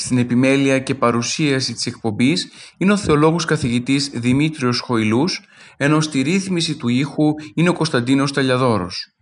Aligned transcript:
Στην 0.00 0.18
επιμέλεια 0.18 0.78
και 0.78 0.94
παρουσίαση 0.94 1.72
της 1.72 1.86
εκπομπής 1.86 2.48
είναι 2.76 2.92
ο 2.92 2.96
θεολόγος 2.96 3.44
καθηγητής 3.44 4.10
Δημήτριος 4.14 4.80
Χοηλούς, 4.80 5.40
ενώ 5.76 6.00
στη 6.00 6.20
ρύθμιση 6.20 6.76
του 6.76 6.88
ήχου 6.88 7.34
είναι 7.54 7.68
ο 7.68 7.72
Κωνσταντίνος 7.72 8.32
Ταλιαδόρος. 8.32 9.14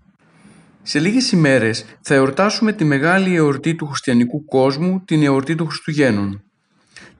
Σε 0.82 0.98
λίγες 0.98 1.32
ημέρες 1.32 1.84
θα 2.00 2.14
εορτάσουμε 2.14 2.72
τη 2.72 2.84
μεγάλη 2.84 3.34
εορτή 3.34 3.74
του 3.74 3.86
χριστιανικού 3.86 4.44
κόσμου, 4.44 5.02
την 5.04 5.22
εορτή 5.22 5.54
των 5.54 5.66
Χριστουγέννων. 5.66 6.42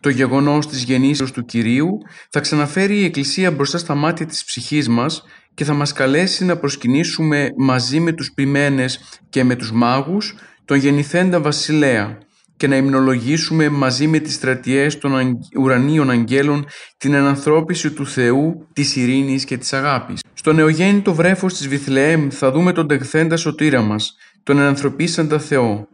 Το 0.01 0.09
γεγονός 0.09 0.67
της 0.67 0.83
γεννήσεως 0.83 1.33
του 1.33 1.45
Κυρίου 1.45 1.89
θα 2.31 2.41
ξαναφέρει 2.41 2.99
η 2.99 3.05
Εκκλησία 3.05 3.51
μπροστά 3.51 3.79
στα 3.79 3.95
μάτια 3.95 4.27
της 4.27 4.45
ψυχής 4.45 4.89
μας 4.89 5.23
και 5.55 5.65
θα 5.65 5.73
μας 5.75 5.93
καλέσει 5.93 6.45
να 6.45 6.57
προσκυνήσουμε 6.57 7.49
μαζί 7.57 8.01
με 8.01 8.13
τους 8.13 8.33
ποιμένες 8.35 9.01
και 9.31 9.45
με 9.45 9.55
τους 9.55 9.73
μάγους 9.73 10.35
τον 10.65 10.77
γεννηθέντα 10.79 11.41
βασιλέα 11.41 12.19
και 12.57 12.67
να 12.67 12.77
υμνολογήσουμε 12.77 13.69
μαζί 13.69 14.07
με 14.07 14.19
τις 14.19 14.35
στρατιές 14.35 14.99
των 14.99 15.39
ουρανίων 15.59 16.11
αγγέλων 16.11 16.67
την 16.97 17.15
ανανθρώπιση 17.15 17.91
του 17.91 18.07
Θεού, 18.07 18.67
της 18.73 18.97
ειρήνης 18.97 19.45
και 19.45 19.57
της 19.57 19.73
αγάπης. 19.73 20.21
Στο 20.35 20.53
νεογέννητο 20.53 21.15
βρέφος 21.15 21.55
της 21.55 21.69
Βιθλεέμ 21.69 22.29
θα 22.31 22.51
δούμε 22.53 22.73
τον 22.73 22.87
τεχθέντα 22.87 23.37
σωτήρα 23.37 23.81
μας, 23.81 24.17
τον 24.43 24.59
ενανθρωπίσαντα 24.59 25.39
Θεό. 25.39 25.89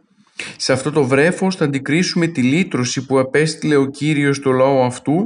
Σε 0.57 0.73
αυτό 0.73 0.91
το 0.91 1.03
βρέφος 1.03 1.55
θα 1.55 1.65
αντικρίσουμε 1.65 2.27
τη 2.27 2.41
λύτρωση 2.41 3.05
που 3.05 3.19
απέστειλε 3.19 3.75
ο 3.75 3.85
Κύριος 3.85 4.35
στο 4.35 4.51
λαό 4.51 4.83
αυτού, 4.85 5.23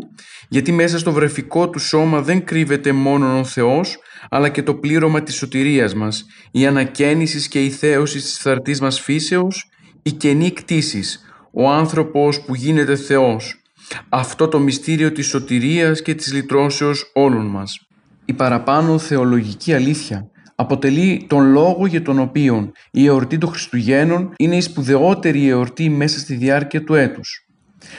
γιατί 0.50 0.72
μέσα 0.72 1.00
στο 1.00 1.12
βρεφικό 1.12 1.70
του 1.70 1.80
σώμα 1.80 2.22
δεν 2.22 2.44
κρύβεται 2.44 2.92
μόνο 2.92 3.40
ο 3.40 3.44
Θεός, 3.44 3.98
αλλά 4.30 4.50
και 4.50 4.64
το 4.64 4.76
πλήρωμα 4.76 5.24
της 5.24 5.36
σωτηρίας 5.36 5.94
μας, 5.94 6.26
η 6.52 6.66
ανακαίνιση 6.66 7.48
και 7.48 7.64
η 7.64 7.70
θέωση 7.70 8.20
της 8.20 8.38
φθαρτής 8.38 8.82
μας 8.82 9.00
φύσεως, 9.00 9.70
η 10.04 10.12
καινή 10.12 10.52
κτήσης, 10.52 11.27
ο 11.52 11.70
άνθρωπος 11.70 12.42
που 12.42 12.56
γίνεται 12.56 12.95
Θεός. 12.95 13.62
Αυτό 14.09 14.48
το 14.48 14.59
μυστήριο 14.59 15.12
της 15.12 15.28
σωτηρίας 15.28 16.02
και 16.02 16.16
της 16.16 16.34
λυτρώσεως 16.34 17.12
όλων 17.14 17.45
μας. 17.45 17.88
Η 18.26 18.34
παραπάνω 18.34 18.98
θεολογική 18.98 19.73
αλήθεια 19.73 20.30
αποτελεί 20.56 21.25
τον 21.30 21.52
λόγο 21.52 21.86
για 21.86 22.02
τον 22.02 22.20
οποίο 22.20 22.72
η 22.92 23.06
εορτή 23.06 23.38
των 23.38 23.50
Χριστουγέννων 23.50 24.34
είναι 24.38 24.56
η 24.56 24.62
σπουδαιότερη 24.62 25.48
εορτή 25.48 25.90
μέσα 25.90 26.20
στη 26.20 26.36
διάρκεια 26.36 26.84
του 26.84 26.94
έτους. 26.94 27.48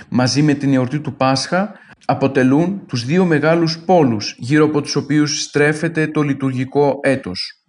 Μαζί 0.08 0.42
με 0.42 0.54
την 0.54 0.74
εορτή 0.74 1.00
του 1.00 1.16
Πάσχα 1.16 1.72
αποτελούν 2.04 2.86
τους 2.86 3.04
δύο 3.04 3.24
μεγάλους 3.24 3.78
πόλους 3.78 4.34
γύρω 4.38 4.64
από 4.64 4.80
τους 4.80 4.96
οποίους 4.96 5.42
στρέφεται 5.42 6.06
το 6.06 6.22
λειτουργικό 6.22 6.98
έτος. 7.02 7.62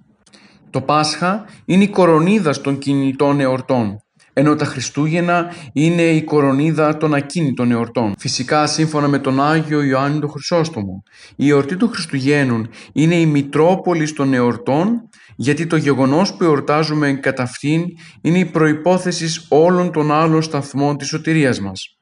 Το 0.70 0.82
Πάσχα 0.82 1.46
είναι 1.66 1.84
η 1.84 1.90
κορονίδα 1.90 2.62
των 2.62 2.78
κινητών 2.78 3.40
εορτών 3.40 3.98
ενώ 4.40 4.56
τα 4.56 4.66
Χριστούγεννα 4.66 5.54
είναι 5.74 6.02
η 6.02 6.24
κορονίδα 6.24 6.98
των 6.98 7.14
ακίνητων 7.14 7.72
εορτών. 7.72 8.14
Φυσικά, 8.18 8.68
σύμφωνα 8.68 9.08
με 9.08 9.20
τον 9.20 9.42
Άγιο 9.42 9.82
Ιωάννη 9.82 10.20
τον 10.20 10.30
Χρυσόστομο, 10.30 11.04
η 11.36 11.50
εορτή 11.50 11.76
των 11.76 11.90
Χριστουγέννων 11.90 12.70
είναι 12.94 13.16
η 13.16 13.26
Μητρόπολη 13.26 14.12
των 14.12 14.34
εορτών, 14.34 15.10
γιατί 15.36 15.68
το 15.68 15.76
γεγονός 15.76 16.34
που 16.34 16.44
εορτάζουμε 16.44 17.14
κατά 17.14 17.44
αυτήν 17.44 17.84
είναι 18.22 18.40
η 18.40 18.46
προϋπόθεση 18.46 19.46
όλων 19.50 19.92
των 19.92 20.12
άλλων 20.12 20.42
σταθμών 20.42 20.98
της 20.98 21.08
σωτηρίας 21.08 21.60
μας. 21.60 21.98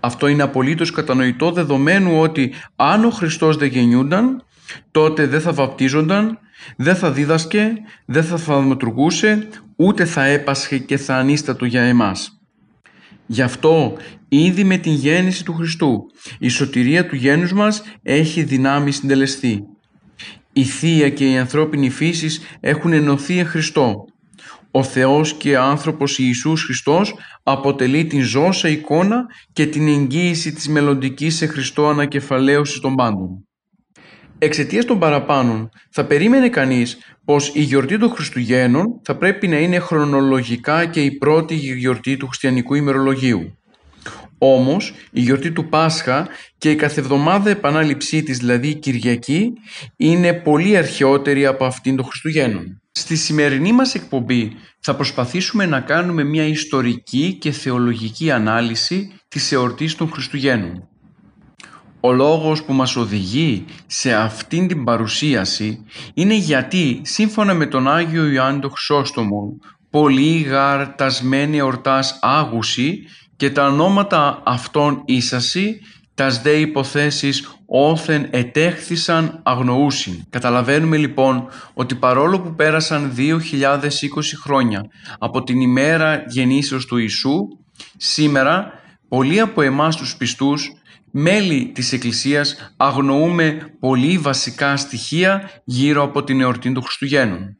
Αυτό 0.00 0.26
είναι 0.26 0.42
απολύτως 0.42 0.90
κατανοητό 0.90 1.52
δεδομένου 1.52 2.20
ότι 2.20 2.52
αν 2.76 3.04
ο 3.04 3.10
Χριστός 3.10 3.56
δεν 3.56 3.68
γεννιούνταν, 3.68 4.42
τότε 4.90 5.26
δεν 5.26 5.40
θα 5.40 5.52
βαπτίζονταν, 5.52 6.38
δεν 6.76 6.96
θα 6.96 7.12
δίδασκε, 7.12 7.72
δεν 8.04 8.24
θα 8.24 8.36
θαυματουργούσε, 8.36 9.48
ούτε 9.76 10.04
θα 10.04 10.24
έπασχε 10.24 10.78
και 10.78 10.96
θα 10.96 11.16
ανίστατο 11.16 11.64
για 11.64 11.82
εμάς. 11.82 12.38
Γι' 13.26 13.42
αυτό 13.42 13.96
ήδη 14.28 14.64
με 14.64 14.76
την 14.76 14.92
γέννηση 14.92 15.44
του 15.44 15.52
Χριστού 15.52 16.06
η 16.38 16.48
σωτηρία 16.48 17.06
του 17.06 17.16
γένους 17.16 17.52
μας 17.52 17.82
έχει 18.02 18.42
δυνάμει 18.42 18.90
συντελεστεί. 18.90 19.64
Η 20.52 20.64
Θεία 20.64 21.08
και 21.08 21.30
η 21.30 21.38
ανθρώπινη 21.38 21.90
φύση 21.90 22.40
έχουν 22.60 22.92
ενωθεί 22.92 23.38
εν 23.38 23.46
Χριστώ. 23.46 24.04
Ο 24.70 24.82
Θεός 24.82 25.34
και 25.34 25.56
ο 25.56 25.62
άνθρωπος 25.62 26.18
Ιησούς 26.18 26.62
Χριστός 26.62 27.14
αποτελεί 27.42 28.06
την 28.06 28.22
ζώσα 28.22 28.68
εικόνα 28.68 29.24
και 29.52 29.66
την 29.66 29.88
εγγύηση 29.88 30.52
της 30.52 30.68
μελλοντικής 30.68 31.36
σε 31.36 31.46
Χριστό 31.46 31.88
ανακεφαλαίωσης 31.88 32.80
των 32.80 32.94
πάντων. 32.94 33.48
Εξαιτίας 34.44 34.84
των 34.84 34.98
παραπάνων, 34.98 35.70
θα 35.90 36.04
περίμενε 36.04 36.48
κανείς 36.48 36.98
πως 37.24 37.50
η 37.54 37.60
γιορτή 37.60 37.98
των 37.98 38.10
Χριστουγέννων 38.10 39.00
θα 39.02 39.16
πρέπει 39.16 39.48
να 39.48 39.58
είναι 39.58 39.78
χρονολογικά 39.78 40.86
και 40.86 41.00
η 41.00 41.10
πρώτη 41.10 41.54
γιορτή 41.54 42.16
του 42.16 42.26
χριστιανικού 42.26 42.74
ημερολογίου. 42.74 43.58
Όμως, 44.38 44.94
η 45.10 45.20
γιορτή 45.20 45.52
του 45.52 45.68
Πάσχα 45.68 46.28
και 46.58 46.70
η 46.70 46.74
καθεβδομάδα 46.74 47.50
επανάληψή 47.50 48.22
της, 48.22 48.38
δηλαδή 48.38 48.68
η 48.68 48.74
Κυριακή, 48.74 49.52
είναι 49.96 50.32
πολύ 50.32 50.76
αρχαιότερη 50.76 51.46
από 51.46 51.64
αυτήν 51.64 51.96
των 51.96 52.04
Χριστουγέννων. 52.04 52.80
Στη 52.92 53.16
σημερινή 53.16 53.72
μας 53.72 53.94
εκπομπή 53.94 54.52
θα 54.80 54.94
προσπαθήσουμε 54.94 55.66
να 55.66 55.80
κάνουμε 55.80 56.24
μια 56.24 56.46
ιστορική 56.46 57.36
και 57.40 57.50
θεολογική 57.50 58.30
ανάλυση 58.30 59.12
της 59.28 59.52
εορτής 59.52 59.94
των 59.94 60.10
Χριστουγέννων. 60.10 60.88
Ο 62.06 62.12
λόγος 62.12 62.64
που 62.64 62.72
μας 62.72 62.96
οδηγεί 62.96 63.64
σε 63.86 64.14
αυτήν 64.14 64.68
την 64.68 64.84
παρουσίαση 64.84 65.84
είναι 66.14 66.34
γιατί 66.34 67.00
σύμφωνα 67.04 67.54
με 67.54 67.66
τον 67.66 67.88
Άγιο 67.88 68.26
Ιωάννη 68.26 68.60
το 68.60 68.68
Χρυσόστομο 68.68 69.58
πολλοί 69.90 70.40
γαρτασμένοι 70.40 71.60
ορτάς 71.60 72.18
άγουσι 72.22 72.98
και 73.36 73.50
τα 73.50 73.66
ονόματα 73.66 74.42
αυτών 74.44 75.02
ίσαση 75.04 75.80
τας 76.14 76.42
δε 76.42 76.58
υποθέσεις 76.58 77.56
όθεν 77.66 78.28
ετέχθησαν 78.30 79.40
αγνοούσιν. 79.42 80.24
Καταλαβαίνουμε 80.30 80.96
λοιπόν 80.96 81.48
ότι 81.74 81.94
παρόλο 81.94 82.40
που 82.40 82.54
πέρασαν 82.54 83.14
2020 83.18 83.28
χρόνια 84.42 84.84
από 85.18 85.42
την 85.42 85.60
ημέρα 85.60 86.24
γεννήσεως 86.28 86.86
του 86.86 86.96
Ιησού, 86.96 87.38
σήμερα 87.96 88.72
πολλοί 89.08 89.40
από 89.40 89.62
εμάς 89.62 89.96
τους 89.96 90.16
πιστούς 90.16 90.72
μέλη 91.16 91.70
της 91.74 91.92
Εκκλησίας 91.92 92.74
αγνοούμε 92.76 93.76
πολύ 93.80 94.18
βασικά 94.18 94.76
στοιχεία 94.76 95.50
γύρω 95.64 96.02
από 96.02 96.24
την 96.24 96.40
εορτή 96.40 96.72
των 96.72 96.82
Χριστουγέννων. 96.82 97.58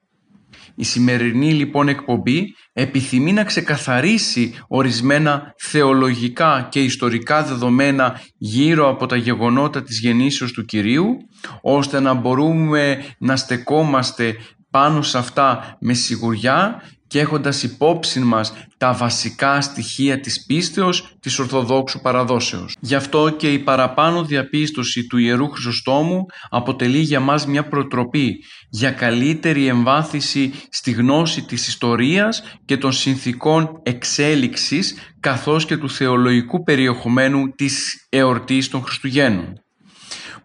Η 0.76 0.84
σημερινή 0.84 1.52
λοιπόν 1.52 1.88
εκπομπή 1.88 2.44
επιθυμεί 2.72 3.32
να 3.32 3.44
ξεκαθαρίσει 3.44 4.54
ορισμένα 4.68 5.54
θεολογικά 5.58 6.68
και 6.70 6.82
ιστορικά 6.82 7.42
δεδομένα 7.44 8.20
γύρω 8.38 8.88
από 8.88 9.06
τα 9.06 9.16
γεγονότα 9.16 9.82
της 9.82 10.00
γεννήσεως 10.00 10.52
του 10.52 10.64
Κυρίου, 10.64 11.16
ώστε 11.62 12.00
να 12.00 12.14
μπορούμε 12.14 13.04
να 13.18 13.36
στεκόμαστε 13.36 14.34
πάνω 14.70 15.02
σε 15.02 15.18
αυτά 15.18 15.76
με 15.80 15.94
σιγουριά 15.94 16.82
και 17.14 17.20
έχοντας 17.20 17.62
υπόψη 17.62 18.20
μας 18.20 18.52
τα 18.76 18.92
βασικά 18.92 19.60
στοιχεία 19.60 20.20
της 20.20 20.44
πίστεως 20.46 21.16
της 21.20 21.38
Ορθοδόξου 21.38 22.00
παραδόσεως. 22.00 22.76
Γι' 22.80 22.94
αυτό 22.94 23.30
και 23.30 23.52
η 23.52 23.58
παραπάνω 23.58 24.24
διαπίστωση 24.24 25.06
του 25.06 25.18
Ιερού 25.18 25.50
Χρυσοστόμου 25.50 26.26
αποτελεί 26.50 26.98
για 26.98 27.20
μας 27.20 27.46
μια 27.46 27.68
προτροπή 27.68 28.44
για 28.68 28.90
καλύτερη 28.90 29.66
εμβάθυνση 29.66 30.52
στη 30.68 30.90
γνώση 30.90 31.42
της 31.42 31.68
ιστορίας 31.68 32.42
και 32.64 32.76
των 32.76 32.92
συνθήκων 32.92 33.80
εξέλιξης 33.82 34.94
καθώς 35.20 35.64
και 35.64 35.76
του 35.76 35.90
θεολογικού 35.90 36.62
περιεχομένου 36.62 37.48
της 37.48 38.06
εορτής 38.08 38.68
των 38.68 38.82
Χριστουγέννων. 38.82 39.52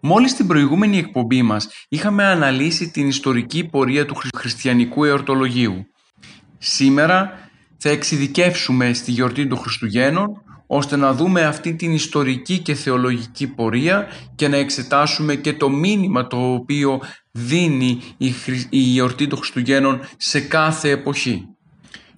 Μόλις 0.02 0.30
στην 0.30 0.46
προηγούμενη 0.46 0.98
εκπομπή 0.98 1.42
μας 1.42 1.68
είχαμε 1.88 2.24
αναλύσει 2.24 2.90
την 2.90 3.08
ιστορική 3.08 3.64
πορεία 3.64 4.06
του 4.06 4.16
χριστιανικού 4.36 5.04
εορτολογίου. 5.04 5.84
Σήμερα 6.62 7.50
θα 7.76 7.88
εξειδικεύσουμε 7.88 8.92
στη 8.92 9.10
γιορτή 9.10 9.46
των 9.46 9.58
Χριστουγέννων 9.58 10.42
ώστε 10.66 10.96
να 10.96 11.12
δούμε 11.12 11.44
αυτή 11.44 11.74
την 11.74 11.92
ιστορική 11.92 12.58
και 12.58 12.74
θεολογική 12.74 13.46
πορεία 13.46 14.06
και 14.34 14.48
να 14.48 14.56
εξετάσουμε 14.56 15.34
και 15.34 15.52
το 15.52 15.68
μήνυμα 15.68 16.26
το 16.26 16.52
οποίο 16.52 17.00
δίνει 17.30 18.00
η 18.70 18.78
γιορτή 18.78 19.26
των 19.26 19.38
Χριστουγέννων 19.38 20.00
σε 20.16 20.40
κάθε 20.40 20.90
εποχή. 20.90 21.44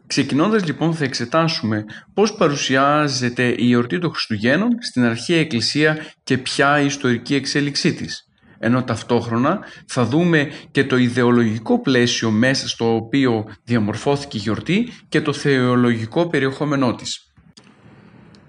Ξεκινώντας 0.07 0.65
λοιπόν 0.65 0.95
θα 0.95 1.05
εξετάσουμε 1.05 1.85
πώς 2.15 2.35
παρουσιάζεται 2.35 3.55
η 3.59 3.73
εορτή 3.73 3.99
των 3.99 4.11
Χριστουγέννων 4.11 4.71
στην 4.81 5.05
αρχαία 5.05 5.39
Εκκλησία 5.39 5.99
και 6.25 6.39
ποια 6.39 6.81
η 6.81 6.85
ιστορική 6.85 7.35
εξέλιξή 7.35 7.93
της. 7.93 8.27
Ενώ 8.65 8.83
ταυτόχρονα 8.83 9.59
θα 9.87 10.05
δούμε 10.05 10.51
και 10.71 10.85
το 10.85 10.97
ιδεολογικό 10.97 11.81
πλαίσιο 11.81 12.31
μέσα 12.31 12.69
στο 12.69 12.95
οποίο 12.95 13.45
διαμορφώθηκε 13.65 14.37
η 14.37 14.41
γιορτή 14.41 14.89
και 15.09 15.21
το 15.21 15.33
θεολογικό 15.33 16.27
περιεχόμενό 16.27 16.95
της. 16.95 17.33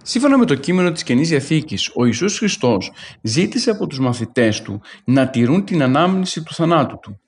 Σύμφωνα 0.03 0.37
με 0.37 0.45
το 0.45 0.55
κείμενο 0.55 0.91
της 0.91 1.03
Καινής 1.03 1.29
Διαθήκης, 1.29 1.91
ο 1.95 2.05
Ιησούς 2.05 2.37
Χριστός 2.37 2.91
ζήτησε 3.21 3.69
από 3.69 3.87
τους 3.87 3.99
μαθητές 3.99 4.61
του 4.61 4.81
να 5.05 5.29
τηρούν 5.29 5.65
την 5.65 5.83
ανάμνηση 5.83 6.43
του 6.43 6.53
θανάτου 6.53 6.99
του 7.01 7.22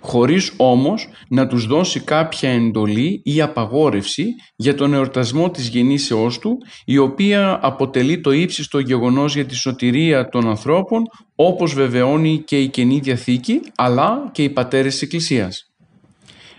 χωρίς 0.00 0.52
όμως 0.56 1.08
να 1.28 1.46
τους 1.46 1.66
δώσει 1.66 2.00
κάποια 2.00 2.50
εντολή 2.50 3.20
ή 3.24 3.40
απαγόρευση 3.40 4.26
για 4.56 4.74
τον 4.74 4.94
εορτασμό 4.94 5.50
της 5.50 5.68
γεννήσεώς 5.68 6.38
του, 6.38 6.58
η 6.84 6.98
οποία 6.98 7.58
αποτελεί 7.62 8.20
το 8.20 8.30
ύψιστο 8.30 8.78
γεγονός 8.78 9.34
για 9.34 9.46
τη 9.46 9.54
σωτηρία 9.54 10.28
των 10.28 10.48
ανθρώπων, 10.48 11.02
όπως 11.34 11.74
βεβαιώνει 11.74 12.42
και 12.46 12.60
η 12.60 12.68
Καινή 12.68 12.98
Διαθήκη, 12.98 13.60
αλλά 13.74 14.28
και 14.32 14.42
οι 14.42 14.50
πατέρες 14.50 14.92
της 14.92 15.02
Εκκλησίας. 15.02 15.72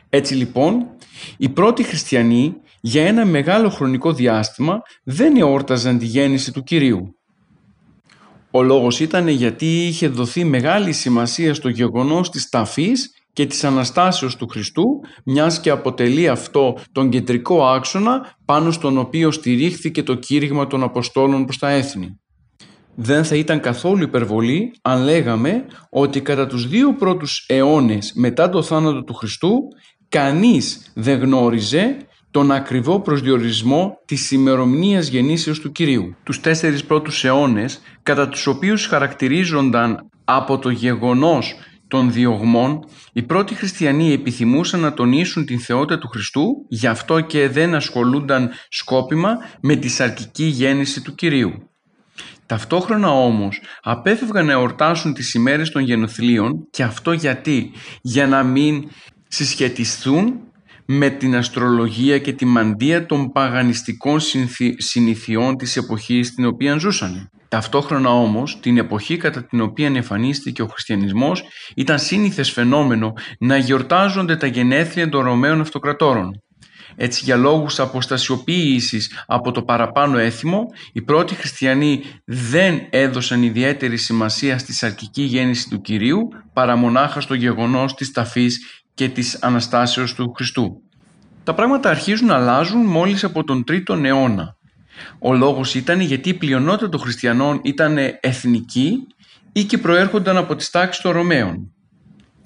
Έτσι 0.10 0.36
λοιπόν, 0.36 0.86
οι 1.38 1.50
πρώτοι 1.50 1.83
χριστιανοί 1.83 2.56
για 2.81 3.07
ένα 3.07 3.25
μεγάλο 3.25 3.69
χρονικό 3.69 4.13
διάστημα 4.13 4.81
δεν 5.04 5.38
εόρταζαν 5.38 5.98
τη 5.98 6.06
γέννηση 6.06 6.51
του 6.51 6.63
Κυρίου. 6.63 7.19
Ο 8.51 8.63
λόγος 8.63 9.00
ήταν 9.00 9.28
γιατί 9.28 9.86
είχε 9.88 10.07
δοθεί 10.07 10.44
μεγάλη 10.44 10.92
σημασία 10.92 11.54
στο 11.54 11.69
γεγονός 11.69 12.30
της 12.30 12.50
ταφής 12.50 13.13
και 13.34 13.46
της 13.46 13.63
Αναστάσεως 13.63 14.36
του 14.36 14.48
Χριστού, 14.48 14.86
μιας 15.24 15.60
και 15.60 15.69
αποτελεί 15.69 16.28
αυτό 16.28 16.78
τον 16.92 17.10
κεντρικό 17.10 17.68
άξονα 17.68 18.36
πάνω 18.46 18.72
στον 18.72 18.98
οποίο 18.98 19.31
στηρίχθηκε 19.31 20.04
το 20.04 20.13
κήρυγμα 20.13 20.68
των 20.68 20.84
Αποστόλων 20.84 21.46
προς 21.46 21.57
τα 21.57 21.69
έθνη. 21.69 22.19
Δεν 22.96 23.24
θα 23.24 23.36
ήταν 23.36 23.60
καθόλου 23.60 24.04
υπερβολή 24.04 24.74
αν 24.81 25.04
λέγαμε 25.04 25.66
ότι 25.90 26.22
κατά 26.22 26.48
τους 26.48 26.68
δύο 26.68 26.94
πρώτους 26.94 27.45
αιώνες 27.48 28.12
μετά 28.16 28.50
το 28.50 28.62
θάνατο 28.62 29.04
του 29.04 29.13
Χριστού 29.13 29.60
κανείς 30.10 30.92
δεν 30.94 31.19
γνώριζε 31.19 31.98
τον 32.31 32.52
ακριβό 32.52 33.02
προσδιορισμό 33.02 33.98
της 34.06 34.31
ημερομηνίας 34.31 35.08
γεννήσεως 35.08 35.60
του 35.60 35.72
Κυρίου. 35.72 36.16
Τους 36.24 36.40
τέσσερις 36.40 36.84
πρώτους 36.84 37.24
αιώνες, 37.24 37.81
κατά 38.04 38.30
τους 38.30 38.48
οποίους 38.48 38.86
χαρακτηρίζονταν 38.86 40.10
από 40.26 40.60
το 40.60 40.70
γεγονός 40.70 41.56
των 41.88 42.12
διωγμών, 42.12 42.80
οι 43.14 43.22
πρώτοι 43.22 43.56
χριστιανοί 43.56 44.14
επιθυμούσαν 44.14 44.80
να 44.80 44.94
τονίσουν 44.94 45.46
την 45.46 45.60
θεότητα 45.60 45.98
του 45.98 46.08
Χριστού, 46.08 46.66
γι' 46.68 46.88
αυτό 46.88 47.20
και 47.20 47.50
δεν 47.50 47.76
ασχολούνταν 47.76 48.50
σκόπιμα 48.70 49.38
με 49.62 49.76
τη 49.76 49.90
σαρκική 49.90 50.44
γέννηση 50.44 51.02
του 51.02 51.16
Κυρίου. 51.16 51.70
Ταυτόχρονα 52.46 53.12
όμως 53.12 53.62
απέφευγαν 53.81 54.46
να 54.46 54.52
εορτάσουν 54.52 55.14
τις 55.14 55.34
ημέρες 55.34 55.72
των 55.72 55.81
γενοθλίων 55.81 56.68
και 56.72 56.84
αυτό 56.84 57.12
γιατί, 57.12 57.72
για 58.02 58.28
να 58.28 58.44
μην 58.44 58.90
συσχετιστούν 59.28 60.40
με 60.91 61.09
την 61.09 61.36
αστρολογία 61.36 62.19
και 62.19 62.33
τη 62.33 62.45
μαντεία 62.45 63.06
των 63.06 63.31
παγανιστικών 63.31 64.19
συνηθιών 64.77 65.57
της 65.57 65.77
εποχής 65.77 66.27
στην 66.27 66.45
οποία 66.45 66.77
ζούσαν. 66.77 67.30
Ταυτόχρονα 67.47 68.09
όμως, 68.09 68.59
την 68.59 68.77
εποχή 68.77 69.18
κατά 69.18 69.45
την 69.45 69.62
οποία 69.62 69.88
εμφανίστηκε 69.88 70.62
ο 70.62 70.68
χριστιανισμός 70.68 71.44
ήταν 71.75 72.00
σύνηθες 72.00 72.51
φαινόμενο 72.51 73.13
να 73.39 73.57
γιορτάζονται 73.57 74.36
τα 74.36 74.47
γενέθλια 74.47 75.09
των 75.09 75.24
Ρωμαίων 75.24 75.62
Αυτοκρατόρων. 75.62 76.41
Έτσι 76.95 77.24
για 77.24 77.35
λόγους 77.35 77.80
αποστασιοποίησης 77.80 79.24
από 79.27 79.51
το 79.51 79.62
παραπάνω 79.62 80.18
έθιμο, 80.18 80.65
οι 80.94 81.01
πρώτοι 81.01 81.35
χριστιανοί 81.35 82.03
δεν 82.25 82.81
έδωσαν 82.89 83.44
ιδιαίτερη 83.44 83.97
σημασία 83.97 84.57
στη 84.57 84.74
σαρκική 84.74 85.21
γέννηση 85.21 85.69
του 85.69 85.81
Κυρίου 85.81 86.27
παρά 86.53 86.75
μονάχα 86.75 87.21
στο 87.21 87.33
γεγονός 87.33 87.94
της 87.94 88.12
ταφής 88.12 88.79
και 89.00 89.10
της 89.10 89.38
Αναστάσεως 89.42 90.13
του 90.13 90.34
Χριστού. 90.36 90.81
Τα 91.44 91.54
πράγματα 91.54 91.90
αρχίζουν 91.90 92.28
να 92.28 92.36
αλλάζουν 92.36 92.86
μόλις 92.86 93.24
από 93.24 93.44
τον 93.44 93.63
3ο 93.68 94.04
αιώνα. 94.04 94.56
Ο 95.19 95.34
λόγος 95.34 95.75
ήταν 95.75 96.00
γιατί 96.00 96.30
η 96.30 96.34
πλειονότητα 96.34 96.90
των 96.90 97.00
χριστιανών 97.00 97.60
ήταν 97.63 97.98
εθνικοί 98.19 98.92
ή 99.51 99.63
και 99.63 99.78
προέρχονταν 99.78 100.38
από 100.38 100.56
τις 100.56 100.69
τάξεις 100.69 101.01
των 101.01 101.12
Ρωμαίων, 101.12 101.72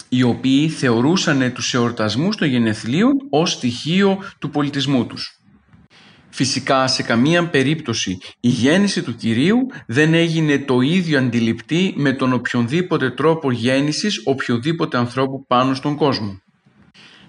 οι 0.08 0.22
οποίοι 0.22 0.68
θεωρούσαν 0.68 1.52
τους 1.52 1.74
εορτασμούς 1.74 2.36
των 2.36 2.48
γενεθλίων 2.48 3.12
ως 3.30 3.50
στοιχείο 3.50 4.18
του 4.38 4.50
πολιτισμού 4.50 5.06
τους. 5.06 5.38
Φυσικά 6.30 6.86
σε 6.86 7.02
καμία 7.02 7.48
περίπτωση 7.48 8.18
η 8.40 8.48
γέννηση 8.48 9.02
του 9.02 9.14
Κυρίου 9.14 9.58
δεν 9.86 10.14
έγινε 10.14 10.58
το 10.58 10.80
ίδιο 10.80 11.18
αντιληπτή 11.18 11.94
με 11.96 12.12
τον 12.12 12.32
οποιονδήποτε 12.32 13.10
τρόπο 13.10 13.50
γέννησης 13.50 14.20
οποιοδήποτε 14.24 14.96
ανθρώπου 14.96 15.46
πάνω 15.46 15.74
στον 15.74 15.96
κόσμο. 15.96 16.42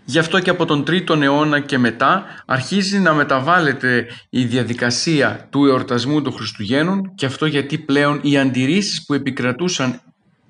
Γι' 0.05 0.19
αυτό 0.19 0.39
και 0.39 0.49
από 0.49 0.65
τον 0.65 0.83
3ο 0.87 1.21
αιώνα 1.21 1.59
και 1.59 1.77
μετά 1.77 2.25
αρχίζει 2.45 2.99
να 2.99 3.13
μεταβάλλεται 3.13 4.07
η 4.29 4.43
διαδικασία 4.43 5.47
του 5.49 5.65
εορτασμού 5.65 6.21
των 6.21 6.33
Χριστουγέννων 6.33 7.15
και 7.15 7.25
αυτό 7.25 7.45
γιατί 7.45 7.77
πλέον 7.77 8.19
οι 8.21 8.37
αντιρρήσεις 8.37 9.05
που 9.05 9.13
επικρατούσαν 9.13 10.01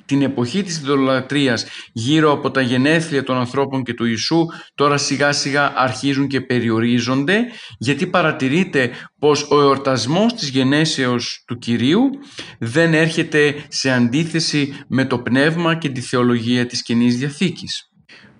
την 0.05 0.21
εποχή 0.21 0.63
της 0.63 0.77
ιδωλολατρίας 0.77 1.65
γύρω 1.93 2.31
από 2.31 2.51
τα 2.51 2.61
γενέθλια 2.61 3.23
των 3.23 3.37
ανθρώπων 3.37 3.83
και 3.83 3.93
του 3.93 4.05
Ιησού 4.05 4.45
τώρα 4.75 4.97
σιγά 4.97 5.31
σιγά 5.31 5.73
αρχίζουν 5.75 6.27
και 6.27 6.41
περιορίζονται 6.41 7.39
γιατί 7.77 8.07
παρατηρείται 8.07 8.91
πως 9.19 9.51
ο 9.51 9.61
εορτασμός 9.61 10.33
της 10.33 10.49
γενέσεως 10.49 11.43
του 11.47 11.57
Κυρίου 11.57 12.09
δεν 12.59 12.93
έρχεται 12.93 13.55
σε 13.67 13.91
αντίθεση 13.91 14.73
με 14.87 15.05
το 15.05 15.19
πνεύμα 15.19 15.75
και 15.75 15.89
τη 15.89 16.01
θεολογία 16.01 16.65
της 16.65 16.83
Καινής 16.83 17.17
Διαθήκης. 17.17 17.89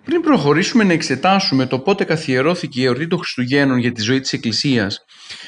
Πριν 0.06 0.22
προχωρήσουμε 0.22 0.84
να 0.84 0.94
εξετάσουμε 0.94 1.66
το 1.66 1.80
πότε 1.80 2.04
καθιερώθηκε 2.04 2.82
η 2.82 2.84
εορτή 2.84 3.08
των 3.08 3.20
Χριστουγέννων 3.20 3.78
για 3.78 3.92
τη 3.92 4.02
ζωή 4.02 4.20
της 4.20 4.34
Εκκλησίας, 4.34 5.06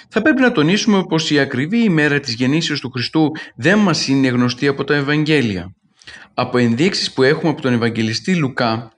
θα 0.09 0.21
πρέπει 0.21 0.41
να 0.41 0.51
τονίσουμε 0.51 1.03
πως 1.03 1.31
η 1.31 1.39
ακριβή 1.39 1.83
ημέρα 1.83 2.19
της 2.19 2.33
γεννήσεως 2.33 2.79
του 2.79 2.91
Χριστού 2.91 3.31
δεν 3.55 3.77
μας 3.77 4.07
είναι 4.07 4.27
γνωστή 4.27 4.67
από 4.67 4.83
τα 4.83 4.95
Ευαγγέλια. 4.95 5.75
Από 6.33 6.57
ενδείξεις 6.57 7.13
που 7.13 7.23
έχουμε 7.23 7.51
από 7.51 7.61
τον 7.61 7.73
Ευαγγελιστή 7.73 8.35
Λουκά, 8.35 8.91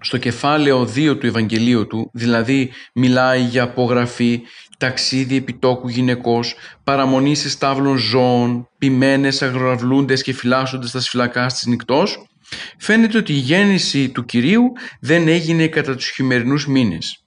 στο 0.00 0.18
κεφάλαιο 0.18 0.88
2 0.94 1.18
του 1.18 1.26
Ευαγγελίου 1.26 1.86
του, 1.86 2.10
δηλαδή 2.12 2.70
μιλάει 2.94 3.40
για 3.40 3.62
απογραφή, 3.62 4.42
ταξίδι 4.78 5.36
επιτόκου 5.36 5.88
γυναικός, 5.88 6.54
παραμονή 6.84 7.34
σε 7.34 7.50
στάβλων 7.50 7.96
ζώων, 7.96 8.68
ποιμένες 8.78 9.42
αγροαυλούντες 9.42 10.22
και 10.22 10.32
φυλάσσοντες 10.32 10.88
στα 10.88 11.00
σφυλακά 11.00 11.46
της 11.46 11.66
νυχτός, 11.66 12.26
Φαίνεται 12.78 13.18
ότι 13.18 13.32
η 13.32 13.38
γέννηση 13.38 14.08
του 14.08 14.24
Κυρίου 14.24 14.62
δεν 15.00 15.28
έγινε 15.28 15.66
κατά 15.66 15.94
τους 15.94 16.08
χειμερινούς 16.08 16.66
μήνες. 16.66 17.24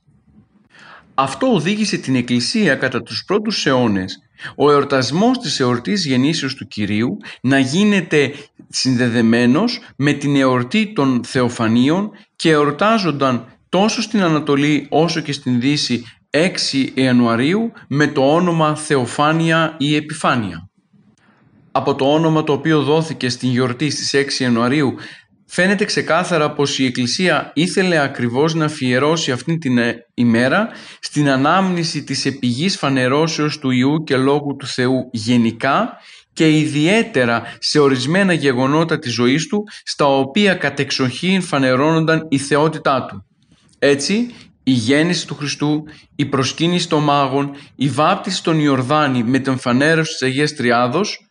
Αυτό 1.14 1.54
οδήγησε 1.54 1.98
την 1.98 2.16
Εκκλησία 2.16 2.76
κατά 2.76 3.04
τους 3.04 3.24
πρώτους 3.28 3.66
αιώνες 3.66 4.20
ο 4.56 4.72
εορτασμός 4.72 5.38
της 5.38 5.60
εορτής 5.60 6.06
γεννήσεως 6.06 6.56
του 6.56 6.68
Κυρίου 6.68 7.18
να 7.42 7.60
γίνεται 7.60 8.34
συνδεδεμένος 8.70 9.80
με 9.96 10.14
την 10.14 10.36
εορτή 10.36 10.94
των 10.94 11.24
Θεοφανίων 11.24 12.12
και 12.36 12.52
εορτάζονταν 12.52 13.46
τόσο 13.70 14.02
στην 14.02 14.22
Ανατολή 14.22 14.88
όσο 14.90 15.22
και 15.22 15.32
στην 15.32 15.60
Δύση 15.60 16.04
6 16.30 16.92
Ιανουαρίου 16.94 17.72
με 17.88 18.08
το 18.08 18.34
όνομα 18.34 18.76
Θεοφάνεια 18.76 19.76
ή 19.78 19.96
Επιφάνεια 19.96 20.69
από 21.72 21.96
το 21.96 22.14
όνομα 22.14 22.44
το 22.44 22.54
οποίο 22.54 22.82
δόθηκε 22.82 23.30
στην 23.30 23.50
γιορτή 23.50 23.90
στις 23.90 24.38
6 24.40 24.42
Ιανουαρίου 24.42 24.94
φαίνεται 25.46 25.86
ξεκάθαρα 25.86 26.52
πως 26.52 26.80
η 26.80 26.86
Εκκλησία 26.86 27.52
ήθελε 27.56 28.00
ακριβώς 28.00 28.54
να 28.54 28.66
αφιερώσει 28.66 29.32
αυτήν 29.32 29.60
την 29.60 29.78
ε, 29.78 30.06
ημέρα 30.14 30.70
στην 31.00 31.30
ανάμνηση 31.30 32.04
της 32.04 32.26
επιγής 32.26 32.78
φανερώσεως 32.78 33.60
του 33.60 33.70
Ιού 33.70 34.04
και 34.04 34.18
Λόγου 34.18 34.56
του 34.56 34.68
Θεού 34.68 35.10
γενικά 35.12 35.98
και 36.34 36.58
ιδιαίτερα 36.58 37.44
σε 37.60 37.80
ορισμένα 37.80 38.34
γεγονότα 38.34 39.00
της 39.00 39.14
ζωής 39.14 39.48
του 39.48 39.64
στα 39.84 40.06
οποία 40.06 40.56
κατεξοχήν 40.56 41.42
φανερώνονταν 41.42 42.28
η 42.30 42.38
θεότητά 42.38 43.06
του. 43.06 43.26
Έτσι 43.80 44.34
η 44.64 44.72
γέννηση 44.72 45.28
του 45.28 45.36
Χριστού, 45.36 45.84
η 46.16 46.26
προσκύνηση 46.26 46.90
των 46.90 47.04
μάγων, 47.04 47.52
η 47.76 47.88
βάπτιση 47.88 48.38
στον 48.38 48.60
Ιορδάνη 48.60 49.24
με 49.24 49.40
τον 49.40 49.58
φανέρωση 49.60 50.12
της 50.12 50.22
Αγίας 50.22 50.54
Τριάδος 50.54 51.29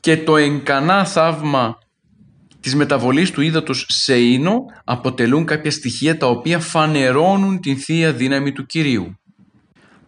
και 0.00 0.16
το 0.16 0.36
εγκανά 0.36 1.04
θαύμα 1.04 1.78
της 2.60 2.74
μεταβολής 2.74 3.30
του 3.30 3.40
ύδατος 3.40 3.86
σε 3.88 4.18
ίνο 4.18 4.64
αποτελούν 4.84 5.44
κάποια 5.44 5.70
στοιχεία 5.70 6.16
τα 6.16 6.26
οποία 6.26 6.58
φανερώνουν 6.58 7.60
την 7.60 7.76
Θεία 7.76 8.12
Δύναμη 8.12 8.52
του 8.52 8.66
Κυρίου. 8.66 9.18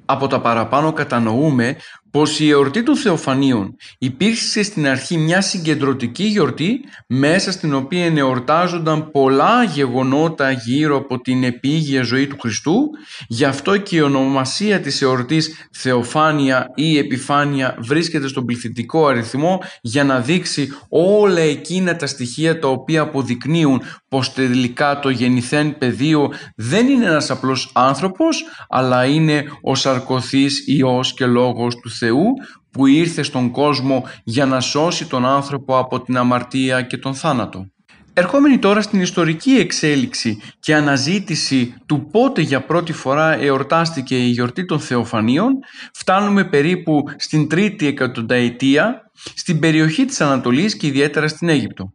Από 0.04 0.26
τα 0.26 0.40
παραπάνω 0.40 0.92
κατανοούμε 0.92 1.76
πως 2.11 2.40
η 2.40 2.49
εορτή 2.49 2.83
των 2.83 2.97
Θεοφανίων 2.97 3.76
υπήρξε 3.99 4.62
στην 4.62 4.88
αρχή 4.88 5.17
μια 5.17 5.40
συγκεντρωτική 5.40 6.25
γιορτή 6.25 6.81
μέσα 7.07 7.52
στην 7.52 7.75
οποία 7.75 8.12
εορτάζονταν 8.17 9.11
πολλά 9.11 9.62
γεγονότα 9.62 10.50
γύρω 10.50 10.97
από 10.97 11.21
την 11.21 11.45
επίγεια 11.45 12.02
ζωή 12.02 12.26
του 12.26 12.37
Χριστού. 12.40 12.90
Γι' 13.29 13.45
αυτό 13.45 13.76
και 13.76 13.97
η 13.97 14.00
ονομασία 14.00 14.81
της 14.81 15.02
εορτής 15.02 15.69
Θεοφάνεια 15.73 16.67
ή 16.75 16.99
Επιφάνεια 16.99 17.76
βρίσκεται 17.79 18.29
στον 18.29 18.45
πληθυντικό 18.45 19.07
αριθμό 19.07 19.62
για 19.81 20.05
να 20.05 20.21
δείξει 20.21 20.69
όλα 20.88 21.40
εκείνα 21.40 21.97
τα 21.97 22.07
στοιχεία 22.07 22.59
τα 22.59 22.69
οποία 22.69 23.00
αποδεικνύουν 23.00 23.83
πως 24.11 24.33
τελικά 24.33 24.99
το 24.99 25.09
γεννηθέν 25.09 25.79
πεδίο 25.79 26.33
δεν 26.57 26.88
είναι 26.88 27.05
ένας 27.05 27.31
απλός 27.31 27.71
άνθρωπος 27.75 28.45
αλλά 28.69 29.05
είναι 29.05 29.45
ο 29.62 29.75
σαρκωθής 29.75 30.67
Υιός 30.67 31.14
και 31.14 31.26
Λόγος 31.26 31.76
του 31.76 31.90
Θεού 31.90 32.25
που 32.71 32.87
ήρθε 32.87 33.23
στον 33.23 33.50
κόσμο 33.50 34.09
για 34.25 34.47
να 34.47 34.61
σώσει 34.61 35.09
τον 35.09 35.26
άνθρωπο 35.26 35.79
από 35.79 36.00
την 36.00 36.17
αμαρτία 36.17 36.83
και 36.83 36.97
τον 36.97 37.14
θάνατο. 37.14 37.67
Ερχόμενοι 38.12 38.59
τώρα 38.59 38.83
στην 38.83 39.00
ιστορική 39.00 39.50
εξέλιξη 39.50 40.40
και 40.61 40.75
αναζήτηση 40.75 41.75
του 41.87 42.09
πότε 42.11 42.40
για 42.40 42.64
πρώτη 42.64 42.93
φορά 42.93 43.33
εορτάστηκε 43.38 44.17
η 44.17 44.29
γιορτή 44.29 44.64
των 44.64 44.81
Θεοφανίων, 44.81 45.52
φτάνουμε 45.93 46.45
περίπου 46.45 47.05
στην 47.17 47.49
τρίτη 47.49 47.87
εκατονταετία 47.87 49.11
στην 49.35 49.59
περιοχή 49.59 50.05
της 50.05 50.21
Ανατολής 50.21 50.76
και 50.76 50.87
ιδιαίτερα 50.87 51.29
στην 51.29 51.49
Αίγυπτο. 51.49 51.93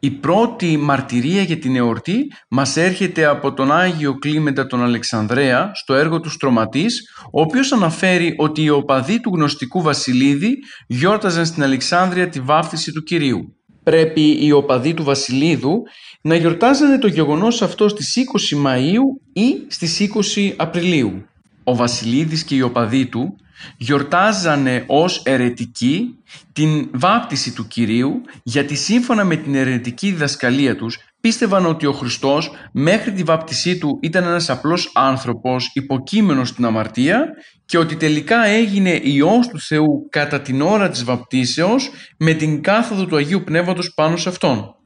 Η 0.00 0.10
πρώτη 0.10 0.76
μαρτυρία 0.76 1.42
για 1.42 1.58
την 1.58 1.76
εορτή 1.76 2.32
μας 2.48 2.76
έρχεται 2.76 3.24
από 3.24 3.52
τον 3.52 3.72
Άγιο 3.72 4.18
Κλίμεντα 4.18 4.66
τον 4.66 4.82
Αλεξανδρέα 4.82 5.70
στο 5.74 5.94
έργο 5.94 6.20
του 6.20 6.30
Στρωματής, 6.30 7.10
ο 7.32 7.40
οποίος 7.40 7.72
αναφέρει 7.72 8.34
ότι 8.38 8.62
οι 8.62 8.68
οπαδοί 8.70 9.20
του 9.20 9.30
γνωστικού 9.34 9.82
Βασιλίδη 9.82 10.58
γιόρταζαν 10.86 11.46
στην 11.46 11.62
Αλεξάνδρεια 11.62 12.28
τη 12.28 12.40
βάφτιση 12.40 12.92
του 12.92 13.02
Κυρίου. 13.02 13.56
Πρέπει 13.82 14.46
οι 14.46 14.52
οπαδοί 14.52 14.94
του 14.94 15.04
Βασιλίδου 15.04 15.82
να 16.20 16.34
γιορτάζανε 16.34 16.98
το 16.98 17.06
γεγονός 17.06 17.62
αυτό 17.62 17.88
στις 17.88 18.16
20 18.52 18.66
Μαΐου 18.66 19.32
ή 19.32 19.56
στις 19.68 20.10
20 20.34 20.52
Απριλίου. 20.56 21.26
Ο 21.64 21.76
Βασιλίδης 21.76 22.44
και 22.44 22.54
οι 22.54 22.60
οπαδοί 22.60 23.06
του 23.06 23.36
γιορτάζανε 23.76 24.84
ως 24.86 25.22
ερετικοί 25.24 26.18
την 26.52 26.88
βάπτιση 26.92 27.54
του 27.54 27.66
Κυρίου 27.66 28.20
γιατί 28.42 28.74
σύμφωνα 28.74 29.24
με 29.24 29.36
την 29.36 29.54
ερετική 29.54 30.10
διδασκαλία 30.10 30.76
τους 30.76 30.98
πίστευαν 31.20 31.66
ότι 31.66 31.86
ο 31.86 31.92
Χριστός 31.92 32.50
μέχρι 32.72 33.12
τη 33.12 33.22
βάπτισή 33.22 33.78
του 33.78 33.98
ήταν 34.02 34.24
ένας 34.24 34.50
απλός 34.50 34.90
άνθρωπος 34.94 35.70
υποκείμενος 35.74 36.48
στην 36.48 36.64
αμαρτία 36.64 37.26
και 37.64 37.78
ότι 37.78 37.96
τελικά 37.96 38.44
έγινε 38.44 39.00
Υιός 39.02 39.48
του 39.48 39.60
Θεού 39.60 40.06
κατά 40.10 40.40
την 40.40 40.60
ώρα 40.60 40.88
της 40.88 41.04
βαπτίσεως 41.04 41.90
με 42.16 42.32
την 42.32 42.62
κάθοδο 42.62 43.06
του 43.06 43.16
Αγίου 43.16 43.42
Πνεύματος 43.44 43.92
πάνω 43.94 44.16
σε 44.16 44.28
Αυτόν. 44.28 44.76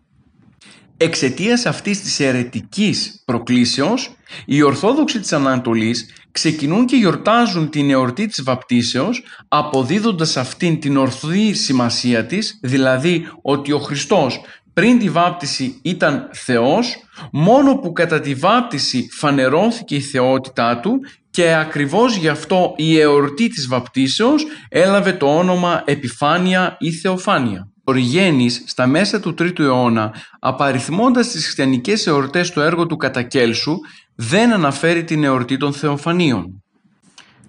Εξαιτίας 0.99 1.67
αυτής 1.67 2.01
της 2.01 2.21
αιρετικής 2.21 3.23
προκλήσεως, 3.25 4.17
οι 4.47 4.63
Ορθόδοξοι 4.63 5.21
της 5.21 5.33
Ανατολής 5.33 6.13
ξεκινούν 6.31 6.87
και 6.87 6.97
γιορτάζουν 6.97 7.71
την 7.71 7.91
εορτή 7.91 8.27
της 8.27 8.43
βαπτίσεως 8.43 9.23
αποδίδοντας 9.49 10.37
αυτήν 10.37 10.81
την 10.81 10.97
ορθή 10.97 11.53
σημασία 11.53 12.27
της, 12.27 12.59
δηλαδή 12.63 13.29
ότι 13.43 13.73
ο 13.73 13.79
Χριστός 13.79 14.41
πριν 14.73 14.99
τη 14.99 15.11
βάπτιση 15.11 15.81
ήταν 15.83 16.29
Θεός, 16.33 16.97
μόνο 17.33 17.77
που 17.77 17.93
κατά 17.93 18.21
τη 18.21 18.35
βάπτιση 18.35 19.09
φανερώθηκε 19.13 19.95
η 19.95 20.01
θεότητά 20.01 20.81
Του 20.81 21.01
και 21.31 21.55
ακριβώς 21.55 22.17
γι' 22.17 22.29
αυτό 22.29 22.75
η 22.77 22.99
εορτή 22.99 23.49
της 23.49 23.67
βαπτίσεως 23.67 24.47
έλαβε 24.69 25.13
το 25.13 25.37
όνομα 25.37 25.83
Επιφάνεια 25.87 26.77
ή 26.81 26.93
Θεοφάνεια. 26.93 27.71
Ο 27.89 27.93
Ριγένης 27.93 28.63
στα 28.67 28.87
μέσα 28.87 29.21
του 29.21 29.35
3ου 29.39 29.59
αιώνα, 29.59 30.15
απαριθμώντας 30.39 31.29
τις 31.29 31.43
χριστιανικές 31.43 32.07
εορτές 32.07 32.47
στο 32.47 32.61
έργο 32.61 32.87
του 32.87 32.97
Κατακέλσου, 32.97 33.77
δεν 34.15 34.53
αναφέρει 34.53 35.05
την 35.05 35.25
εορτή 35.25 35.57
των 35.57 35.73
Θεοφανίων. 35.73 36.63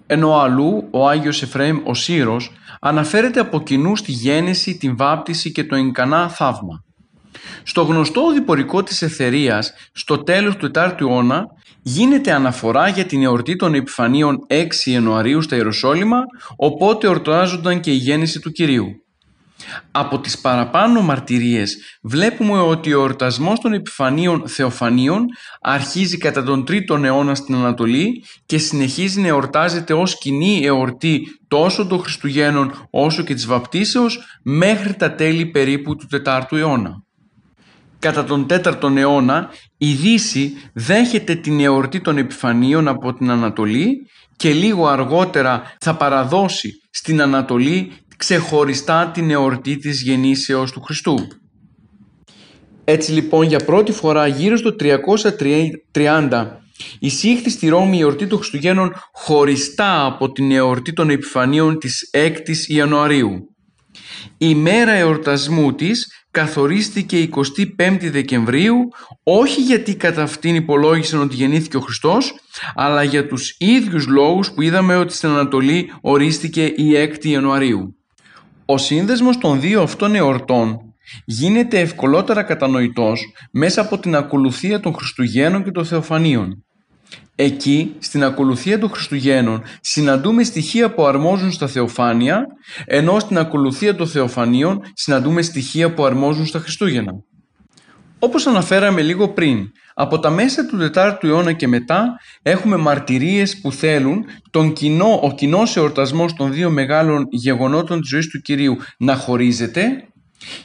Ενώ 0.06 0.38
αλλού 0.38 0.88
ο 0.90 1.08
Άγιος 1.08 1.42
Εφραίμ 1.42 1.78
ο 1.84 1.94
Σύρος 1.94 2.52
αναφέρεται 2.80 3.40
από 3.40 3.62
κοινού 3.62 3.96
στη 3.96 4.12
γέννηση, 4.12 4.76
την 4.76 4.96
βάπτιση 4.96 5.52
και 5.52 5.64
το 5.64 5.76
εγκανά 5.76 6.28
θαύμα. 6.28 6.84
Στο 7.62 7.82
γνωστό 7.82 8.32
διπορικό 8.32 8.82
της 8.82 9.02
Εθερίας, 9.02 9.72
στο 9.92 10.22
τέλος 10.22 10.56
του 10.56 10.70
4ου 10.74 11.00
αιώνα, 11.00 11.46
γίνεται 11.82 12.32
αναφορά 12.32 12.88
για 12.88 13.04
την 13.04 13.22
εορτή 13.22 13.56
των 13.56 13.74
Επιφανίων 13.74 14.38
6 14.48 14.90
Ιανουαρίου 14.90 15.42
στα 15.42 15.56
Ιεροσόλυμα, 15.56 16.18
οπότε 16.56 17.08
ορτάζονταν 17.08 17.80
και 17.80 17.90
η 17.90 17.96
γέννηση 17.96 18.40
του 18.40 18.50
Κυρίου. 18.50 18.86
Από 19.90 20.18
τις 20.18 20.38
παραπάνω 20.38 21.00
μαρτυρίες 21.00 21.76
βλέπουμε 22.02 22.58
ότι 22.58 22.94
ο 22.94 23.00
εορτασμός 23.00 23.60
των 23.60 23.72
επιφανίων 23.72 24.48
θεοφανίων 24.48 25.26
αρχίζει 25.60 26.18
κατά 26.18 26.42
τον 26.42 26.64
3ο 26.68 27.02
αιώνα 27.02 27.34
στην 27.34 27.54
Ανατολή 27.54 28.24
και 28.46 28.58
συνεχίζει 28.58 29.20
να 29.20 29.26
εορτάζεται 29.26 29.92
ως 29.92 30.18
κοινή 30.18 30.60
εορτή 30.64 31.22
τόσο 31.48 31.86
των 31.86 31.98
Χριστουγέννων 31.98 32.88
όσο 32.90 33.22
και 33.22 33.34
της 33.34 33.46
Βαπτίσεως 33.46 34.18
μέχρι 34.42 34.94
τα 34.94 35.14
τέλη 35.14 35.46
περίπου 35.46 35.96
του 35.96 36.06
4ου 36.24 36.56
αιώνα. 36.56 37.02
Κατά 37.98 38.24
τον 38.24 38.46
4ο 38.50 38.96
αιώνα 38.96 39.48
η 39.78 39.92
Δύση 39.92 40.52
δέχεται 40.74 41.34
την 41.34 41.60
εορτή 41.60 42.00
των 42.00 42.18
επιφανίων 42.18 42.88
από 42.88 43.14
την 43.14 43.30
Ανατολή 43.30 44.06
και 44.36 44.52
λίγο 44.52 44.86
αργότερα 44.86 45.62
θα 45.80 45.96
παραδώσει 45.96 46.72
στην 46.90 47.22
Ανατολή 47.22 47.92
ξεχωριστά 48.18 49.10
την 49.14 49.30
εορτή 49.30 49.76
της 49.76 50.02
γεννήσεως 50.02 50.72
του 50.72 50.80
Χριστού. 50.80 51.16
Έτσι 52.84 53.12
λοιπόν 53.12 53.46
για 53.46 53.58
πρώτη 53.58 53.92
φορά 53.92 54.26
γύρω 54.26 54.56
στο 54.56 54.76
330 55.92 56.46
εισήχθη 56.98 57.50
στη 57.50 57.68
Ρώμη 57.68 57.96
η 57.96 58.00
εορτή 58.00 58.26
των 58.26 58.38
Χριστουγέννων 58.38 58.92
χωριστά 59.12 60.04
από 60.06 60.32
την 60.32 60.52
εορτή 60.52 60.92
των 60.92 61.10
επιφανείων 61.10 61.78
της 61.78 62.10
6ης 62.12 62.66
Ιανουαρίου. 62.66 63.54
Η 64.38 64.54
μέρα 64.54 64.92
εορτασμού 64.92 65.74
της 65.74 66.06
καθορίστηκε 66.30 67.28
25η 67.78 68.10
Δεκεμβρίου 68.10 68.76
όχι 69.22 69.60
γιατί 69.60 69.96
κατά 69.96 70.22
αυτήν 70.22 70.54
υπολόγισαν 70.54 71.20
ότι 71.20 71.34
γεννήθηκε 71.34 71.76
ο 71.76 71.80
Χριστός 71.80 72.34
αλλά 72.74 73.02
για 73.02 73.26
τους 73.26 73.56
ίδιους 73.58 74.06
λόγους 74.06 74.52
που 74.52 74.62
είδαμε 74.62 74.96
ότι 74.96 75.12
στην 75.14 75.28
Ανατολή 75.28 75.92
ορίστηκε 76.00 76.64
η 76.64 76.92
6η 76.94 77.24
Ιανουαρίου. 77.24 77.97
Ο 78.70 78.78
σύνδεσμος 78.78 79.38
των 79.38 79.60
δύο 79.60 79.82
αυτών 79.82 80.14
εορτών 80.14 80.78
γίνεται 81.24 81.78
ευκολότερα 81.78 82.42
κατανοητός 82.42 83.32
μέσα 83.50 83.80
από 83.80 83.98
την 83.98 84.16
ακολουθία 84.16 84.80
των 84.80 84.94
Χριστουγέννων 84.94 85.64
και 85.64 85.70
των 85.70 85.84
Θεοφανίων. 85.84 86.64
Εκεί, 87.34 87.94
στην 87.98 88.24
ακολουθία 88.24 88.78
των 88.78 88.88
Χριστουγέννων, 88.90 89.62
συναντούμε 89.80 90.42
στοιχεία 90.42 90.94
που 90.94 91.06
αρμόζουν 91.06 91.52
στα 91.52 91.66
Θεοφάνεια, 91.66 92.46
ενώ 92.86 93.18
στην 93.18 93.38
ακολουθία 93.38 93.94
των 93.94 94.06
Θεοφανίων 94.08 94.80
συναντούμε 94.94 95.42
στοιχεία 95.42 95.94
που 95.94 96.04
αρμόζουν 96.04 96.46
στα 96.46 96.58
Χριστούγεννα. 96.58 97.12
Όπως 98.18 98.46
αναφέραμε 98.46 99.02
λίγο 99.02 99.28
πριν, 99.28 99.70
από 99.94 100.18
τα 100.18 100.30
μέσα 100.30 100.66
του 100.66 100.90
4ου 100.94 101.16
αιώνα 101.22 101.52
και 101.52 101.68
μετά 101.68 102.20
έχουμε 102.42 102.76
μαρτυρίες 102.76 103.60
που 103.60 103.72
θέλουν 103.72 104.24
τον 104.50 104.72
κοινό, 104.72 105.20
ο 105.22 105.34
κοινός 105.34 105.76
εορτασμός 105.76 106.34
των 106.34 106.52
δύο 106.52 106.70
μεγάλων 106.70 107.26
γεγονότων 107.30 108.00
της 108.00 108.08
ζωής 108.08 108.28
του 108.28 108.40
Κυρίου 108.40 108.76
να 108.98 109.16
χωρίζεται 109.16 110.08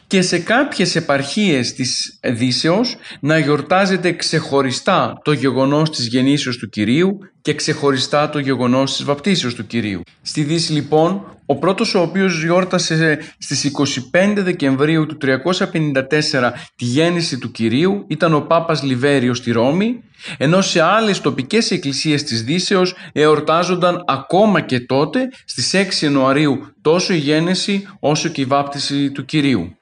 και 0.07 0.21
σε 0.21 0.39
κάποιες 0.39 0.95
επαρχίες 0.95 1.73
της 1.73 2.19
Δύσεως 2.23 2.95
να 3.19 3.37
γιορτάζεται 3.37 4.11
ξεχωριστά 4.11 5.19
το 5.23 5.31
γεγονός 5.31 5.89
της 5.89 6.07
γεννήσεως 6.07 6.57
του 6.57 6.69
Κυρίου 6.69 7.19
και 7.43 7.53
ξεχωριστά 7.53 8.29
το 8.29 8.39
γεγονός 8.39 8.95
της 8.95 9.03
βαπτίσεως 9.03 9.55
του 9.55 9.67
Κυρίου. 9.67 10.01
Στη 10.21 10.43
Δύση 10.43 10.71
λοιπόν, 10.71 11.25
ο 11.45 11.55
πρώτος 11.55 11.95
ο 11.95 12.01
οποίος 12.01 12.43
γιόρτασε 12.43 13.19
στις 13.37 13.71
25 14.13 14.33
Δεκεμβρίου 14.37 15.05
του 15.05 15.17
354 15.21 16.51
τη 16.75 16.85
γέννηση 16.85 17.37
του 17.37 17.51
Κυρίου 17.51 18.05
ήταν 18.07 18.33
ο 18.33 18.41
Πάπας 18.41 18.83
Λιβέριος 18.83 19.37
στη 19.37 19.51
Ρώμη, 19.51 20.03
ενώ 20.37 20.61
σε 20.61 20.81
άλλες 20.81 21.21
τοπικές 21.21 21.71
εκκλησίες 21.71 22.23
της 22.23 22.43
Δύσεως 22.43 22.95
εορτάζονταν 23.13 24.03
ακόμα 24.07 24.61
και 24.61 24.79
τότε 24.79 25.29
στις 25.45 25.73
6 25.73 26.03
Ιανουαρίου 26.03 26.73
τόσο 26.81 27.13
η 27.13 27.17
γέννηση 27.17 27.87
όσο 27.99 28.29
και 28.29 28.41
η 28.41 28.45
βάπτιση 28.45 29.11
του 29.11 29.25
Κυρίου. 29.25 29.77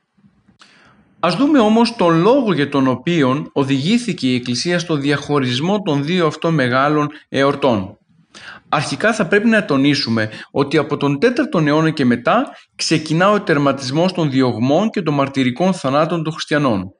Ας 1.23 1.35
δούμε 1.35 1.59
όμως 1.59 1.95
τον 1.95 2.21
λόγο 2.21 2.53
για 2.53 2.69
τον 2.69 2.87
οποίο 2.87 3.49
οδηγήθηκε 3.51 4.27
η 4.27 4.35
Εκκλησία 4.35 4.79
στο 4.79 4.95
διαχωρισμό 4.95 5.81
των 5.81 6.03
δύο 6.03 6.25
αυτών 6.27 6.53
μεγάλων 6.53 7.09
εορτών. 7.29 7.97
Αρχικά 8.69 9.13
θα 9.13 9.27
πρέπει 9.27 9.47
να 9.47 9.65
τονίσουμε 9.65 10.29
ότι 10.51 10.77
από 10.77 10.97
τον 10.97 11.17
4ο 11.21 11.65
αιώνα 11.65 11.89
και 11.89 12.05
μετά 12.05 12.49
ξεκινά 12.75 13.29
ο 13.29 13.41
τερματισμός 13.41 14.13
των 14.13 14.31
διωγμών 14.31 14.89
και 14.89 15.01
των 15.01 15.13
μαρτυρικών 15.13 15.73
θανάτων 15.73 16.23
των 16.23 16.33
χριστιανών. 16.33 16.93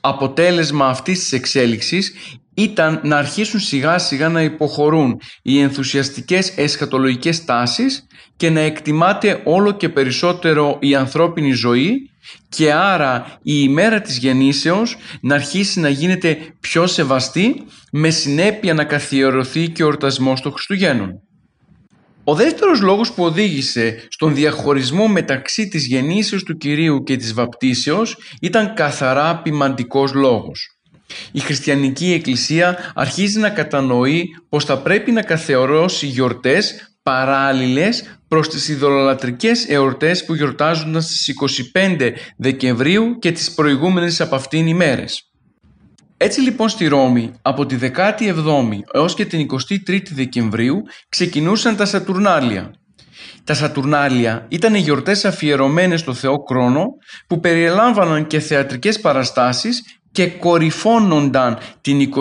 Αποτέλεσμα 0.00 0.86
αυτής 0.86 1.18
της 1.18 1.32
εξέλιξης 1.32 2.14
ήταν 2.54 3.00
να 3.02 3.16
αρχίσουν 3.16 3.60
σιγά 3.60 3.98
σιγά 3.98 4.28
να 4.28 4.42
υποχωρούν 4.42 5.20
οι 5.42 5.60
ενθουσιαστικές 5.60 6.52
εσχατολογικές 6.56 7.44
τάσεις 7.44 8.06
και 8.36 8.50
να 8.50 8.60
εκτιμάται 8.60 9.40
όλο 9.44 9.72
και 9.72 9.88
περισσότερο 9.88 10.76
η 10.80 10.94
ανθρώπινη 10.94 11.52
ζωή 11.52 12.10
και 12.48 12.72
άρα 12.72 13.38
η 13.42 13.52
ημέρα 13.62 14.00
της 14.00 14.18
γεννήσεως 14.18 14.96
να 15.20 15.34
αρχίσει 15.34 15.80
να 15.80 15.88
γίνεται 15.88 16.38
πιο 16.60 16.86
σεβαστή 16.86 17.64
με 17.92 18.10
συνέπεια 18.10 18.74
να 18.74 18.84
καθιερωθεί 18.84 19.68
και 19.68 19.82
ο 19.82 19.86
ορτασμός 19.86 20.40
των 20.40 20.52
Χριστουγέννων. 20.52 21.22
Ο 22.24 22.34
δεύτερος 22.34 22.80
λόγος 22.80 23.12
που 23.12 23.24
οδήγησε 23.24 24.06
στον 24.08 24.34
διαχωρισμό 24.34 25.08
μεταξύ 25.08 25.68
της 25.68 25.86
γεννήσεως 25.86 26.42
του 26.42 26.56
Κυρίου 26.56 27.02
και 27.02 27.16
της 27.16 27.34
βαπτίσεως 27.34 28.16
ήταν 28.40 28.74
καθαρά 28.74 29.42
ποιμαντικός 29.42 30.12
λόγος. 30.12 30.78
Η 31.32 31.40
χριστιανική 31.40 32.12
εκκλησία 32.12 32.92
αρχίζει 32.94 33.38
να 33.38 33.50
κατανοεί 33.50 34.24
πως 34.48 34.64
θα 34.64 34.78
πρέπει 34.78 35.10
να 35.12 35.22
καθεωρώσει 35.22 36.06
γιορτές 36.06 36.88
παράλληλες 37.08 38.18
προς 38.28 38.48
τις 38.48 38.68
ειδωλολατρικές 38.68 39.68
εορτές 39.68 40.24
που 40.24 40.34
γιορτάζονταν 40.34 41.02
στις 41.02 41.28
25 41.74 42.12
Δεκεμβρίου 42.36 43.18
και 43.18 43.32
τις 43.32 43.54
προηγούμενες 43.54 44.20
από 44.20 44.34
αυτήν 44.34 44.66
ημέρες. 44.66 45.30
Έτσι 46.16 46.40
λοιπόν 46.40 46.68
στη 46.68 46.86
Ρώμη 46.86 47.32
από 47.42 47.66
τη 47.66 47.76
17η 47.82 48.34
έως 48.92 49.14
και 49.14 49.24
την 49.24 49.46
23η 49.50 50.02
Δεκεμβρίου 50.10 50.82
ξεκινούσαν 51.08 51.76
τα 51.76 51.86
Σατουρνάλια. 51.86 52.74
Τα 53.44 53.54
Σατουρνάλια 53.54 54.46
ήταν 54.48 54.74
γιορτές 54.74 55.24
αφιερωμένες 55.24 56.00
στο 56.00 56.14
Θεό 56.14 56.42
Κρόνο 56.42 56.86
που 57.26 57.40
περιελάμβαναν 57.40 58.26
και 58.26 58.40
θεατρικές 58.40 59.00
παραστάσεις 59.00 59.82
και 60.18 60.26
κορυφώνονταν 60.26 61.58
την 61.80 62.12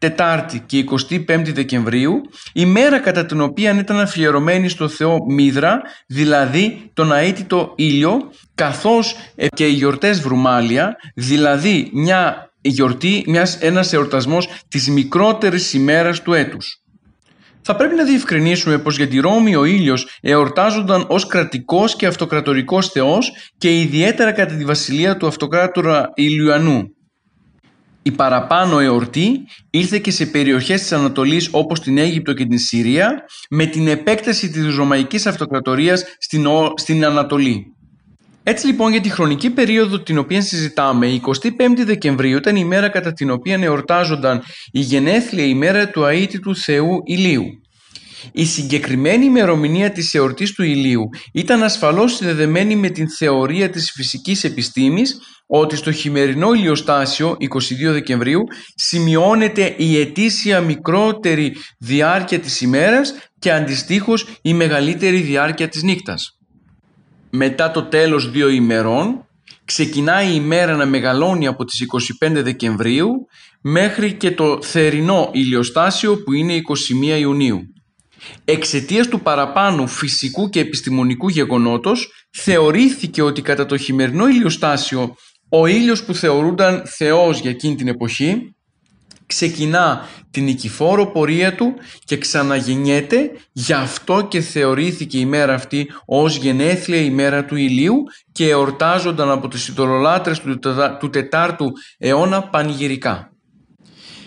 24η 0.00 0.60
και 0.66 0.84
25η 1.26 1.52
Δεκεμβρίου, 1.54 2.20
η 2.52 2.64
μέρα 2.64 2.98
κατά 2.98 3.26
την 3.26 3.40
οποία 3.40 3.78
ήταν 3.78 4.00
αφιερωμένη 4.00 4.68
στο 4.68 4.88
Θεό 4.88 5.18
Μίδρα, 5.28 5.82
δηλαδή 6.06 6.90
τον 6.94 7.12
αίτητο 7.12 7.72
ήλιο, 7.76 8.30
καθώς 8.54 9.16
και 9.54 9.66
οι 9.66 9.72
γιορτές 9.72 10.20
Βρουμάλια, 10.20 10.96
δηλαδή 11.14 11.90
μια 11.92 12.52
γιορτή, 12.60 13.24
μιας, 13.26 13.56
ένας 13.60 13.92
εορτασμός 13.92 14.48
της 14.68 14.88
μικρότερης 14.88 15.72
ημέρας 15.72 16.22
του 16.22 16.32
έτους. 16.32 16.82
Θα 17.62 17.76
πρέπει 17.76 17.94
να 17.94 18.04
διευκρινίσουμε 18.04 18.78
πως 18.78 18.96
για 18.96 19.08
τη 19.08 19.18
Ρώμη 19.18 19.56
ο 19.56 19.64
ήλιος 19.64 20.18
εορτάζονταν 20.20 21.04
ως 21.08 21.26
κρατικός 21.26 21.96
και 21.96 22.06
αυτοκρατορικός 22.06 22.88
θεός 22.88 23.32
και 23.58 23.80
ιδιαίτερα 23.80 24.32
κατά 24.32 24.54
τη 24.54 24.64
βασιλεία 24.64 25.16
του 25.16 25.26
αυτοκράτορα 25.26 26.10
Ηλιουανού. 26.14 26.94
Η 28.06 28.10
παραπάνω 28.10 28.78
εορτή 28.78 29.46
ήρθε 29.70 29.98
και 29.98 30.10
σε 30.10 30.26
περιοχές 30.26 30.80
της 30.80 30.92
Ανατολής 30.92 31.48
όπως 31.50 31.80
την 31.80 31.98
Αίγυπτο 31.98 32.32
και 32.32 32.46
την 32.46 32.58
Συρία 32.58 33.24
με 33.50 33.66
την 33.66 33.88
επέκταση 33.88 34.50
της 34.50 34.76
Ρωμαϊκής 34.76 35.26
Αυτοκρατορίας 35.26 36.04
στην, 36.18 36.46
στην 36.74 37.04
Ανατολή. 37.04 37.74
Έτσι 38.42 38.66
λοιπόν 38.66 38.90
για 38.90 39.00
τη 39.00 39.08
χρονική 39.08 39.50
περίοδο 39.50 40.00
την 40.00 40.18
οποία 40.18 40.42
συζητάμε, 40.42 41.06
η 41.06 41.22
25η 41.26 41.84
Δεκεμβρίου 41.84 42.36
ήταν 42.36 42.56
η 42.56 42.64
μέρα 42.64 42.88
κατά 42.88 43.12
την 43.12 43.30
οποία 43.30 43.58
εορτάζονταν 43.62 44.42
η 44.70 44.80
γενέθλια 44.80 45.44
ημέρα 45.44 45.90
του 45.90 46.04
αίτητου 46.04 46.56
Θεού 46.56 47.02
Ηλίου. 47.04 47.44
Η 48.32 48.44
συγκεκριμένη 48.44 49.24
ημερομηνία 49.24 49.92
της 49.92 50.14
εορτής 50.14 50.52
του 50.52 50.62
ηλίου 50.62 51.08
ήταν 51.32 51.62
ασφαλώς 51.62 52.14
συνδεδεμένη 52.14 52.76
με 52.76 52.88
την 52.88 53.10
θεωρία 53.10 53.70
της 53.70 53.90
φυσικής 53.90 54.44
επιστήμης 54.44 55.18
ότι 55.46 55.76
στο 55.76 55.92
χειμερινό 55.92 56.52
ηλιοστάσιο 56.52 57.36
22 57.40 57.92
Δεκεμβρίου 57.92 58.42
σημειώνεται 58.74 59.74
η 59.76 60.00
ετήσια 60.00 60.60
μικρότερη 60.60 61.56
διάρκεια 61.78 62.40
της 62.40 62.60
ημέρας 62.60 63.14
και 63.38 63.52
αντιστοίχως 63.52 64.26
η 64.42 64.54
μεγαλύτερη 64.54 65.20
διάρκεια 65.20 65.68
της 65.68 65.82
νύχτας. 65.82 66.38
Μετά 67.30 67.70
το 67.70 67.82
τέλος 67.82 68.30
δύο 68.30 68.48
ημερών 68.48 69.26
ξεκινάει 69.64 70.28
η 70.28 70.34
ημέρα 70.34 70.76
να 70.76 70.86
μεγαλώνει 70.86 71.46
από 71.46 71.64
τις 71.64 71.80
25 72.22 72.42
Δεκεμβρίου 72.42 73.10
μέχρι 73.60 74.12
και 74.12 74.30
το 74.30 74.62
θερινό 74.62 75.30
ηλιοστάσιο 75.32 76.22
που 76.22 76.32
είναι 76.32 76.54
21 77.16 77.18
Ιουνίου. 77.18 77.73
Εξαιτίας 78.44 79.08
του 79.08 79.20
παραπάνω 79.20 79.86
φυσικού 79.86 80.48
και 80.48 80.60
επιστημονικού 80.60 81.28
γεγονότος 81.28 82.26
θεωρήθηκε 82.30 83.22
ότι 83.22 83.42
κατά 83.42 83.66
το 83.66 83.76
χειμερινό 83.76 84.28
ηλιοστάσιο 84.28 85.16
ο 85.48 85.66
ήλιος 85.66 86.04
που 86.04 86.14
θεωρούνταν 86.14 86.82
θεός 86.86 87.40
για 87.40 87.50
εκείνη 87.50 87.74
την 87.74 87.88
εποχή 87.88 88.54
ξεκινά 89.26 90.08
την 90.30 90.44
νικηφόρο 90.44 91.06
πορεία 91.06 91.54
του 91.54 91.74
και 92.04 92.18
ξαναγεννιέται, 92.18 93.30
γι' 93.52 93.72
αυτό 93.72 94.26
και 94.30 94.40
θεωρήθηκε 94.40 95.18
η 95.18 95.24
μέρα 95.24 95.54
αυτή 95.54 95.90
ως 96.06 96.36
γενέθλια 96.36 97.00
ημέρα 97.00 97.44
του 97.44 97.56
ηλίου 97.56 98.02
και 98.32 98.48
εορτάζονταν 98.48 99.30
από 99.30 99.48
τις 99.48 99.68
ιδωλολάτρες 99.68 100.40
του 100.98 101.10
τετάρτου 101.10 101.72
αιώνα 101.98 102.42
πανηγυρικά. 102.42 103.32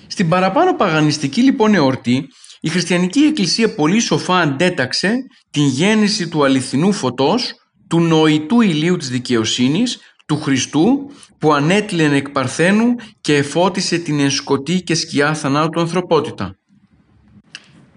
Στην 0.08 0.30
παραπάνω 0.30 0.76
παγανιστική 0.76 1.42
λοιπόν 1.42 1.76
εορτή 1.76 2.28
η 2.62 2.70
χριστιανική 2.70 3.20
εκκλησία 3.20 3.76
πολύ 3.76 4.00
σοφά 4.00 4.40
αντέταξε 4.40 5.14
την 5.52 5.64
γέννηση 5.64 6.28
του 6.28 6.44
αληθινού 6.44 6.92
φωτός, 6.92 7.54
του 7.88 8.00
νοητού 8.00 8.62
ηλίου 8.62 8.98
της 8.98 9.10
δικαιοσύνης, 9.10 10.00
του 10.26 10.42
Χριστού 10.42 11.12
που 11.38 11.54
ανέτειλεν 11.54 12.14
εκ 12.14 12.30
Παρθένου 12.30 12.96
και 13.22 13.36
εφώτισε 13.36 13.98
την 13.98 14.20
ενσκοτή 14.20 14.82
και 14.82 14.96
σκιά 14.96 15.34
θανάτου 15.34 15.80
ανθρωπότητα. 15.80 16.56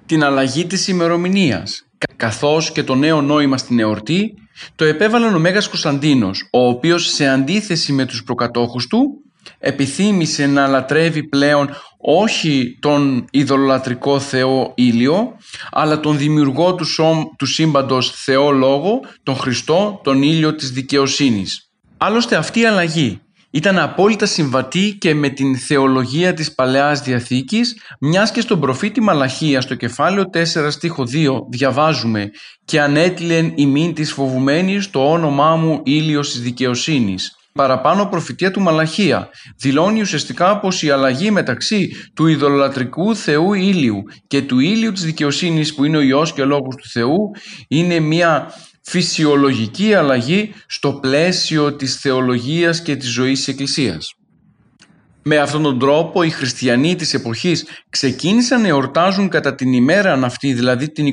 Την 0.06 0.24
αλλαγή 0.24 0.66
της 0.66 0.88
ημερομηνίας, 0.88 1.86
καθώς 2.16 2.72
και 2.72 2.82
το 2.82 2.94
νέο 2.94 3.20
νόημα 3.20 3.58
στην 3.58 3.78
εορτή, 3.78 4.34
το 4.74 4.84
επέβαλαν 4.84 5.34
ο 5.34 5.38
Μέγας 5.38 5.68
Κωνσταντίνος, 5.68 6.48
ο 6.52 6.68
οποίος 6.68 7.06
σε 7.08 7.28
αντίθεση 7.28 7.92
με 7.92 8.04
τους 8.04 8.22
προκατόχους 8.22 8.86
του, 8.86 9.24
επιθύμησε 9.58 10.46
να 10.46 10.66
λατρεύει 10.66 11.28
πλέον 11.28 11.70
όχι 12.00 12.78
τον 12.80 13.24
ειδωλολατρικό 13.30 14.20
Θεό 14.20 14.72
Ήλιο, 14.76 15.36
αλλά 15.70 16.00
τον 16.00 16.18
δημιουργό 16.18 16.74
του, 16.74 16.84
σώμ, 16.84 17.22
του 17.38 17.46
σύμπαντος 17.46 18.10
Θεό 18.10 18.50
Λόγο, 18.50 19.00
τον 19.22 19.36
Χριστό, 19.36 20.00
τον 20.04 20.22
Ήλιο 20.22 20.54
της 20.54 20.70
δικαιοσύνης. 20.70 21.70
Άλλωστε 21.96 22.36
αυτή 22.36 22.60
η 22.60 22.66
αλλαγή 22.66 23.20
ήταν 23.50 23.78
απόλυτα 23.78 24.26
συμβατή 24.26 24.96
και 25.00 25.14
με 25.14 25.28
την 25.28 25.58
θεολογία 25.58 26.34
της 26.34 26.54
Παλαιάς 26.54 27.00
Διαθήκης, 27.00 27.76
μιας 28.00 28.30
και 28.30 28.40
στον 28.40 28.60
προφήτη 28.60 29.00
Μαλαχία 29.00 29.60
στο 29.60 29.74
κεφάλαιο 29.74 30.24
4 30.30 30.70
στίχο 30.70 31.04
2 31.04 31.46
διαβάζουμε 31.50 32.30
«Και 32.64 32.80
ανέτειλεν 32.80 33.52
ημίν 33.54 33.94
της 33.94 34.12
φοβουμένης 34.12 34.90
το 34.90 35.10
όνομά 35.10 35.56
μου 35.56 35.80
ήλιος 35.84 36.30
της 36.30 36.40
δικαιοσύνης» 36.40 37.39
παραπάνω 37.52 38.06
προφητεία 38.06 38.50
του 38.50 38.60
Μαλαχία. 38.60 39.28
Δηλώνει 39.56 40.00
ουσιαστικά 40.00 40.58
πως 40.58 40.82
η 40.82 40.90
αλλαγή 40.90 41.30
μεταξύ 41.30 41.90
του 42.14 42.26
ειδωλατρικού 42.26 43.16
Θεού 43.16 43.52
ήλιου 43.52 44.02
και 44.26 44.42
του 44.42 44.58
ήλιου 44.58 44.92
της 44.92 45.04
δικαιοσύνης 45.04 45.74
που 45.74 45.84
είναι 45.84 45.96
ο 45.96 46.00
Υιός 46.00 46.32
και 46.32 46.42
ο 46.42 46.46
Λόγος 46.46 46.76
του 46.76 46.88
Θεού 46.88 47.30
είναι 47.68 48.00
μια 48.00 48.52
φυσιολογική 48.82 49.94
αλλαγή 49.94 50.54
στο 50.66 50.92
πλαίσιο 50.92 51.76
της 51.76 51.96
θεολογίας 51.96 52.82
και 52.82 52.96
της 52.96 53.10
ζωής 53.10 53.38
της 53.38 53.48
Εκκλησίας. 53.48 54.14
Με 55.32 55.38
αυτόν 55.38 55.62
τον 55.62 55.78
τρόπο 55.78 56.22
οι 56.22 56.30
χριστιανοί 56.30 56.94
της 56.94 57.14
εποχής 57.14 57.66
ξεκίνησαν 57.90 58.60
να 58.60 58.68
εορτάζουν 58.68 59.28
κατά 59.28 59.54
την 59.54 59.72
ημέρα 59.72 60.12
αυτή, 60.12 60.52
δηλαδή 60.52 60.90
την 60.90 61.06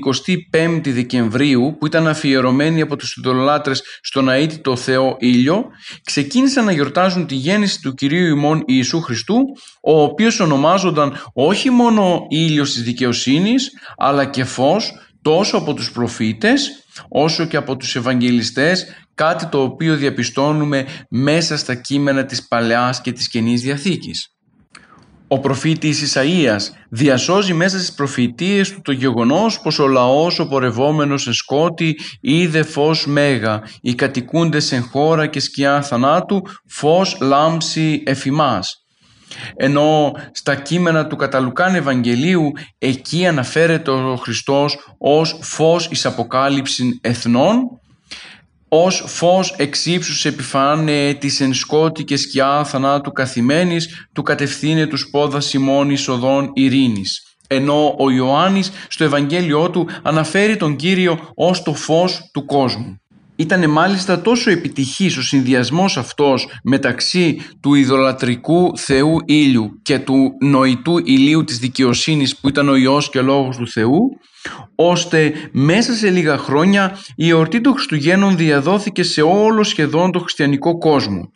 25η 0.51 0.82
Δεκεμβρίου 0.84 1.75
που 1.80 1.86
ήταν 1.86 2.08
αφιερωμένη 2.08 2.82
από 2.82 2.95
τους 2.95 3.15
ειδωλολάτρες 3.15 3.84
στον 4.01 4.30
αίτητο 4.30 4.75
Θεό 4.75 5.15
Ήλιο, 5.19 5.65
ξεκίνησαν 6.03 6.65
να 6.65 6.71
γιορτάζουν 6.71 7.27
τη 7.27 7.36
γέννηση 7.36 7.82
του 7.82 7.93
Κυρίου 7.93 8.36
ημών 8.36 8.63
Ιησού 8.65 9.01
Χριστού, 9.01 9.38
ο 9.82 10.01
οποίος 10.01 10.39
ονομάζονταν 10.39 11.21
όχι 11.34 11.69
μόνο 11.69 12.25
ήλιος 12.30 12.73
της 12.73 12.84
δικαιοσύνης, 12.84 13.71
αλλά 13.97 14.25
και 14.25 14.43
φως 14.43 14.93
τόσο 15.21 15.58
από 15.58 15.73
τους 15.73 15.91
προφήτες 15.91 16.69
όσο 17.10 17.45
και 17.45 17.58
από 17.58 17.77
τους 17.77 17.95
Ευαγγελιστές, 17.95 18.86
κάτι 19.17 19.45
το 19.45 19.62
οποίο 19.62 19.95
διαπιστώνουμε 19.95 20.86
μέσα 21.10 21.58
στα 21.58 21.75
κείμενα 21.75 22.25
της 22.25 22.47
Παλαιάς 22.47 23.01
και 23.01 23.12
της 23.12 23.30
Καινής 23.30 23.62
Διαθήκης. 23.62 24.32
Ο 25.27 25.39
προφήτης 25.39 26.13
Ισαΐας 26.13 26.62
διασώζει 26.89 27.53
μέσα 27.53 27.77
στις 27.77 27.93
προφητείες 27.93 28.71
του 28.71 28.82
το 28.82 28.91
γεγονός 28.91 29.60
πως 29.60 29.80
ο 29.80 29.88
λαός 29.88 30.39
ο 30.39 30.47
πορευόμενος 30.47 31.21
σε 31.21 31.34
σκότη 31.34 31.95
είδε 32.21 32.63
φως 32.63 33.08
μέγα, 33.08 33.62
οι 33.82 33.95
κατοικούντες 33.95 34.71
εν 34.71 34.84
χώρα 34.84 35.27
και 35.27 35.39
σκιά 35.39 35.82
θανάτου 35.82 36.41
φως 36.67 37.17
λάμψη 37.21 38.03
εφημάς. 38.06 38.86
Ενώ 39.56 40.12
στα 40.32 40.56
κείμενα 40.56 41.08
του 41.08 41.15
Καταλουκάν 41.15 41.75
Ευαγγελίου 41.75 42.51
εκεί 42.77 43.27
αναφέρεται 43.27 43.91
ο 43.91 44.15
Χριστός 44.15 44.77
ως 44.97 45.39
φως 45.41 45.88
εις 45.91 46.06
αποκάλυψη 46.06 46.99
εθνών 47.01 47.80
ως 48.69 49.03
φως 49.08 49.53
εξύψους 49.58 50.25
επιφάνε 50.25 51.13
της 51.13 51.41
εν 51.41 51.53
σκότη 51.53 52.03
και 52.03 52.17
σκιά 52.17 52.63
θανάτου 52.63 53.12
καθημένης, 53.12 54.08
του 54.13 54.21
κατευθύνε 54.21 54.88
τους 54.88 55.10
πόδα 55.12 55.39
Σιμών 55.39 55.89
οδών 56.08 56.51
ειρήνης. 56.53 57.21
Ενώ 57.47 57.95
ο 57.97 58.12
Ιωάννης 58.12 58.71
στο 58.89 59.03
Ευαγγέλιό 59.03 59.69
του 59.69 59.88
αναφέρει 60.03 60.58
τον 60.58 60.75
Κύριο 60.75 61.19
ως 61.36 61.63
το 61.63 61.73
φως 61.73 62.30
του 62.34 62.45
κόσμου. 62.45 63.01
Ήταν 63.39 63.69
μάλιστα 63.69 64.21
τόσο 64.21 64.51
επιτυχής 64.51 65.17
ο 65.17 65.21
συνδυασμός 65.21 65.97
αυτός 65.97 66.47
μεταξύ 66.63 67.41
του 67.60 67.73
ειδωλατρικού 67.73 68.77
Θεού 68.77 69.17
ήλιου 69.25 69.80
και 69.82 69.99
του 69.99 70.32
νοητού 70.41 70.97
ηλίου 70.97 71.43
της 71.43 71.58
δικαιοσύνης 71.58 72.38
που 72.38 72.47
ήταν 72.47 72.69
ο 72.69 72.75
Υιός 72.75 73.10
και 73.10 73.19
ο 73.19 73.21
Λόγος 73.21 73.58
του 73.58 73.67
Θεού 73.67 73.99
ώστε 74.75 75.33
μέσα 75.51 75.93
σε 75.93 76.10
λίγα 76.10 76.38
χρόνια 76.38 76.97
η 77.15 77.29
εορτή 77.29 77.62
των 77.62 77.73
Χριστουγέννων 77.73 78.38
διαδόθηκε 78.38 79.03
σε 79.03 79.21
όλο 79.21 79.63
σχεδόν 79.63 80.12
το 80.12 80.19
χριστιανικό 80.19 80.77
κόσμο. 80.77 81.31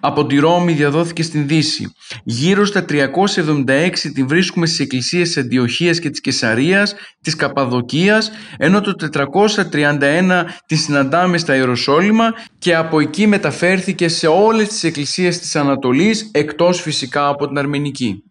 Από 0.00 0.26
τη 0.26 0.38
Ρώμη 0.38 0.72
διαδόθηκε 0.72 1.22
στην 1.22 1.46
Δύση. 1.46 1.92
Γύρω 2.24 2.64
στα 2.64 2.84
376 2.88 3.90
την 4.14 4.28
βρίσκουμε 4.28 4.66
στις 4.66 4.80
εκκλησίες 4.80 5.28
της 5.28 5.36
Αντιοχίας 5.36 5.98
και 5.98 6.10
της 6.10 6.20
Κεσαρίας, 6.20 6.94
της 7.22 7.36
Καπαδοκίας, 7.36 8.30
ενώ 8.56 8.80
το 8.80 8.94
431 8.94 10.44
την 10.66 10.76
συναντάμε 10.76 11.38
στα 11.38 11.56
Ιεροσόλυμα 11.56 12.32
και 12.58 12.74
από 12.74 13.00
εκεί 13.00 13.26
μεταφέρθηκε 13.26 14.08
σε 14.08 14.26
όλες 14.26 14.68
τις 14.68 14.84
εκκλησίες 14.84 15.38
της 15.38 15.56
Ανατολής, 15.56 16.30
εκτός 16.32 16.80
φυσικά 16.80 17.28
από 17.28 17.46
την 17.46 17.58
Αρμενική. 17.58 18.22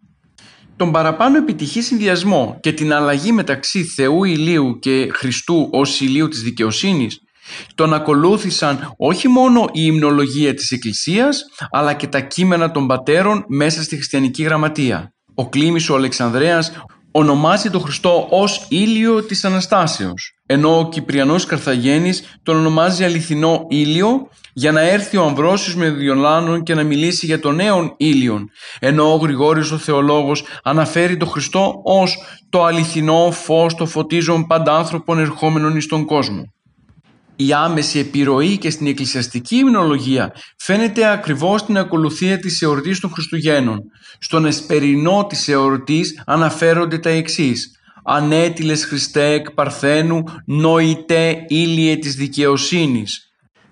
Τον 0.76 0.92
παραπάνω 0.92 1.36
επιτυχή 1.36 1.82
συνδυασμό 1.82 2.58
και 2.60 2.72
την 2.72 2.92
αλλαγή 2.92 3.32
μεταξύ 3.32 3.84
Θεού 3.84 4.24
Ηλίου 4.24 4.78
και 4.78 5.08
Χριστού 5.12 5.68
ως 5.72 6.00
Ηλίου 6.00 6.28
της 6.28 6.42
δικαιοσύνης 6.42 7.20
τον 7.74 7.94
ακολούθησαν 7.94 8.94
όχι 8.96 9.28
μόνο 9.28 9.68
η 9.72 9.80
υμνολογία 9.84 10.54
της 10.54 10.70
Εκκλησίας, 10.70 11.44
αλλά 11.70 11.94
και 11.94 12.06
τα 12.06 12.20
κείμενα 12.20 12.70
των 12.70 12.86
πατέρων 12.86 13.44
μέσα 13.48 13.82
στη 13.82 13.96
χριστιανική 13.96 14.42
γραμματεία. 14.42 15.14
Ο 15.34 15.48
Κλήμης 15.48 15.90
ο 15.90 15.94
Αλεξανδρέας 15.94 16.72
ονομάζει 17.12 17.70
τον 17.70 17.80
Χριστό 17.80 18.26
ως 18.30 18.66
ήλιο 18.68 19.22
της 19.24 19.44
Αναστάσεως, 19.44 20.32
ενώ 20.46 20.78
ο 20.78 20.88
Κυπριανός 20.88 21.44
Καρθαγένης 21.44 22.38
τον 22.42 22.56
ονομάζει 22.56 23.04
αληθινό 23.04 23.66
ήλιο 23.68 24.28
για 24.52 24.72
να 24.72 24.80
έρθει 24.80 25.16
ο 25.16 25.24
Αμβρόσιος 25.24 25.76
με 25.76 25.90
Διολάνων 25.90 26.62
και 26.62 26.74
να 26.74 26.82
μιλήσει 26.82 27.26
για 27.26 27.40
τον 27.40 27.54
νέον 27.54 27.94
ήλιον, 27.96 28.50
ενώ 28.78 29.12
ο 29.12 29.16
Γρηγόριος 29.16 29.72
ο 29.72 29.78
Θεολόγος 29.78 30.44
αναφέρει 30.62 31.16
τον 31.16 31.28
Χριστό 31.28 31.80
ως 31.84 32.18
το 32.50 32.64
αληθινό 32.64 33.30
φως 33.30 33.74
το 33.74 33.86
φωτίζον 33.86 34.46
παντάνθρωπων 34.46 35.18
ερχόμενων 35.18 35.76
εις 35.76 35.86
τον 35.86 36.04
κόσμο 36.04 36.52
η 37.36 37.52
άμεση 37.52 37.98
επιρροή 37.98 38.58
και 38.58 38.70
στην 38.70 38.86
εκκλησιαστική 38.86 39.56
υμνολογία 39.56 40.32
φαίνεται 40.56 41.10
ακριβώς 41.10 41.60
στην 41.60 41.78
ακολουθία 41.78 42.38
της 42.38 42.62
εορτής 42.62 43.00
των 43.00 43.10
Χριστουγέννων. 43.10 43.80
Στον 44.18 44.44
εσπερινό 44.44 45.26
της 45.28 45.48
εορτής 45.48 46.22
αναφέρονται 46.26 46.98
τα 46.98 47.10
εξής 47.10 47.70
«Ανέτιλες 48.04 48.84
Χριστέ 48.84 49.26
εκ 49.26 49.50
Παρθένου, 49.50 50.24
νοητέ 50.44 51.44
ήλιε 51.48 51.96
της 51.96 52.14
δικαιοσύνης». 52.14 53.26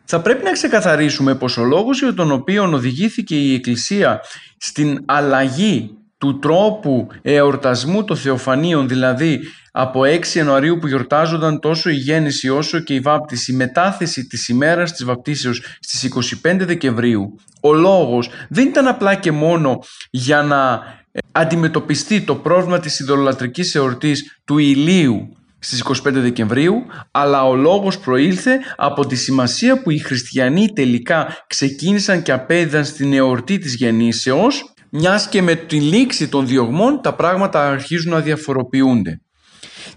Θα 0.05 0.21
πρέπει 0.21 0.45
να 0.45 0.53
ξεκαθαρίσουμε 0.53 1.35
πως 1.35 1.57
ο 1.57 1.65
λόγος 1.65 1.99
για 1.99 2.15
τον 2.15 2.33
οποίο 2.33 2.71
οδηγήθηκε 2.73 3.37
η 3.37 3.55
Εκκλησία 3.55 4.21
στην 4.57 5.03
αλλαγή 5.07 6.00
του 6.21 6.39
τρόπου 6.39 7.07
εορτασμού 7.23 8.05
των 8.05 8.17
Θεοφανίων, 8.17 8.89
δηλαδή 8.89 9.41
από 9.73 10.01
6 10.05 10.27
Ιανουαρίου 10.35 10.79
που 10.79 10.87
γιορτάζονταν 10.87 11.61
τόσο 11.61 11.91
η 11.91 11.95
γέννηση 11.95 12.49
όσο 12.49 12.79
και 12.79 12.95
η 12.95 13.01
βάπτιση, 13.01 13.53
η 13.53 13.57
μετάθεση 13.57 14.27
της 14.27 14.49
ημέρας 14.49 14.93
της 14.93 15.05
βαπτίσεως 15.05 15.63
στις 15.81 16.05
25 16.45 16.57
Δεκεμβρίου, 16.59 17.41
ο 17.61 17.73
λόγος 17.73 18.31
δεν 18.49 18.67
ήταν 18.67 18.87
απλά 18.87 19.15
και 19.15 19.33
μόνο 19.33 19.79
για 20.11 20.43
να 20.43 20.83
ε, 21.13 21.19
αντιμετωπιστεί 21.33 22.21
το 22.21 22.35
πρόβλημα 22.35 22.79
της 22.79 23.01
ιδωλολατρικής 23.01 23.75
εορτής 23.75 24.41
του 24.45 24.59
ηλίου 24.59 25.29
στις 25.59 25.85
25 25.89 26.13
Δεκεμβρίου, 26.13 26.87
αλλά 27.11 27.49
ο 27.49 27.55
λόγος 27.55 27.99
προήλθε 27.99 28.59
από 28.77 29.07
τη 29.07 29.17
σημασία 29.17 29.83
που 29.83 29.91
οι 29.91 29.99
χριστιανοί 29.99 30.73
τελικά 30.73 31.45
ξεκίνησαν 31.47 32.23
και 32.23 32.33
απέδιδαν 32.33 32.85
στην 32.85 33.13
εορτή 33.13 33.59
της 33.59 33.75
γεννήσεως, 33.75 34.70
μιας 34.91 35.29
και 35.29 35.43
με 35.43 35.55
τη 35.55 35.81
λήξη 35.81 36.29
των 36.29 36.47
διωγμών 36.47 37.01
τα 37.03 37.15
πράγματα 37.15 37.69
αρχίζουν 37.69 38.13
να 38.13 38.21
διαφοροποιούνται. 38.21 39.21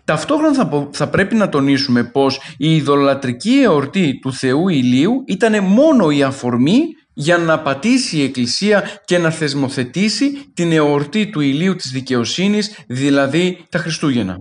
Ταυτόχρονα 0.06 0.54
θα, 0.54 0.90
θα 0.92 1.08
πρέπει 1.08 1.36
να 1.36 1.50
τονίσουμε 1.50 2.04
πως 2.04 2.42
η 2.58 2.76
ειδωλατρική 2.76 3.60
εορτή 3.64 4.20
του 4.22 4.34
Θεού 4.34 4.70
Ηλίου 4.70 5.24
ήταν 5.28 5.64
μόνο 5.64 6.10
η 6.10 6.24
αφορμή 6.24 6.82
για 7.14 7.38
να 7.38 7.60
πατήσει 7.60 8.18
η 8.18 8.24
Εκκλησία 8.24 8.84
και 9.06 9.18
να 9.18 9.30
θεσμοθετήσει 9.30 10.32
την 10.54 10.72
εορτή 10.72 11.30
του 11.30 11.40
ηλίου 11.40 11.76
της 11.76 11.92
δικαιοσύνης, 11.92 12.78
δηλαδή 12.88 13.66
τα 13.70 13.78
Χριστούγεννα. 13.78 14.38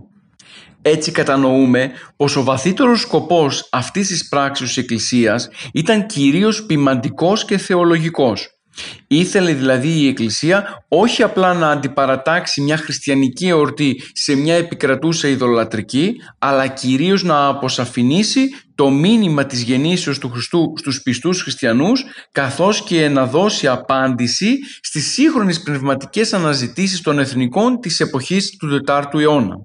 Έτσι 0.81 1.11
κατανοούμε 1.11 1.91
πως 2.15 2.35
ο 2.35 2.43
βαθύτερος 2.43 3.01
σκοπός 3.01 3.67
αυτής 3.71 4.07
της 4.07 4.27
πράξης 4.27 4.67
της 4.67 4.77
Εκκλησίας 4.77 5.49
ήταν 5.73 6.05
κυρίως 6.05 6.65
ποιμαντικός 6.65 7.45
και 7.45 7.57
θεολογικός. 7.57 8.52
Ήθελε 9.07 9.53
δηλαδή 9.53 9.89
η 9.89 10.07
Εκκλησία 10.07 10.85
όχι 10.87 11.23
απλά 11.23 11.53
να 11.53 11.69
αντιπαρατάξει 11.69 12.61
μια 12.61 12.77
χριστιανική 12.77 13.47
εορτή 13.47 14.01
σε 14.13 14.35
μια 14.35 14.55
επικρατούσα 14.55 15.27
ειδωλατρική, 15.27 16.13
αλλά 16.39 16.67
κυρίως 16.67 17.23
να 17.23 17.47
αποσαφηνίσει 17.47 18.49
το 18.75 18.89
μήνυμα 18.89 19.45
της 19.45 19.61
γεννήσεως 19.61 20.17
του 20.19 20.29
Χριστού 20.29 20.73
στους 20.77 21.01
πιστούς 21.01 21.41
χριστιανούς, 21.41 22.03
καθώς 22.31 22.83
και 22.83 23.09
να 23.09 23.25
δώσει 23.25 23.67
απάντηση 23.67 24.57
στις 24.81 25.13
σύγχρονες 25.13 25.61
πνευματικές 25.61 26.33
αναζητήσεις 26.33 27.01
των 27.01 27.19
εθνικών 27.19 27.79
της 27.79 27.99
εποχής 27.99 28.57
του 28.57 28.81
4ου 28.87 29.19
αιώνα. 29.19 29.55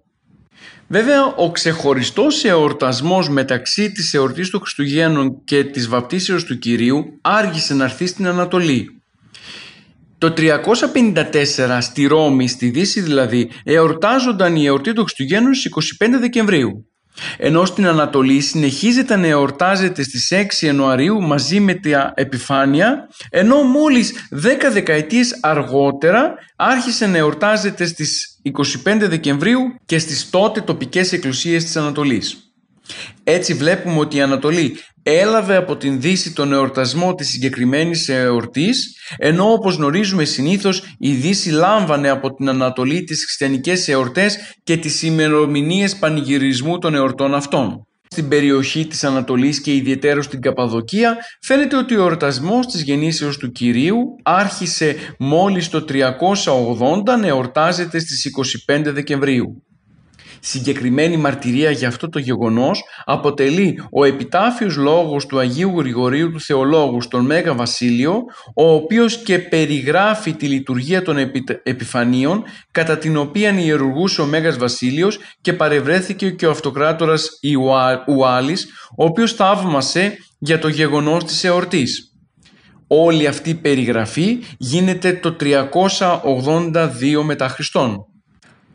Βέβαια, 0.91 1.25
ο 1.25 1.51
ξεχωριστός 1.51 2.45
εορτασμός 2.45 3.29
μεταξύ 3.29 3.93
της 3.93 4.15
εορτής 4.15 4.51
των 4.51 4.61
Χριστουγέννων 4.61 5.45
και 5.45 5.65
της 5.65 5.89
βαπτίσεως 5.89 6.45
του 6.45 6.59
Κυρίου 6.59 7.19
άργησε 7.21 7.75
να 7.75 7.85
έρθει 7.85 8.07
στην 8.07 8.27
Ανατολή. 8.27 8.98
Το 10.19 10.35
354 10.37 11.79
στη 11.81 12.07
Ρώμη, 12.07 12.49
στη 12.49 12.69
Δύση 12.69 13.01
δηλαδή, 13.01 13.51
εορτάζονταν 13.65 14.57
η 14.57 14.65
εορτή 14.65 14.93
των 14.93 15.05
Χριστουγέννων 15.05 15.55
στις 15.55 15.97
25 16.01 16.19
Δεκεμβρίου. 16.21 16.87
Ενώ 17.37 17.65
στην 17.65 17.87
Ανατολή 17.87 18.41
συνεχίζεται 18.41 19.17
να 19.17 19.27
εορτάζεται 19.27 20.03
στις 20.03 20.33
6 20.33 20.65
Ιανουαρίου 20.65 21.23
μαζί 21.23 21.61
με 21.61 21.75
τα 21.75 22.13
επιφάνεια, 22.17 23.09
ενώ 23.31 23.63
μόλις 23.63 24.13
10 24.31 24.71
δεκαετίες 24.73 25.39
αργότερα 25.41 26.35
άρχισε 26.57 27.07
να 27.07 27.17
εορτάζεται 27.17 27.87
στις 27.87 28.41
25 28.85 29.09
Δεκεμβρίου 29.09 29.61
και 29.87 29.99
στις 29.99 30.31
τότε 30.31 30.61
τοπικές 30.61 31.13
εκκλησίες 31.13 31.65
της 31.65 31.77
Ανατολής. 31.77 32.53
Έτσι 33.25 33.55
βλέπουμε 33.55 33.99
ότι 33.99 34.17
η 34.17 34.21
Ανατολή 34.21 34.79
έλαβε 35.11 35.57
από 35.57 35.77
την 35.77 36.01
Δύση 36.01 36.33
τον 36.33 36.53
εορτασμό 36.53 37.15
της 37.15 37.29
συγκεκριμένης 37.29 38.09
εορτής, 38.09 38.97
ενώ 39.17 39.53
όπως 39.53 39.77
γνωρίζουμε 39.77 40.25
συνήθως 40.25 40.83
η 40.99 41.13
Δύση 41.13 41.51
λάμβανε 41.51 42.09
από 42.09 42.35
την 42.35 42.49
Ανατολή 42.49 43.05
τις 43.05 43.25
χριστιανικές 43.25 43.89
εορτές 43.89 44.39
και 44.63 44.77
τις 44.77 45.03
ημερομηνίες 45.03 45.97
πανηγυρισμού 45.97 46.79
των 46.79 46.95
εορτών 46.95 47.35
αυτών. 47.35 47.83
Στην 48.11 48.29
περιοχή 48.29 48.87
της 48.87 49.05
Ανατολής 49.05 49.61
και 49.61 49.75
ιδιαίτερα 49.75 50.23
στην 50.23 50.41
Καπαδοκία 50.41 51.17
φαίνεται 51.43 51.77
ότι 51.77 51.97
ο 51.97 52.01
εορτασμός 52.01 52.67
της 52.67 52.83
γεννήσεως 52.83 53.37
του 53.37 53.51
Κυρίου 53.51 53.99
άρχισε 54.23 54.97
μόλις 55.19 55.69
το 55.69 55.85
380 55.89 57.19
να 57.21 57.27
εορτάζεται 57.27 57.99
στις 57.99 58.27
25 58.67 58.83
Δεκεμβρίου. 58.85 59.63
Συγκεκριμένη 60.41 61.17
μαρτυρία 61.17 61.71
για 61.71 61.89
αυτό 61.89 62.09
το 62.09 62.19
γεγονός 62.19 62.83
αποτελεί 63.05 63.83
ο 63.91 64.05
επιτάφιος 64.05 64.77
λόγος 64.77 65.27
του 65.27 65.39
Αγίου 65.39 65.79
Γρηγορίου 65.79 66.31
του 66.33 66.41
Θεολόγου 66.41 67.01
στον 67.01 67.25
Μέγα 67.25 67.55
Βασίλειο, 67.55 68.23
ο 68.55 68.73
οποίος 68.73 69.23
και 69.23 69.39
περιγράφει 69.39 70.33
τη 70.33 70.47
λειτουργία 70.47 71.03
των 71.03 71.17
επιφανίων 71.63 72.43
κατά 72.71 72.99
την 72.99 73.17
οποία 73.17 73.59
ιερουργούσε 73.59 74.21
ο 74.21 74.27
Μέγας 74.27 74.59
Βασίλειος 74.59 75.19
και 75.41 75.53
παρευρέθηκε 75.53 76.31
και 76.31 76.47
ο 76.47 76.51
αυτοκράτορας 76.51 77.29
Ουάλης, 78.09 78.67
ο 78.97 79.05
οποίος 79.05 79.33
θαύμασε 79.33 80.17
για 80.39 80.59
το 80.59 80.69
γεγονός 80.69 81.25
της 81.25 81.45
εορτής. 81.45 82.13
Όλη 82.87 83.27
αυτή 83.27 83.51
η 83.51 83.55
περιγραφή 83.55 84.39
γίνεται 84.59 85.13
το 85.13 85.37
382 85.41 87.23
μετά 87.23 87.49
Χριστόν 87.49 87.97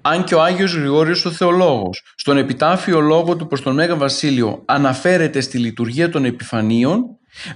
αν 0.05 0.23
και 0.23 0.35
ο 0.35 0.41
Άγιος 0.41 0.75
Γρηγόριος 0.75 1.25
ο 1.25 1.31
Θεολόγος 1.31 2.03
στον 2.15 2.37
επιτάφιο 2.37 2.99
λόγο 2.99 3.35
του 3.35 3.47
προς 3.47 3.61
τον 3.61 3.73
Μέγα 3.73 3.95
Βασίλειο 3.95 4.61
αναφέρεται 4.65 5.41
στη 5.41 5.57
λειτουργία 5.57 6.09
των 6.09 6.25
επιφανίων, 6.25 7.03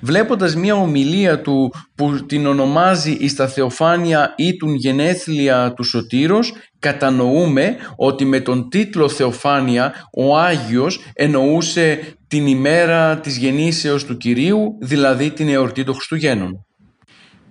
βλέποντας 0.02 0.56
μια 0.56 0.76
ομιλία 0.76 1.42
του 1.42 1.74
που 1.96 2.26
την 2.26 2.46
ονομάζει 2.46 3.12
«Η 3.12 3.28
στα 3.28 3.48
Θεοφάνεια 3.48 4.34
ή 4.38 4.56
του 4.56 4.74
γενέθλια 4.74 5.74
του 5.76 5.84
Σωτήρος», 5.84 6.54
κατανοούμε 6.80 7.76
ότι 7.96 8.26
με 8.26 8.40
τον 8.40 8.70
τίτλο 8.70 9.10
Θεοφάνεια 9.10 9.94
ο 10.14 10.38
Άγιος 10.38 11.00
εννοούσε 11.14 12.00
την 12.28 12.48
ημέρα 12.48 13.20
της 13.20 13.38
γεννήσεως 13.38 14.06
του 14.06 14.18
Κυρίου, 14.18 14.78
δηλαδή 14.82 15.32
την 15.32 15.50
εορτή 15.50 15.84
των 15.84 15.94
Χριστουγέννων 15.94 16.67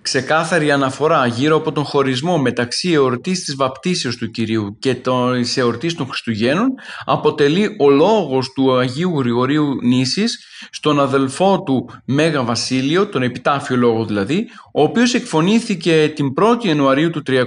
ξεκάθαρη 0.07 0.71
αναφορά 0.71 1.27
γύρω 1.27 1.55
από 1.55 1.71
τον 1.71 1.83
χωρισμό 1.83 2.37
μεταξύ 2.37 2.91
εορτής 2.91 3.43
της 3.43 3.55
βαπτίσεως 3.55 4.15
του 4.15 4.31
Κυρίου 4.31 4.77
και 4.79 4.95
της 5.41 5.57
εορτής 5.57 5.95
των 5.95 6.07
Χριστουγέννων 6.07 6.67
αποτελεί 7.05 7.75
ο 7.79 7.89
λόγος 7.89 8.51
του 8.53 8.77
Αγίου 8.77 9.19
Γρηγορίου 9.19 9.65
Νήσης 9.83 10.39
στον 10.69 10.99
αδελφό 10.99 11.63
του 11.63 11.89
Μέγα 12.05 12.43
Βασίλειο, 12.43 13.07
τον 13.07 13.21
επιτάφιο 13.21 13.75
λόγο 13.75 14.05
δηλαδή, 14.05 14.47
ο 14.73 14.81
οποίος 14.81 15.13
εκφωνήθηκε 15.13 16.11
την 16.15 16.33
1η 16.41 16.65
Ιανουαρίου 16.65 17.09
του 17.09 17.21
381 17.27 17.41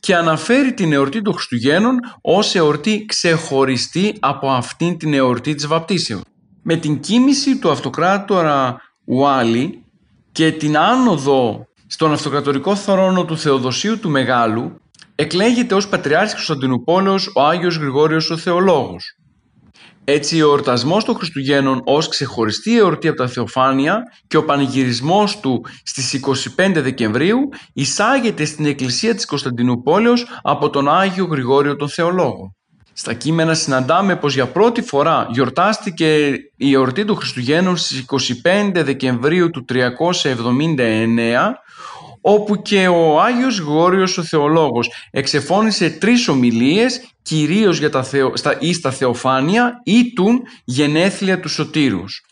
και 0.00 0.14
αναφέρει 0.14 0.72
την 0.72 0.92
εορτή 0.92 1.22
των 1.22 1.32
Χριστουγέννων 1.32 1.98
ως 2.20 2.54
εορτή 2.54 3.04
ξεχωριστή 3.08 4.14
από 4.20 4.50
αυτήν 4.50 4.98
την 4.98 5.14
εορτή 5.14 5.54
της 5.54 5.66
βαπτίσεως. 5.66 6.20
Με 6.62 6.76
την 6.76 7.00
κίνηση 7.00 7.58
του 7.58 7.70
αυτοκράτορα 7.70 8.76
Ουάλι 9.04 9.82
και 10.38 10.52
την 10.52 10.78
άνοδο 10.78 11.66
στον 11.86 12.12
αυτοκρατορικό 12.12 12.76
θρόνο 12.76 13.24
του 13.24 13.38
Θεοδοσίου 13.38 13.98
του 13.98 14.10
Μεγάλου 14.10 14.80
εκλέγεται 15.14 15.74
ως 15.74 15.88
Πατριάρχης 15.88 16.34
Κωνσταντινούπολεως 16.34 17.30
ο 17.34 17.42
Άγιος 17.42 17.76
Γρηγόριος 17.76 18.30
ο 18.30 18.36
Θεολόγος. 18.36 19.04
Έτσι 20.04 20.42
ο 20.42 20.48
εορτασμός 20.48 21.04
των 21.04 21.14
Χριστουγέννων 21.14 21.80
ως 21.84 22.08
ξεχωριστή 22.08 22.78
εορτή 22.78 23.08
από 23.08 23.16
τα 23.16 23.28
Θεοφάνεια 23.28 24.02
και 24.26 24.36
ο 24.36 24.44
πανηγυρισμός 24.44 25.40
του 25.40 25.64
στις 25.82 26.20
25 26.56 26.72
Δεκεμβρίου 26.74 27.38
εισάγεται 27.72 28.44
στην 28.44 28.66
Εκκλησία 28.66 29.14
της 29.14 29.24
Κωνσταντινούπολεως 29.24 30.26
από 30.42 30.70
τον 30.70 30.88
Άγιο 30.88 31.24
Γρηγόριο 31.24 31.76
τον 31.76 31.88
Θεολόγο. 31.88 32.57
Στα 33.00 33.14
κείμενα 33.14 33.54
συναντάμε 33.54 34.16
πως 34.16 34.34
για 34.34 34.46
πρώτη 34.46 34.82
φορά 34.82 35.26
γιορτάστηκε 35.30 36.28
η 36.56 36.72
εορτή 36.72 37.04
του 37.04 37.14
Χριστουγέννων 37.14 37.76
στις 37.76 38.04
25 38.44 38.70
Δεκεμβρίου 38.74 39.50
του 39.50 39.64
379 39.68 39.84
όπου 42.20 42.62
και 42.62 42.88
ο 42.88 43.20
Άγιος 43.20 43.58
Γόριος 43.58 44.18
ο 44.18 44.22
Θεολόγος 44.22 44.90
εξεφώνησε 45.10 45.90
τρεις 45.90 46.28
ομιλίες 46.28 47.00
κυρίως 47.22 47.78
για 47.78 47.90
τα 47.90 48.02
θεο, 48.02 48.36
στα, 48.36 48.56
ή 48.60 48.72
στα 48.72 48.90
Θεοφάνεια 48.90 49.80
ή 49.84 50.12
του 50.12 50.42
γενέθλια 50.64 51.40
του 51.40 51.48
Σωτήρους. 51.48 52.24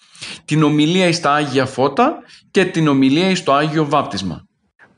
Την 0.45 0.63
ομιλία 0.63 1.13
στα 1.13 1.35
Άγια 1.35 1.67
Φώτα 1.67 2.19
και 2.51 2.65
την 2.65 2.89
ομιλία 2.89 3.37
στο 3.37 3.53
Άγιο 3.53 3.85
Βάπτισμα. 3.85 4.47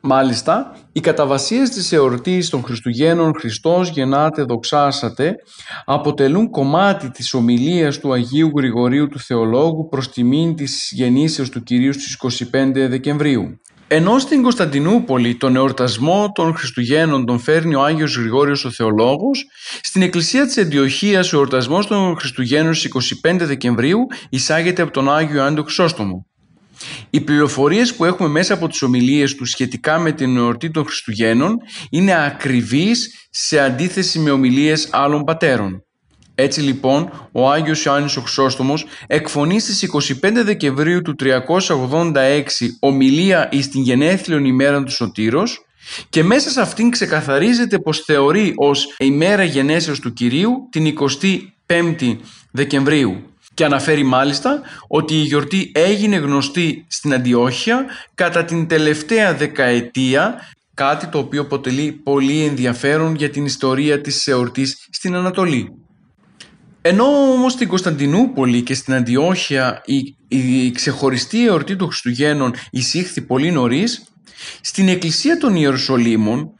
Μάλιστα, 0.01 0.77
οι 0.93 1.01
καταβασίες 1.01 1.71
της 1.71 1.93
εορτής 1.93 2.49
των 2.49 2.63
Χριστουγέννων 2.63 3.33
«Χριστός 3.39 3.89
γεννάτε 3.89 4.43
δοξάσατε» 4.43 5.35
αποτελούν 5.85 6.51
κομμάτι 6.51 7.11
της 7.11 7.35
ομιλίας 7.35 7.99
του 7.99 8.13
Αγίου 8.13 8.53
Γρηγορίου 8.57 9.09
του 9.09 9.21
Θεολόγου 9.21 9.89
προς 9.89 10.11
τιμήν 10.11 10.55
της 10.55 10.91
γεννήσεως 10.93 11.49
του 11.49 11.63
Κυρίου 11.63 11.93
στις 11.93 12.17
25 12.53 12.89
Δεκεμβρίου. 12.89 13.61
Ενώ 13.89 14.19
στην 14.19 14.43
Κωνσταντινούπολη 14.43 15.37
τον 15.37 15.57
εορτασμό 15.57 16.33
των 16.35 16.55
Χριστουγέννων 16.55 17.27
τον 17.27 17.39
φέρνει 17.39 17.75
ο 17.75 17.83
Άγιος 17.83 18.17
Γρηγόριος 18.17 18.65
ο 18.65 18.71
Θεολόγος, 18.71 19.47
στην 19.81 20.03
εκκλησία 20.03 20.47
της 20.47 20.57
Εντιοχίας 20.57 21.33
ο 21.33 21.37
εορτασμός 21.37 21.87
των 21.87 22.17
Χριστουγέννων 22.19 22.75
στις 22.75 23.19
25 23.25 23.37
Δεκεμβρίου 23.39 23.99
εισάγεται 24.29 24.83
από 24.83 24.93
τον 24.93 25.13
Άγιο 25.13 25.43
Άντο 25.43 25.63
Χρυσόστομο. 25.63 26.28
Οι 27.11 27.21
πληροφορίες 27.21 27.95
που 27.95 28.05
έχουμε 28.05 28.29
μέσα 28.29 28.55
από 28.55 28.69
τις 28.69 28.83
ομιλίες 28.83 29.35
τους 29.35 29.51
σχετικά 29.51 29.99
με 29.99 30.13
την 30.13 30.37
εορτή 30.37 30.71
των 30.71 30.85
Χριστουγέννων 30.85 31.57
είναι 31.91 32.25
ακριβείς 32.25 33.29
σε 33.31 33.59
αντίθεση 33.59 34.19
με 34.19 34.31
ομιλίες 34.31 34.89
άλλων 34.91 35.25
πατέρων. 35.25 35.83
Έτσι 36.35 36.61
λοιπόν, 36.61 37.29
ο 37.33 37.51
Άγιος 37.51 37.85
Ιωάννης 37.85 38.17
ο 38.17 38.21
Χρυσόστομος 38.21 38.87
εκφωνεί 39.07 39.61
στις 39.61 39.91
25 40.23 40.33
Δεκεμβρίου 40.45 41.03
του 41.03 41.15
386 41.21 42.43
ομιλία 42.81 43.49
εις 43.53 43.69
την 43.69 43.83
γενέθλιον 43.83 44.45
ημέρα 44.45 44.83
του 44.83 44.91
Σωτήρος 44.91 45.67
και 46.09 46.23
μέσα 46.25 46.51
σε 46.51 46.61
αυτήν 46.61 46.91
ξεκαθαρίζεται 46.91 47.79
πως 47.79 48.01
θεωρεί 48.01 48.53
ως 48.57 48.95
ημέρα 48.99 49.43
γενέσεως 49.43 50.01
του 50.01 50.13
Κυρίου 50.13 50.69
την 50.71 50.95
25η 51.67 52.17
Δεκεμβρίου 52.51 53.28
και 53.59 53.65
αναφέρει 53.65 54.03
μάλιστα 54.03 54.63
ότι 54.89 55.15
η 55.15 55.23
γιορτή 55.23 55.71
έγινε 55.75 56.17
γνωστή 56.17 56.85
στην 56.89 57.15
Αντιόχεια 57.15 57.87
κατά 58.15 58.45
την 58.45 58.67
τελευταία 58.67 59.35
δεκαετία 59.35 60.35
κάτι 60.75 61.07
το 61.07 61.19
οποίο 61.19 61.41
αποτελεί 61.41 61.93
πολύ 61.93 62.45
ενδιαφέρον 62.45 63.15
για 63.15 63.31
την 63.31 63.45
ιστορία 63.45 64.01
της 64.01 64.27
εορτής 64.27 64.89
στην 64.91 65.15
Ανατολή. 65.15 65.73
Ενώ 66.83 67.05
όμως 67.05 67.53
στην 67.53 67.69
Κωνσταντινούπολη 67.69 68.63
και 68.63 68.75
στην 68.75 68.95
Αντιόχεια 68.95 69.83
η, 69.85 70.17
η 70.29 70.71
ξεχωριστή 70.71 71.47
εορτή 71.47 71.77
των 71.77 71.87
Χριστουγέννων 71.87 72.55
εισήχθη 72.71 73.21
πολύ 73.21 73.51
νωρίς, 73.51 74.05
στην 74.61 74.89
Εκκλησία 74.89 75.39
των 75.39 75.55
Ιερουσαλήμων 75.55 76.51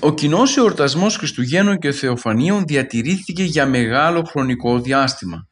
ο 0.00 0.14
κοινός 0.14 0.56
εορτασμός 0.56 1.16
Χριστουγέννων 1.16 1.78
και 1.78 1.92
Θεοφανίων 1.92 2.64
διατηρήθηκε 2.66 3.42
για 3.42 3.66
μεγάλο 3.66 4.22
χρονικό 4.22 4.80
διάστημα 4.80 5.46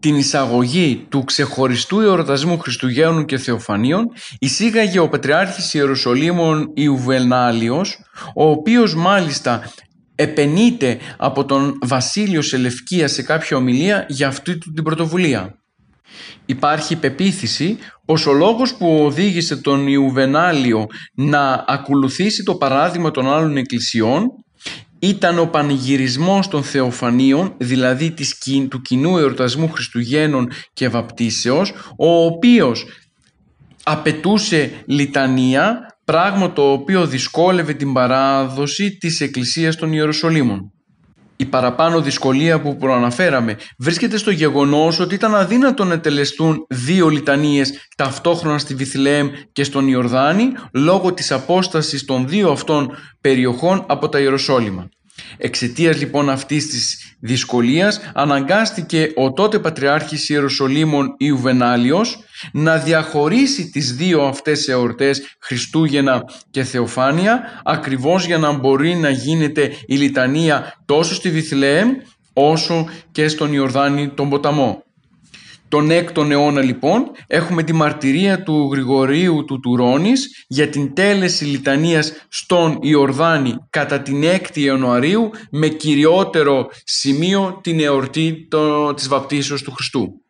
την 0.00 0.16
εισαγωγή 0.16 1.06
του 1.08 1.24
ξεχωριστού 1.24 2.00
εορτασμού 2.00 2.58
Χριστουγέννων 2.58 3.24
και 3.24 3.38
Θεοφανίων 3.38 4.06
εισήγαγε 4.38 4.98
ο 4.98 5.08
Πατριάρχης 5.08 5.74
Ιερουσαλήμων 5.74 6.70
Ιουβενάλιος, 6.74 7.98
ο 8.34 8.50
οποίος 8.50 8.94
μάλιστα 8.94 9.72
επενείται 10.14 10.98
από 11.16 11.44
τον 11.44 11.78
Βασίλειο 11.86 12.42
Σελευκία 12.42 13.08
σε 13.08 13.22
κάποια 13.22 13.56
ομιλία 13.56 14.06
για 14.08 14.28
αυτή 14.28 14.58
του 14.58 14.72
την 14.72 14.84
πρωτοβουλία. 14.84 15.54
Υπάρχει 16.46 16.96
πεποίθηση 16.96 17.78
πως 18.04 18.26
ο 18.26 18.32
λόγος 18.32 18.74
που 18.74 19.04
οδήγησε 19.04 19.56
τον 19.56 19.86
Ιουβενάλιο 19.86 20.86
να 21.14 21.64
ακολουθήσει 21.68 22.42
το 22.42 22.54
παράδειγμα 22.54 23.10
των 23.10 23.32
άλλων 23.32 23.56
εκκλησιών 23.56 24.26
ήταν 25.00 25.38
ο 25.38 25.46
πανηγυρισμός 25.46 26.48
των 26.48 26.62
Θεοφανίων, 26.62 27.54
δηλαδή 27.58 28.10
της, 28.10 28.38
του 28.68 28.80
κοινού 28.80 29.18
εορτασμού 29.18 29.68
Χριστουγέννων 29.68 30.50
και 30.72 30.88
Βαπτίσεως, 30.88 31.72
ο 31.96 32.24
οποίος 32.24 32.86
απαιτούσε 33.82 34.72
λιτανία, 34.86 35.96
πράγμα 36.04 36.52
το 36.52 36.72
οποίο 36.72 37.06
δυσκόλευε 37.06 37.74
την 37.74 37.92
παράδοση 37.92 38.96
της 38.96 39.20
Εκκλησίας 39.20 39.76
των 39.76 39.92
Ιεροσολύμων. 39.92 40.72
Η 41.40 41.46
παραπάνω 41.46 42.00
δυσκολία 42.00 42.60
που 42.60 42.76
προαναφέραμε 42.76 43.56
βρίσκεται 43.78 44.16
στο 44.16 44.30
γεγονός 44.30 45.00
ότι 45.00 45.14
ήταν 45.14 45.34
αδύνατο 45.34 45.84
να 45.84 46.00
τελεστούν 46.00 46.66
δύο 46.68 47.08
λιτανίες 47.08 47.88
ταυτόχρονα 47.96 48.58
στη 48.58 48.74
Βιθλεέμ 48.74 49.30
και 49.52 49.64
στον 49.64 49.88
Ιορδάνη 49.88 50.52
λόγω 50.72 51.12
της 51.12 51.32
απόστασης 51.32 52.04
των 52.04 52.28
δύο 52.28 52.50
αυτών 52.50 52.90
περιοχών 53.20 53.84
από 53.88 54.08
τα 54.08 54.20
Ιεροσόλυμα. 54.20 54.88
Εξαιτίας 55.36 55.98
λοιπόν 55.98 56.30
αυτής 56.30 56.66
της 56.66 57.14
δυσκολίας 57.20 58.00
αναγκάστηκε 58.14 59.12
ο 59.14 59.32
τότε 59.32 59.58
Πατριάρχης 59.58 60.28
Ιεροσολύμων 60.28 61.14
Ιουβενάλιος 61.18 62.18
να 62.52 62.76
διαχωρίσει 62.76 63.70
τις 63.70 63.94
δύο 63.94 64.22
αυτές 64.22 64.68
εορτές 64.68 65.36
Χριστούγεννα 65.40 66.24
και 66.50 66.64
Θεοφάνεια 66.64 67.62
ακριβώς 67.64 68.26
για 68.26 68.38
να 68.38 68.52
μπορεί 68.52 68.94
να 68.94 69.10
γίνεται 69.10 69.72
η 69.86 69.96
λιτανία 69.96 70.82
τόσο 70.84 71.14
στη 71.14 71.30
Βιθλεέμ 71.30 71.90
όσο 72.32 72.88
και 73.12 73.28
στον 73.28 73.52
Ιορδάνη 73.52 74.08
τον 74.08 74.28
ποταμό. 74.28 74.84
Τον 75.70 75.88
6ο 75.90 76.30
αιώνα 76.30 76.62
λοιπόν 76.62 77.10
έχουμε 77.26 77.62
τη 77.62 77.72
μαρτυρία 77.72 78.42
του 78.42 78.68
Γρηγορίου 78.72 79.44
του 79.44 79.60
Τουρόνης 79.60 80.44
για 80.48 80.68
την 80.68 80.94
τέλεση 80.94 81.44
λιτανίας 81.44 82.12
στον 82.28 82.78
Ιορδάνη 82.82 83.56
κατά 83.70 84.00
την 84.00 84.22
6η 84.24 84.58
Ιανουαρίου 84.58 85.30
με 85.50 85.68
κυριότερο 85.68 86.70
σημείο 86.84 87.58
την 87.62 87.80
εορτή 87.80 88.48
της 88.94 89.08
βαπτίσεως 89.08 89.62
του 89.62 89.72
Χριστού. 89.72 90.20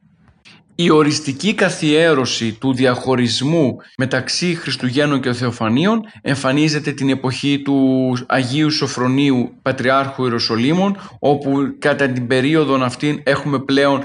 Η 0.82 0.90
οριστική 0.90 1.54
καθιέρωση 1.54 2.52
του 2.52 2.74
διαχωρισμού 2.74 3.76
μεταξύ 3.96 4.54
Χριστουγέννων 4.54 5.20
και 5.20 5.32
Θεοφανίων 5.32 6.00
εμφανίζεται 6.22 6.92
την 6.92 7.08
εποχή 7.08 7.62
του 7.62 8.16
Αγίου 8.28 8.70
Σοφρονίου 8.70 9.52
Πατριάρχου 9.62 10.24
Ιεροσολύμων 10.24 10.96
όπου 11.18 11.76
κατά 11.78 12.08
την 12.08 12.26
περίοδο 12.26 12.84
αυτή 12.84 13.22
έχουμε 13.24 13.58
πλέον, 13.58 14.02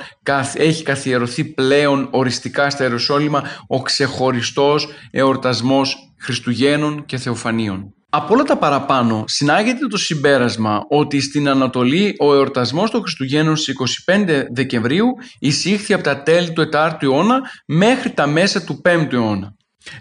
έχει 0.53 0.83
καθιερωθεί 0.83 1.43
πλέον 1.45 2.07
οριστικά 2.11 2.69
στα 2.69 2.83
Ιεροσόλυμα 2.83 3.43
ο 3.67 3.81
ξεχωριστός 3.81 4.87
εορτασμός 5.11 6.13
Χριστουγέννων 6.19 7.05
και 7.05 7.17
Θεοφανίων. 7.17 7.93
Από 8.15 8.33
όλα 8.33 8.43
τα 8.43 8.57
παραπάνω 8.57 9.23
συνάγεται 9.27 9.87
το 9.87 9.97
συμπέρασμα 9.97 10.85
ότι 10.89 11.21
στην 11.21 11.49
Ανατολή 11.49 12.15
ο 12.19 12.33
εορτασμός 12.33 12.91
των 12.91 13.01
Χριστουγέννων 13.01 13.55
στις 13.55 13.75
25 14.05 14.43
Δεκεμβρίου 14.53 15.05
εισήχθη 15.39 15.93
από 15.93 16.03
τα 16.03 16.23
τέλη 16.23 16.51
του 16.51 16.69
4ου 16.73 16.97
αιώνα 17.01 17.41
μέχρι 17.65 18.09
τα 18.09 18.27
μέσα 18.27 18.63
του 18.63 18.81
5ου 18.85 19.13
αιώνα. 19.13 19.55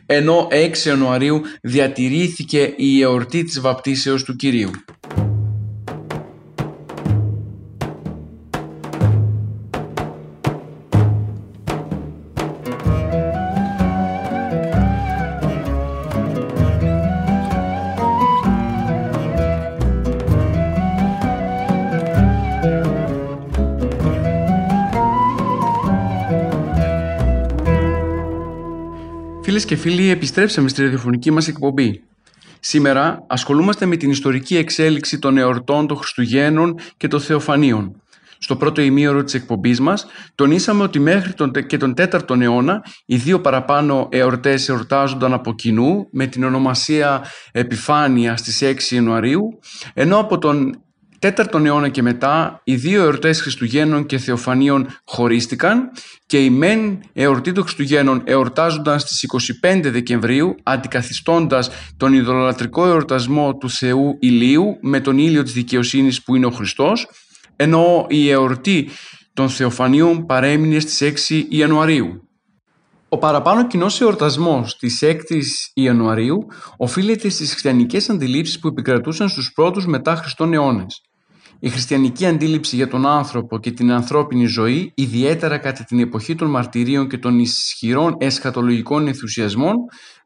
Ενώ 0.06 0.48
6 0.50 0.86
Ιανουαρίου 0.86 1.40
διατηρήθηκε 1.62 2.72
η 2.76 3.02
εορτή 3.02 3.44
της 3.44 3.60
βαπτίσεως 3.60 4.24
του 4.24 4.36
Κυρίου. 4.36 4.70
Φίλες 29.54 29.68
και 29.68 29.76
φίλοι, 29.76 30.10
επιστρέψαμε 30.10 30.68
στη 30.68 30.82
ραδιοφωνική 30.82 31.30
μας 31.30 31.48
εκπομπή. 31.48 32.02
Σήμερα 32.60 33.24
ασχολούμαστε 33.26 33.86
με 33.86 33.96
την 33.96 34.10
ιστορική 34.10 34.56
εξέλιξη 34.56 35.18
των 35.18 35.38
εορτών 35.38 35.86
των 35.86 35.96
Χριστουγέννων 35.96 36.78
και 36.96 37.08
των 37.08 37.20
Θεοφανίων. 37.20 38.02
Στο 38.38 38.56
πρώτο 38.56 38.80
ημίωρο 38.80 39.24
της 39.24 39.34
εκπομπής 39.34 39.80
μας 39.80 40.06
τονίσαμε 40.34 40.82
ότι 40.82 40.98
μέχρι 40.98 41.32
τον, 41.32 41.52
και 41.66 41.76
τον 41.76 41.94
4ο 41.96 42.40
αιώνα 42.40 42.84
οι 43.06 43.16
δύο 43.16 43.40
παραπάνω 43.40 44.08
εορτές 44.10 44.68
εορτάζονταν 44.68 45.32
από 45.32 45.54
κοινού 45.54 46.08
με 46.10 46.26
την 46.26 46.44
ονομασία 46.44 47.24
Επιφάνεια 47.52 48.36
στις 48.36 48.62
6 48.62 48.94
Ιανουαρίου 48.94 49.58
ενώ 49.94 50.18
από 50.18 50.38
τον 50.38 50.82
4ο 51.24 51.64
αιώνα 51.64 51.88
και 51.88 52.02
μετά 52.02 52.60
οι 52.64 52.74
δύο 52.74 53.02
εορτές 53.02 53.40
Χριστουγέννων 53.40 54.06
και 54.06 54.18
Θεοφανίων 54.18 54.86
χωρίστηκαν 55.04 55.90
και 56.26 56.44
η 56.44 56.50
μεν 56.50 57.00
εορτή 57.12 57.52
των 57.52 57.62
Χριστουγέννων 57.62 58.22
εορτάζονταν 58.24 58.98
στις 58.98 59.26
25 59.62 59.80
Δεκεμβρίου 59.84 60.54
αντικαθιστώντας 60.62 61.70
τον 61.96 62.12
ιδωλολατρικό 62.12 62.86
εορτασμό 62.86 63.56
του 63.56 63.70
Θεού 63.70 64.16
Ηλίου 64.20 64.78
με 64.80 65.00
τον 65.00 65.18
ήλιο 65.18 65.42
της 65.42 65.52
δικαιοσύνης 65.52 66.22
που 66.22 66.36
είναι 66.36 66.46
ο 66.46 66.50
Χριστός 66.50 67.06
ενώ 67.56 68.06
η 68.08 68.30
εορτή 68.30 68.88
των 69.34 69.48
Θεοφανίων 69.48 70.26
παρέμεινε 70.26 70.78
στις 70.78 71.28
6 71.28 71.44
Ιανουαρίου. 71.48 72.28
Ο 73.08 73.18
παραπάνω 73.18 73.66
κοινός 73.66 74.00
εορτασμός 74.00 74.76
της 74.76 75.02
6η 75.02 75.40
Ιανουαρίου 75.74 76.46
οφείλεται 76.76 77.28
στις 77.28 77.50
χριστιανικές 77.50 78.10
αντιλήψεις 78.10 78.58
που 78.58 78.68
επικρατούσαν 78.68 79.28
στους 79.28 79.52
πρώτους 79.52 79.86
μετά 79.86 80.16
Χριστόν 80.16 80.52
αιώνε. 80.52 80.86
Η 81.58 81.68
χριστιανική 81.68 82.26
αντίληψη 82.26 82.76
για 82.76 82.88
τον 82.88 83.06
άνθρωπο 83.06 83.58
και 83.58 83.70
την 83.70 83.92
ανθρώπινη 83.92 84.46
ζωή, 84.46 84.92
ιδιαίτερα 84.94 85.58
κατά 85.58 85.84
την 85.84 85.98
εποχή 85.98 86.34
των 86.34 86.50
μαρτυρίων 86.50 87.08
και 87.08 87.18
των 87.18 87.38
ισχυρών 87.38 88.16
εσχατολογικών 88.18 89.06
ενθουσιασμών, 89.06 89.74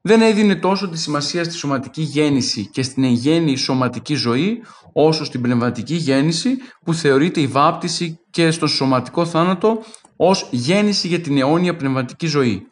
δεν 0.01 0.21
έδινε 0.21 0.55
τόσο 0.55 0.89
τη 0.89 0.99
σημασία 0.99 1.45
στη 1.45 1.55
σωματική 1.55 2.03
γέννηση 2.03 2.69
και 2.73 2.83
στην 2.83 3.05
εγγέννη 3.05 3.57
σωματική 3.57 4.15
ζωή, 4.15 4.63
όσο 4.93 5.25
στην 5.25 5.41
πνευματική 5.41 5.95
γέννηση 5.95 6.57
που 6.85 6.95
θεωρείται 6.95 7.41
η 7.41 7.47
βάπτιση 7.47 8.19
και 8.31 8.51
στον 8.51 8.69
σωματικό 8.69 9.27
θάνατο 9.27 9.83
ως 10.17 10.49
γέννηση 10.51 11.09
για 11.09 11.21
την 11.21 11.39
αιώνια 11.39 11.77
πνευματική 11.77 12.27
ζωή. 12.27 12.67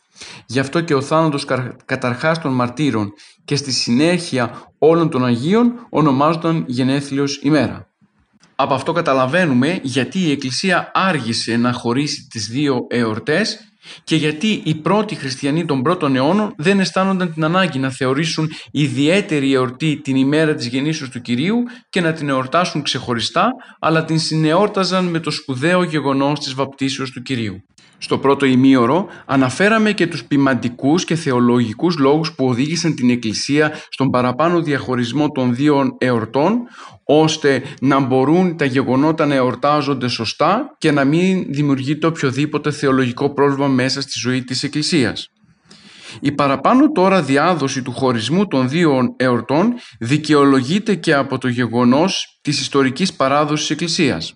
Γι' 0.47 0.59
αυτό 0.59 0.81
και 0.81 0.95
ο 0.95 1.03
θάνατος 1.03 1.45
καταρχάς 1.85 2.38
των 2.38 2.53
μαρτύρων 2.53 3.12
και 3.45 3.57
στη 3.57 3.73
συνέχεια 3.73 4.73
όλων 4.79 5.11
των 5.11 5.25
Αγίων 5.25 5.87
ονομάζονταν 5.90 6.64
γενέθλιος 6.66 7.40
ημέρα. 7.42 7.90
Από 8.57 8.75
αυτό 8.75 8.92
καταλαβαίνουμε 8.92 9.79
γιατί 9.83 10.19
η 10.19 10.31
Εκκλησία 10.31 10.90
άργησε 10.95 11.57
να 11.57 11.73
χωρίσει 11.73 12.27
τις 12.31 12.49
δύο 12.49 12.87
εορτές 12.88 13.59
και 14.05 14.16
γιατί 14.16 14.61
οι 14.64 14.75
πρώτοι 14.75 15.14
χριστιανοί 15.14 15.64
των 15.64 15.83
πρώτων 15.83 16.16
αιώνων 16.16 16.53
δεν 16.57 16.81
αισθάνονταν 16.81 17.33
την 17.33 17.45
ανάγκη 17.45 17.79
να 17.79 17.90
θεωρήσουν 17.90 18.51
ιδιαίτερη 18.71 19.53
εορτή 19.53 20.01
την 20.05 20.16
ημέρα 20.16 20.55
της 20.55 20.66
γεννήσεως 20.66 21.11
του 21.11 21.21
Κυρίου 21.21 21.57
και 21.88 22.01
να 22.01 22.12
την 22.12 22.29
εορτάσουν 22.29 22.83
ξεχωριστά, 22.83 23.49
αλλά 23.81 24.05
την 24.05 24.19
συνεόρταζαν 24.19 25.05
με 25.05 25.21
το 25.21 25.31
σπουδαίο 25.31 25.83
γεγονός 25.83 26.40
της 26.40 26.55
βαπτίσεως 26.55 27.11
του 27.11 27.23
Κυρίου. 27.23 27.61
Στο 27.99 28.19
πρώτο 28.19 28.47
ημίωρο 28.47 29.07
αναφέραμε 29.27 29.92
και 29.92 30.07
τους 30.07 30.25
ποιμαντικούς 30.25 31.05
και 31.05 31.14
θεολογικούς 31.14 31.99
λόγους 31.99 32.33
που 32.33 32.47
οδήγησαν 32.47 32.95
την 32.95 33.11
Εκκλησία 33.11 33.73
στον 33.88 34.11
παραπάνω 34.11 34.62
διαχωρισμό 34.62 35.29
των 35.31 35.55
δύο 35.55 35.97
εορτών 35.99 36.59
ώστε 37.09 37.62
να 37.81 38.01
μπορούν 38.01 38.57
τα 38.57 38.64
γεγονότα 38.64 39.27
να 39.27 39.35
εορτάζονται 39.35 40.09
σωστά 40.09 40.75
και 40.79 40.90
να 40.92 41.05
μην 41.05 41.45
δημιουργείται 41.49 42.07
οποιοδήποτε 42.07 42.71
θεολογικό 42.71 43.33
πρόβλημα 43.33 43.66
μέσα 43.66 44.01
στη 44.01 44.12
ζωή 44.19 44.45
της 44.45 44.62
Εκκλησίας. 44.62 45.29
Η 46.21 46.33
παραπάνω 46.33 46.92
τώρα 46.92 47.23
διάδοση 47.23 47.83
του 47.83 47.92
χωρισμού 47.92 48.47
των 48.47 48.69
δύο 48.69 49.14
εορτών 49.16 49.75
δικαιολογείται 49.99 50.95
και 50.95 51.14
από 51.14 51.38
το 51.38 51.49
γεγονός 51.49 52.38
της 52.42 52.61
ιστορικής 52.61 53.12
παράδοσης 53.12 53.66
της 53.66 53.71
Εκκλησίας. 53.71 54.35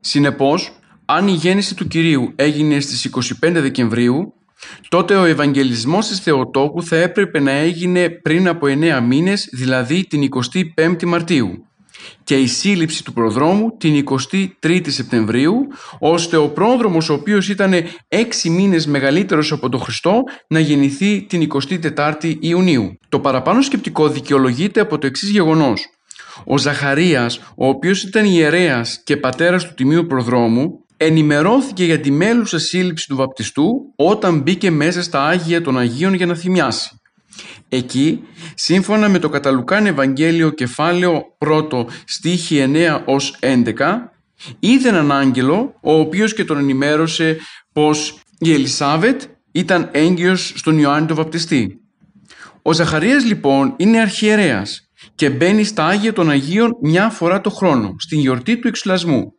Συνεπώς, 0.00 0.70
αν 1.04 1.28
η 1.28 1.32
γέννηση 1.32 1.74
του 1.74 1.86
Κυρίου 1.86 2.32
έγινε 2.36 2.80
στις 2.80 3.04
25 3.04 3.60
Δεκεμβρίου, 3.60 4.32
τότε 4.88 5.14
ο 5.14 5.24
Ευαγγελισμός 5.24 6.06
της 6.06 6.18
Θεοτόκου 6.18 6.82
θα 6.82 6.96
έπρεπε 6.96 7.40
να 7.40 7.50
έγινε 7.50 8.08
πριν 8.08 8.48
από 8.48 8.66
9 8.66 9.00
μήνες, 9.00 9.48
δηλαδή 9.52 10.06
την 10.06 10.28
25η 10.76 11.04
Μαρτίου 11.04 11.67
και 12.24 12.36
η 12.36 12.46
σύλληψη 12.46 13.04
του 13.04 13.12
προδρόμου 13.12 13.76
την 13.78 14.04
23η 14.62 14.86
Σεπτεμβρίου, 14.86 15.54
ώστε 15.98 16.36
ο 16.36 16.48
πρόδρομος 16.48 17.08
ο 17.08 17.12
οποίος 17.12 17.48
ήταν 17.48 17.72
6 18.08 18.50
μήνες 18.50 18.86
μεγαλύτερος 18.86 19.52
από 19.52 19.68
τον 19.68 19.80
Χριστό 19.80 20.22
να 20.48 20.58
γεννηθεί 20.58 21.26
την 21.28 21.48
24η 21.96 22.36
Ιουνίου. 22.40 22.98
Το 23.08 23.20
παραπάνω 23.20 23.62
σκεπτικό 23.62 24.08
δικαιολογείται 24.08 24.80
από 24.80 24.98
το 24.98 25.06
εξής 25.06 25.30
γεγονός. 25.30 25.86
Ο 26.44 26.58
Ζαχαρίας, 26.58 27.38
ο 27.56 27.68
οποίος 27.68 28.02
ήταν 28.02 28.24
ιερέας 28.24 29.02
και 29.04 29.16
πατέρας 29.16 29.66
του 29.66 29.74
Τιμίου 29.74 30.06
Προδρόμου, 30.06 30.84
ενημερώθηκε 30.96 31.84
για 31.84 32.00
τη 32.00 32.10
μέλουσα 32.10 32.58
σύλληψη 32.58 33.06
του 33.08 33.16
βαπτιστού 33.16 33.70
όταν 33.96 34.40
μπήκε 34.40 34.70
μέσα 34.70 35.02
στα 35.02 35.26
Άγια 35.26 35.62
των 35.62 35.78
Αγίων 35.78 36.14
για 36.14 36.26
να 36.26 36.34
θυμιάσει. 36.34 36.97
Εκεί, 37.68 38.22
σύμφωνα 38.54 39.08
με 39.08 39.18
το 39.18 39.28
Καταλουκάν 39.28 39.86
Ευαγγέλιο 39.86 40.50
κεφάλαιο 40.50 41.22
1 41.38 41.84
στίχη 42.04 42.64
9 42.74 43.02
ως 43.04 43.36
11, 43.40 43.64
είδε 44.58 44.88
έναν 44.88 45.12
άγγελο 45.12 45.74
ο 45.82 45.92
οποίος 45.92 46.34
και 46.34 46.44
τον 46.44 46.58
ενημέρωσε 46.58 47.36
πως 47.72 48.20
η 48.38 48.52
Ελισάβετ 48.52 49.22
ήταν 49.52 49.88
έγκυος 49.92 50.52
στον 50.56 50.78
Ιωάννη 50.78 51.06
τον 51.06 51.16
Βαπτιστή. 51.16 51.80
Ο 52.62 52.72
Ζαχαρίας 52.72 53.24
λοιπόν 53.24 53.74
είναι 53.76 54.00
αρχιερέας 54.00 54.90
και 55.14 55.30
μπαίνει 55.30 55.64
στα 55.64 55.86
Άγια 55.86 56.12
των 56.12 56.30
Αγίων 56.30 56.70
μια 56.82 57.08
φορά 57.08 57.40
το 57.40 57.50
χρόνο, 57.50 57.94
στην 57.98 58.18
γιορτή 58.18 58.58
του 58.58 58.68
εξυλασμού. 58.68 59.32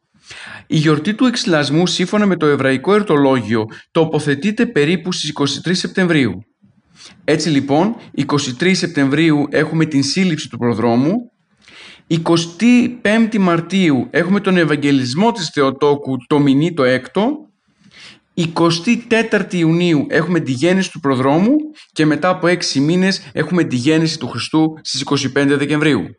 Η 0.67 0.77
γιορτή 0.77 1.13
του 1.13 1.25
εξυλασμού 1.25 1.87
σύμφωνα 1.87 2.25
με 2.25 2.35
το 2.35 2.45
εβραϊκό 2.45 2.93
ερτολόγιο 2.93 3.65
τοποθετείται 3.91 4.65
περίπου 4.65 5.11
στις 5.11 5.31
23 5.65 5.71
Σεπτεμβρίου. 5.71 6.43
Έτσι 7.23 7.49
λοιπόν, 7.49 7.95
23 8.59 8.71
Σεπτεμβρίου 8.71 9.47
έχουμε 9.49 9.85
την 9.85 10.03
σύλληψη 10.03 10.49
του 10.49 10.57
προδρόμου, 10.57 11.31
25 12.07 13.37
Μαρτίου 13.39 14.07
έχουμε 14.09 14.39
τον 14.39 14.57
Ευαγγελισμό 14.57 15.31
της 15.31 15.49
Θεοτόκου 15.53 16.17
το 16.27 16.39
μηνύ 16.39 16.73
το 16.73 16.83
έκτο, 16.83 17.49
24 18.35 19.53
Ιουνίου 19.53 20.05
έχουμε 20.09 20.39
τη 20.39 20.51
γέννηση 20.51 20.91
του 20.91 20.99
προδρόμου 20.99 21.55
και 21.91 22.05
μετά 22.05 22.29
από 22.29 22.47
6 22.47 22.79
μήνες 22.79 23.29
έχουμε 23.33 23.63
τη 23.63 23.75
γέννηση 23.75 24.19
του 24.19 24.27
Χριστού 24.27 24.73
στις 24.81 25.03
25 25.35 25.55
Δεκεμβρίου. 25.57 26.18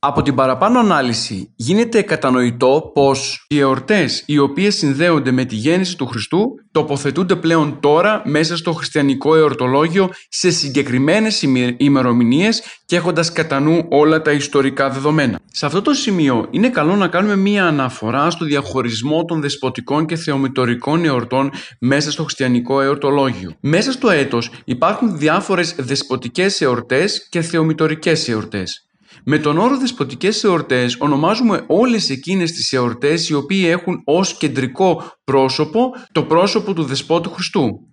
Από 0.00 0.22
την 0.22 0.34
παραπάνω 0.34 0.78
ανάλυση 0.78 1.52
γίνεται 1.56 2.02
κατανοητό 2.02 2.90
πως 2.94 3.44
οι 3.48 3.58
εορτές 3.58 4.22
οι 4.26 4.38
οποίες 4.38 4.76
συνδέονται 4.76 5.30
με 5.30 5.44
τη 5.44 5.54
γέννηση 5.54 5.96
του 5.96 6.06
Χριστού 6.06 6.54
τοποθετούνται 6.72 7.36
πλέον 7.36 7.80
τώρα 7.80 8.22
μέσα 8.24 8.56
στο 8.56 8.72
χριστιανικό 8.72 9.36
εορτολόγιο 9.36 10.10
σε 10.28 10.50
συγκεκριμένες 10.50 11.44
ημερομηνίες 11.76 12.62
και 12.84 12.96
έχοντας 12.96 13.32
κατά 13.32 13.60
νου 13.60 13.86
όλα 13.88 14.22
τα 14.22 14.32
ιστορικά 14.32 14.90
δεδομένα. 14.90 15.38
Σε 15.52 15.66
αυτό 15.66 15.82
το 15.82 15.92
σημείο 15.92 16.46
είναι 16.50 16.68
καλό 16.68 16.96
να 16.96 17.08
κάνουμε 17.08 17.36
μία 17.36 17.66
αναφορά 17.66 18.30
στο 18.30 18.44
διαχωρισμό 18.44 19.24
των 19.24 19.40
δεσποτικών 19.40 20.06
και 20.06 20.16
θεομητορικών 20.16 21.04
εορτών 21.04 21.50
μέσα 21.78 22.10
στο 22.10 22.22
χριστιανικό 22.22 22.80
εορτολόγιο. 22.80 23.54
Μέσα 23.60 23.92
στο 23.92 24.10
έτος 24.10 24.50
υπάρχουν 24.64 25.18
διάφορες 25.18 25.74
δεσποτικές 25.78 26.60
εορτές 26.60 27.28
και 27.28 27.40
θεομητορικές 27.40 28.28
εορτές. 28.28 28.87
Με 29.24 29.38
τον 29.38 29.58
όρο 29.58 29.78
δεσποτικές 29.78 30.44
εορτές 30.44 30.96
ονομάζουμε 30.98 31.64
όλες 31.66 32.10
εκείνες 32.10 32.52
τις 32.52 32.72
εορτές 32.72 33.28
οι 33.28 33.34
οποίοι 33.34 33.64
έχουν 33.66 34.00
ως 34.04 34.36
κεντρικό 34.36 35.02
πρόσωπο 35.24 35.90
το 36.12 36.22
πρόσωπο 36.22 36.72
του 36.72 36.84
Δεσπότου 36.84 37.30
Χριστού. 37.30 37.88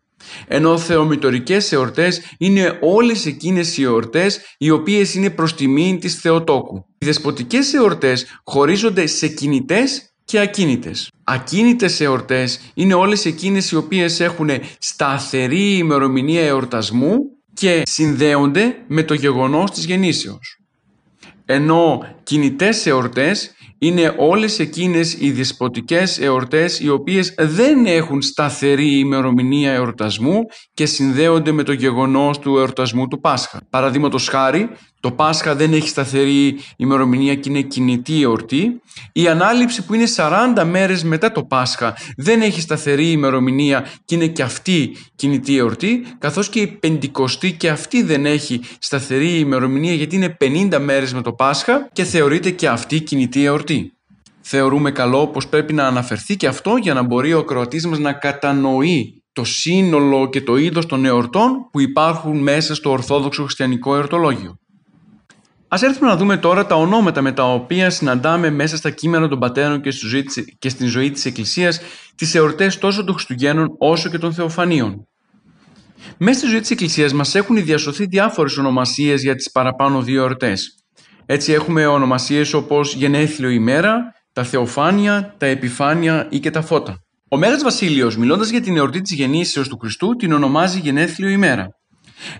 Ενώ 0.48 0.78
θεομητορικές 0.78 1.72
εορτές 1.72 2.22
είναι 2.38 2.80
όλες 2.82 3.26
εκείνες 3.26 3.78
οι 3.78 3.84
εορτές 3.84 4.40
οι 4.58 4.70
οποίες 4.70 5.14
είναι 5.14 5.30
προς 5.30 5.56
τιμή 5.56 5.98
της 6.02 6.16
Θεοτόκου. 6.16 6.86
Οι 6.98 7.06
δεσποτικές 7.06 7.74
εορτές 7.74 8.26
χωρίζονται 8.44 9.06
σε 9.06 9.28
κινητές 9.28 10.14
και 10.26 10.40
ακίνητες. 10.40 11.12
Ακίνητες 11.24 12.00
εορτές 12.00 12.60
είναι 12.74 12.94
όλες 12.94 13.26
εκείνες 13.26 13.72
οι 13.72 13.76
οποίες 13.76 14.20
έχουν 14.20 14.50
σταθερή 14.80 15.78
ημερομηνία 15.78 16.46
εορτασμού 16.46 17.16
και 17.54 17.82
συνδέονται 17.86 18.76
με 18.88 19.04
το 19.04 19.14
γεγονός 19.14 19.72
της 19.72 19.86
γεννήσεως 19.86 20.65
ενώ 21.46 22.06
κινητές 22.24 22.86
εορτές 22.86 23.55
είναι 23.86 24.14
όλες 24.18 24.60
εκείνες 24.60 25.16
οι 25.20 25.32
δεσποτικές 25.32 26.20
εορτές 26.20 26.80
οι 26.80 26.90
οποίες 26.90 27.34
δεν 27.38 27.86
έχουν 27.86 28.22
σταθερή 28.22 29.00
ημερομηνία 29.00 29.72
εορτασμού 29.72 30.40
και 30.74 30.86
συνδέονται 30.86 31.52
με 31.52 31.64
το 31.64 31.72
γεγονός 31.72 32.40
του 32.40 32.58
εορτασμού 32.58 33.08
του 33.08 33.20
Πάσχα. 33.20 33.62
Παραδείγματος 33.70 34.28
χάρη, 34.28 34.70
το 35.06 35.12
Πάσχα 35.12 35.56
δεν 35.56 35.74
έχει 35.74 35.88
σταθερή 35.88 36.60
ημερομηνία 36.76 37.36
και 37.36 37.50
είναι 37.50 37.62
κινητή 37.62 38.22
εορτή. 38.22 38.82
Η 39.12 39.28
Ανάληψη 39.28 39.86
που 39.86 39.94
είναι 39.94 40.06
40 40.16 40.64
μέρες 40.66 41.04
μετά 41.04 41.32
το 41.32 41.44
Πάσχα 41.44 41.98
δεν 42.18 42.42
έχει 42.42 42.62
σταθερή 42.62 43.12
ημερομηνία 43.12 43.88
και 44.06 44.16
είναι 44.16 44.28
και 44.28 44.44
αυτή 44.44 44.96
κινητή 45.16 45.58
εορτή, 45.58 46.06
καθώς 46.20 46.50
και 46.50 46.60
η 46.60 46.68
Πεντηκοστή 46.68 47.52
και 47.52 47.70
αυτή 47.70 48.04
δεν 48.04 48.26
έχει 48.26 48.62
σταθερή 48.80 49.40
ημερομηνία 49.40 49.94
γιατί 49.94 50.16
είναι 50.16 50.38
50 50.72 50.80
μέρες 50.80 51.14
με 51.14 51.22
το 51.22 51.34
Πάσχα 51.34 51.90
και 51.94 52.04
θεωρείται 52.04 52.50
και 52.50 52.68
αυτή 52.68 53.00
κινητή 53.00 53.44
εορτή. 53.44 53.75
Θεωρούμε 54.42 54.92
καλό 54.92 55.28
πως 55.28 55.48
πρέπει 55.48 55.74
να 55.74 55.88
αναφερθεί 55.88 56.36
και 56.36 56.48
αυτό 56.48 56.76
για 56.76 56.94
να 56.94 57.04
μπορεί 57.04 57.34
ο 57.34 57.40
ακροατής 57.40 57.88
μας 57.88 58.00
να 58.00 58.14
κατανοεί 58.14 59.24
το 59.34 59.44
σύνολο 59.44 60.30
και 60.30 60.42
το 60.42 60.58
είδος 60.58 60.86
των 60.86 61.06
εορτών 61.06 61.70
που 61.72 61.80
υπάρχουν 61.80 62.38
μέσα 62.38 62.76
στο 62.76 62.90
Ορθόδοξο 62.90 63.44
Χριστιανικό 63.44 63.96
Εορτολόγιο. 63.96 64.56
Ας 65.68 65.82
έρθουμε 65.82 66.10
να 66.10 66.18
δούμε 66.18 66.38
τώρα 66.38 66.66
τα 66.66 66.76
ονόματα 66.76 67.22
με 67.22 67.32
τα 67.32 67.54
οποία 67.54 67.90
συναντάμε 67.90 68.50
μέσα 68.50 68.78
στα 68.78 68.90
κείμενα 68.90 69.28
των 69.28 69.40
πατέρων 69.40 69.82
και, 69.82 69.92
στη 69.92 70.08
ζωή 70.08 70.24
της, 70.24 70.44
και 70.60 70.70
στην 70.70 70.88
ζωή 70.88 71.12
της 71.12 71.26
Εκκλησίας 71.26 71.80
τις 72.16 72.36
εορτές 72.36 72.78
τόσο 72.78 73.04
των 73.04 73.14
Χριστουγέννων 73.14 73.76
όσο 73.78 74.10
και 74.10 74.18
των 74.18 74.34
Θεοφανίων. 74.34 75.08
Μέσα 76.18 76.40
στη 76.40 76.48
ζωή 76.48 76.60
της 76.60 76.70
Εκκλησίας 76.70 77.14
μας 77.14 77.36
έχουν 77.36 77.64
διασωθεί 77.64 78.06
διάφορες 78.06 78.58
ονομασίες 78.58 79.22
για 79.22 79.36
τις 79.36 79.52
παραπάνω 79.52 80.02
δύο 80.02 80.22
εορτές. 80.22 80.85
Έτσι 81.26 81.52
έχουμε 81.52 81.86
ονομασίες 81.86 82.54
όπως 82.54 82.96
γενέθλιο 82.96 83.50
ημέρα, 83.50 84.14
τα 84.34 84.44
θεοφάνια, 84.44 85.36
τα 85.38 85.46
επιφάνεια 85.46 86.28
ή 86.30 86.40
και 86.40 86.50
τα 86.50 86.62
φώτα. 86.62 87.00
Ο 87.30 87.38
Μέγας 87.38 87.64
Βασίλειος 87.64 88.18
μιλώντας 88.18 88.50
για 88.50 88.62
την 88.62 88.78
εορτή 88.78 89.02
της 89.02 89.12
γεννήσεως 89.12 89.68
του 89.68 89.78
Χριστού 89.78 90.16
την 90.16 90.34
ονομάζει 90.34 90.80
γενέθλιο 90.80 91.30
ημέρα 91.30 91.70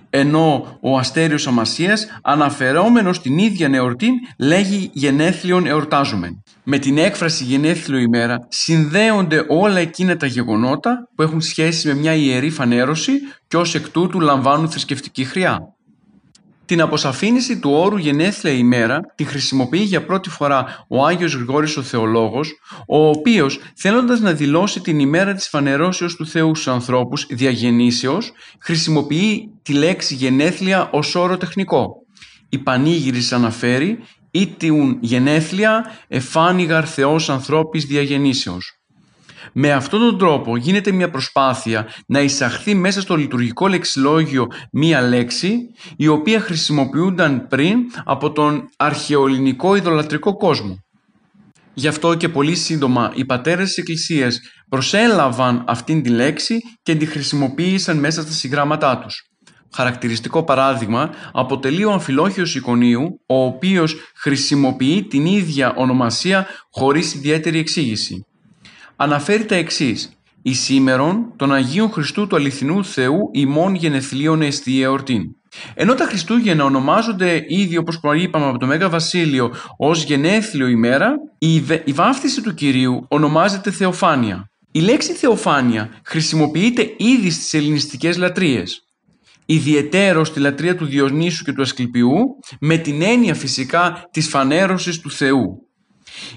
ενώ 0.10 0.78
ο 0.82 0.98
Αστέριος 0.98 1.48
Αμασίας 1.48 2.08
αναφερόμενος 2.24 3.22
την 3.22 3.38
ίδια 3.38 3.70
εορτή 3.74 4.10
λέγει 4.40 4.90
γενέθλιον 4.94 5.66
εορτάζομεν. 5.66 6.44
Με 6.64 6.78
την 6.78 6.98
έκφραση 6.98 7.44
γενέθλιο 7.44 8.00
ημέρα 8.00 8.48
συνδέονται 8.50 9.46
όλα 9.48 9.80
εκείνα 9.80 10.18
τα 10.18 10.26
γεγονότα 10.26 11.10
που 11.16 11.22
έχουν 11.22 11.42
σχέση 11.42 11.88
με 11.88 11.94
μια 11.94 12.14
ιερή 12.14 12.50
φανέρωση 12.50 13.14
και 13.48 13.58
ως 13.58 13.76
εκ 13.76 13.90
τούτου 13.90 14.20
λαμβάνουν 14.20 14.70
θρησκευτική 14.70 15.24
χρειά. 15.24 15.75
Την 16.66 16.82
αποσαφήνιση 16.82 17.60
του 17.60 17.72
όρου 17.72 17.98
γενέθλια 17.98 18.54
ημέρα 18.54 19.02
τη 19.16 19.24
χρησιμοποιεί 19.24 19.80
για 19.80 20.06
πρώτη 20.06 20.30
φορά 20.30 20.86
ο 20.88 21.06
Άγιος 21.06 21.34
Γρηγόρης 21.34 21.78
ο 21.78 21.82
Θεολόγος, 21.82 22.60
ο 22.88 23.08
οποίος 23.08 23.60
θέλοντας 23.76 24.20
να 24.20 24.34
δηλώσει 24.34 24.82
την 24.82 25.00
ημέρα 25.00 25.34
της 25.34 25.48
φανερώσεως 25.48 26.16
του 26.16 26.28
Θεού 26.28 26.56
στους 26.56 26.68
ανθρώπους 26.68 27.26
διαγεννήσεως, 27.30 28.32
χρησιμοποιεί 28.60 29.50
τη 29.62 29.74
λέξη 29.74 30.16
γενέθλια 30.16 30.90
ως 30.92 31.16
όρο 31.16 31.38
τεχνικό. 31.38 31.96
Η 32.50 32.58
Πανήγυρης 32.58 33.32
αναφέρει 33.32 34.00
«Ήτιουν 34.32 34.98
γενέθλια 35.02 35.92
εφάνιγαρ 36.08 36.90
Θεός 36.90 37.30
ανθρώπης 37.30 37.86
διαγεννήσεως». 37.86 38.80
Με 39.54 39.72
αυτόν 39.72 40.00
τον 40.00 40.18
τρόπο 40.18 40.58
γίνεται 40.58 40.92
μια 40.92 41.10
προσπάθεια 41.10 41.88
να 42.08 42.20
εισαχθεί 42.20 42.76
μέσα 42.76 43.02
στο 43.02 43.16
λειτουργικό 43.16 43.68
λεξιλόγιο 43.68 44.48
μία 44.72 45.02
λέξη 45.02 45.58
η 45.98 46.08
οποία 46.08 46.40
χρησιμοποιούνταν 46.40 47.48
πριν 47.48 47.80
από 48.04 48.32
τον 48.32 48.70
αρχαιοελληνικό 48.78 49.76
ιδωλατρικό 49.76 50.36
κόσμο. 50.38 50.80
Γι' 51.74 51.88
αυτό 51.88 52.16
και 52.16 52.30
πολύ 52.30 52.56
σύντομα 52.56 53.12
οι 53.16 53.26
πατέρες 53.26 53.68
της 53.68 53.78
Εκκλησίας 53.78 54.40
προσέλαβαν 54.70 55.64
αυτήν 55.68 56.04
τη 56.04 56.10
λέξη 56.10 56.60
και 56.84 56.96
τη 56.96 57.06
χρησιμοποίησαν 57.06 57.98
μέσα 57.98 58.22
στα 58.22 58.32
συγγράμματά 58.32 58.98
τους. 58.98 59.30
Χαρακτηριστικό 59.74 60.44
παράδειγμα 60.44 61.10
αποτελεί 61.32 61.84
ο 61.86 61.92
Αμφιλόχιος 61.92 62.56
Εικονίου, 62.56 63.22
ο 63.26 63.44
οποίος 63.44 63.96
χρησιμοποιεί 64.16 65.04
την 65.04 65.26
ίδια 65.26 65.74
ονομασία 65.76 66.48
χωρίς 66.70 67.14
ιδιαίτερη 67.14 67.60
εξήγηση 67.60 68.26
αναφέρει 68.96 69.46
τα 69.46 69.56
εξής. 69.56 70.10
«Η 70.42 70.54
σήμερον 70.54 71.34
των 71.36 71.54
Αγίων 71.54 71.92
Χριστού 71.92 72.28
του 72.28 72.36
αληθινού 72.36 72.86
Θεού 72.86 73.30
ημών 73.34 73.76
γενεθλίων 73.76 74.42
εστί 74.42 74.82
εορτήν». 74.82 75.22
Ενώ 75.74 75.94
τα 75.94 76.06
Χριστούγεννα 76.06 76.64
ονομάζονται 76.64 77.42
ήδη 77.48 77.78
όπως 77.78 78.00
προείπαμε 78.00 78.46
από 78.46 78.58
το 78.58 78.66
Μέγα 78.66 78.90
Βασίλειο 78.90 79.54
ως 79.78 80.04
γενέθλιο 80.04 80.68
ημέρα, 80.68 81.14
η, 81.38 81.56
η 81.84 81.92
βάφτιση 81.92 82.42
του 82.42 82.54
Κυρίου 82.54 83.06
ονομάζεται 83.08 83.72
Θεοφάνεια. 83.72 84.50
Η 84.72 84.80
λέξη 84.80 85.14
Θεοφάνεια 85.14 85.90
χρησιμοποιείται 86.06 86.94
ήδη 86.98 87.30
στις 87.30 87.54
ελληνιστικές 87.54 88.18
λατρείες. 88.18 88.80
Ιδιαιτέρως 89.46 90.28
στη 90.28 90.40
λατρεία 90.40 90.76
του 90.76 90.86
Διονύσου 90.86 91.44
και 91.44 91.54
του 91.54 91.62
Ασκληπιού, 91.62 92.16
με 92.60 92.78
την 92.78 93.02
έννοια 93.02 93.34
φυσικά 93.36 94.08
της 94.12 94.28
φανέρωσης 94.28 95.00
του 95.00 95.12
Θεού. 95.12 95.68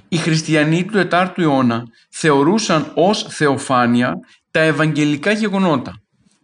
Οι 0.09 0.17
χριστιανοί 0.17 0.85
του 0.85 1.09
4ου 1.11 1.33
αιώνα 1.37 1.83
θεωρούσαν 2.11 2.93
ως 2.95 3.27
θεοφάνεια 3.29 4.15
τα 4.51 4.61
ευαγγελικά 4.61 5.33
γεγονότα, 5.33 5.93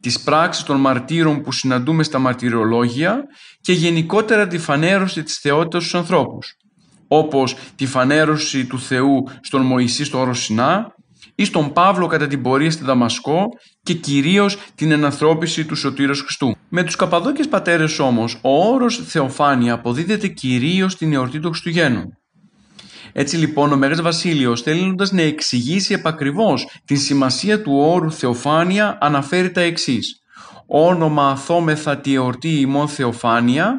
τις 0.00 0.20
πράξεις 0.20 0.64
των 0.64 0.80
μαρτύρων 0.80 1.42
που 1.42 1.52
συναντούμε 1.52 2.02
στα 2.02 2.18
μαρτυρολόγια 2.18 3.22
και 3.60 3.72
γενικότερα 3.72 4.46
τη 4.46 4.58
φανέρωση 4.58 5.22
της 5.22 5.38
θεότητας 5.38 5.82
στους 5.82 5.94
ανθρώπους, 5.94 6.56
όπως 7.08 7.56
τη 7.76 7.86
φανέρωση 7.86 8.66
του 8.66 8.80
Θεού 8.80 9.24
στον 9.40 9.62
Μωυσή 9.62 10.04
στο 10.04 10.18
όρος 10.18 10.42
Σινά 10.42 10.94
ή 11.34 11.44
στον 11.44 11.72
Παύλο 11.72 12.06
κατά 12.06 12.26
την 12.26 12.42
πορεία 12.42 12.70
στη 12.70 12.84
Δαμασκό 12.84 13.48
και 13.82 13.94
κυρίως 13.94 14.58
την 14.74 14.90
ενανθρώπιση 14.90 15.64
του 15.64 15.74
Σωτήρος 15.74 16.20
Χριστού. 16.20 16.56
Με 16.68 16.82
τους 16.82 16.96
Καπαδόκες 16.96 17.48
πατέρες 17.48 17.98
όμως, 17.98 18.38
ο 18.42 18.72
όρος 18.72 18.96
Θεοφάνεια 19.06 19.72
αποδίδεται 19.72 20.28
κυρίως 20.28 20.92
στην 20.92 21.12
εορτή 21.12 21.40
των 21.40 21.50
Χριστουγέννων. 21.50 22.18
Έτσι 23.16 23.36
λοιπόν 23.36 23.72
ο 23.72 23.76
Μέγας 23.76 24.02
Βασίλειος 24.02 24.62
θέλοντας 24.62 25.12
να 25.12 25.22
εξηγήσει 25.22 25.94
επακριβώς 25.94 26.66
την 26.84 26.98
σημασία 26.98 27.62
του 27.62 27.72
όρου 27.76 28.12
Θεοφάνεια 28.12 28.98
αναφέρει 29.00 29.50
τα 29.50 29.60
εξής. 29.60 30.22
Όνομα 30.66 31.30
αθόμεθα 31.30 32.00
τη 32.00 32.14
εορτή 32.14 32.60
ημών 32.60 32.88
Θεοφάνεια, 32.88 33.78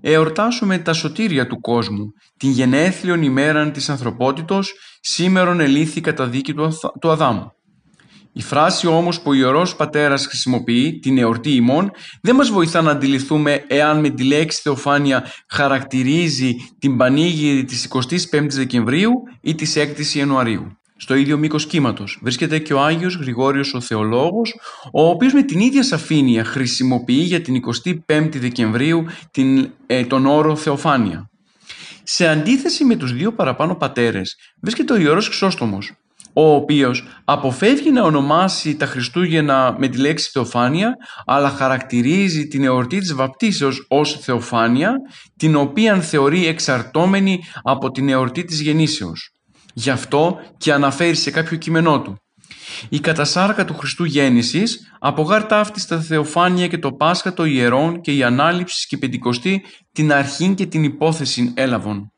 εορτάσουμε 0.00 0.78
τα 0.78 0.92
σωτήρια 0.92 1.46
του 1.46 1.60
κόσμου, 1.60 2.04
την 2.36 2.50
γενέθλιον 2.50 3.22
ημέραν 3.22 3.72
της 3.72 3.88
ανθρωπότητος, 3.88 4.74
σήμερον 5.00 5.60
ελήθη 5.60 6.00
κατά 6.00 6.26
δίκη 6.26 6.54
του 7.00 7.10
Αδάμου. 7.10 7.55
Η 8.38 8.42
φράση 8.42 8.86
όμως 8.86 9.20
που 9.20 9.30
ο 9.30 9.34
Ιερός 9.34 9.76
Πατέρας 9.76 10.26
χρησιμοποιεί, 10.26 10.98
την 10.98 11.18
εορτή 11.18 11.50
ημών, 11.50 11.90
δεν 12.22 12.34
μας 12.34 12.50
βοηθά 12.50 12.82
να 12.82 12.90
αντιληφθούμε 12.90 13.64
εάν 13.66 14.00
με 14.00 14.08
τη 14.08 14.24
λέξη 14.24 14.60
Θεοφάνεια 14.62 15.24
χαρακτηρίζει 15.48 16.54
την 16.78 16.96
πανήγυρη 16.96 17.64
της 17.64 17.88
25ης 18.30 18.48
Δεκεμβρίου 18.48 19.12
ή 19.40 19.54
της 19.54 19.76
6ης 19.76 20.16
Ιανουαρίου. 20.16 20.78
Στο 20.96 21.14
ίδιο 21.14 21.38
μήκος 21.38 21.66
κύματος 21.66 22.18
βρίσκεται 22.22 22.58
και 22.58 22.74
ο 22.74 22.80
Άγιος 22.80 23.16
Γρηγόριος 23.16 23.74
ο 23.74 23.80
Θεολόγος, 23.80 24.54
ο 24.92 25.08
οποίος 25.08 25.32
με 25.32 25.42
την 25.42 25.60
ίδια 25.60 25.82
σαφήνεια 25.82 26.44
χρησιμοποιεί 26.44 27.22
για 27.22 27.40
την 27.40 27.54
25η 27.54 28.36
Δεκεμβρίου 28.36 29.04
την, 29.30 29.70
ε, 29.86 30.04
τον 30.04 30.26
όρο 30.26 30.56
Θεοφάνεια. 30.56 31.30
Σε 32.02 32.28
αντίθεση 32.28 32.84
με 32.84 32.96
τους 32.96 33.12
δύο 33.12 33.32
παραπάνω 33.32 33.74
πατέρες 33.74 34.36
βρίσκεται 34.60 34.92
ο 34.92 34.96
Ιερός 34.96 35.26
Χρυσόστομος, 35.26 35.92
ο 36.38 36.54
οποίος 36.54 37.04
αποφεύγει 37.24 37.90
να 37.90 38.02
ονομάσει 38.02 38.76
τα 38.76 38.86
Χριστούγεννα 38.86 39.76
με 39.78 39.88
τη 39.88 39.98
λέξη 39.98 40.30
Θεοφάνεια, 40.32 40.94
αλλά 41.26 41.50
χαρακτηρίζει 41.50 42.46
την 42.46 42.64
εορτή 42.64 42.98
της 42.98 43.14
βαπτίσεως 43.14 43.86
ως 43.88 44.18
Θεοφάνεια, 44.20 44.92
την 45.36 45.56
οποία 45.56 46.00
θεωρεί 46.00 46.46
εξαρτώμενη 46.46 47.40
από 47.62 47.90
την 47.90 48.08
εορτή 48.08 48.44
της 48.44 48.60
γεννήσεως. 48.60 49.30
Γι' 49.74 49.90
αυτό 49.90 50.38
και 50.56 50.72
αναφέρει 50.72 51.14
σε 51.14 51.30
κάποιο 51.30 51.56
κείμενό 51.56 52.00
του. 52.00 52.16
Η 52.88 53.00
κατασάρκα 53.00 53.64
του 53.64 53.74
Χριστού 53.74 54.04
γέννησης 54.04 54.92
απογάρ 54.98 55.44
ταύτη 55.44 55.80
στα 55.80 56.00
Θεοφάνεια 56.00 56.66
και 56.66 56.78
το 56.78 56.92
Πάσχα 56.92 57.34
των 57.34 57.46
ιερών 57.46 58.00
και 58.00 58.12
η 58.12 58.22
Ανάληψη 58.22 58.86
και 58.86 58.96
η 58.96 58.98
Πεντηκοστή 58.98 59.62
την 59.92 60.12
αρχήν 60.12 60.54
και 60.54 60.66
την 60.66 60.84
υπόθεση 60.84 61.52
έλαβον. 61.56 62.10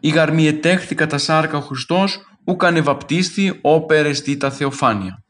Η 0.00 0.08
γαρμή 0.08 0.46
ετέχθη 0.46 0.94
κατασάρκα 0.94 1.56
ο 1.56 1.60
Χριστός 1.60 2.18
κάνε 2.54 2.80
βαπτίστη 2.80 3.58
όπερεστη 3.60 4.36
τα 4.36 4.50
θεοφάνεια. 4.50 5.22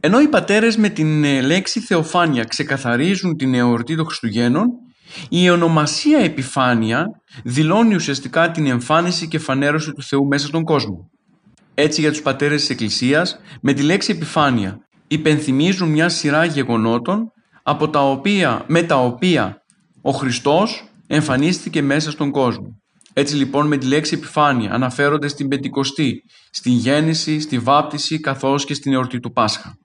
Ενώ 0.00 0.20
οι 0.20 0.28
πατέρες 0.28 0.76
με 0.76 0.88
την 0.88 1.24
ε, 1.24 1.40
λέξη 1.40 1.80
θεοφάνεια 1.80 2.44
ξεκαθαρίζουν 2.44 3.36
την 3.36 3.54
εορτή 3.54 3.96
των 3.96 4.04
Χριστουγέννων, 4.04 4.68
η 5.28 5.50
ονομασία 5.50 6.18
επιφάνεια 6.18 7.06
δηλώνει 7.44 7.94
ουσιαστικά 7.94 8.50
την 8.50 8.66
εμφάνιση 8.66 9.28
και 9.28 9.38
φανέρωση 9.38 9.92
του 9.92 10.02
Θεού 10.02 10.26
μέσα 10.26 10.46
στον 10.46 10.62
κόσμο. 10.62 11.10
Έτσι 11.74 12.00
για 12.00 12.10
τους 12.10 12.22
πατέρες 12.22 12.60
της 12.60 12.70
Εκκλησίας, 12.70 13.40
με 13.60 13.72
τη 13.72 13.82
λέξη 13.82 14.12
επιφάνεια 14.12 14.78
υπενθυμίζουν 15.08 15.90
μια 15.90 16.08
σειρά 16.08 16.44
γεγονότων 16.44 17.32
από 17.62 17.88
τα 17.88 18.10
οποία, 18.10 18.64
με 18.66 18.82
τα 18.82 18.96
οποία 18.96 19.62
ο 20.02 20.10
Χριστός 20.10 20.84
εμφανίστηκε 21.06 21.82
μέσα 21.82 22.10
στον 22.10 22.30
κόσμο. 22.30 22.81
Έτσι 23.12 23.36
λοιπόν 23.36 23.66
με 23.66 23.76
τη 23.76 23.86
λέξη 23.86 24.14
επιφάνεια 24.14 24.72
αναφέρονται 24.72 25.28
στην 25.28 25.48
Πεντηκοστή, 25.48 26.24
στην 26.50 26.72
γέννηση, 26.72 27.40
στη 27.40 27.58
βάπτιση 27.58 28.20
καθώς 28.20 28.64
και 28.64 28.74
στην 28.74 28.92
εορτή 28.92 29.20
του 29.20 29.32
Πάσχα. 29.32 29.76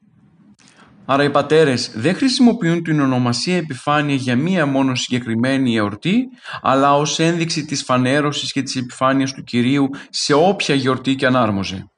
Άρα 1.10 1.24
οι 1.24 1.30
πατέρες 1.30 1.92
δεν 1.96 2.16
χρησιμοποιούν 2.16 2.84
την 2.84 3.00
ονομασία 3.00 3.56
επιφάνεια 3.56 4.16
για 4.16 4.36
μία 4.36 4.66
μόνο 4.66 4.96
συγκεκριμένη 4.96 5.76
εορτή, 5.76 6.28
αλλά 6.62 6.96
ως 6.96 7.20
ένδειξη 7.20 7.66
της 7.66 7.84
φανέρωσης 7.84 8.52
και 8.52 8.62
της 8.62 8.76
επιφάνειας 8.76 9.34
του 9.34 9.44
Κυρίου 9.44 9.90
σε 10.10 10.34
όποια 10.34 10.76
γιορτή 10.76 11.16
και 11.16 11.26
ανάρμοζε. 11.26 11.90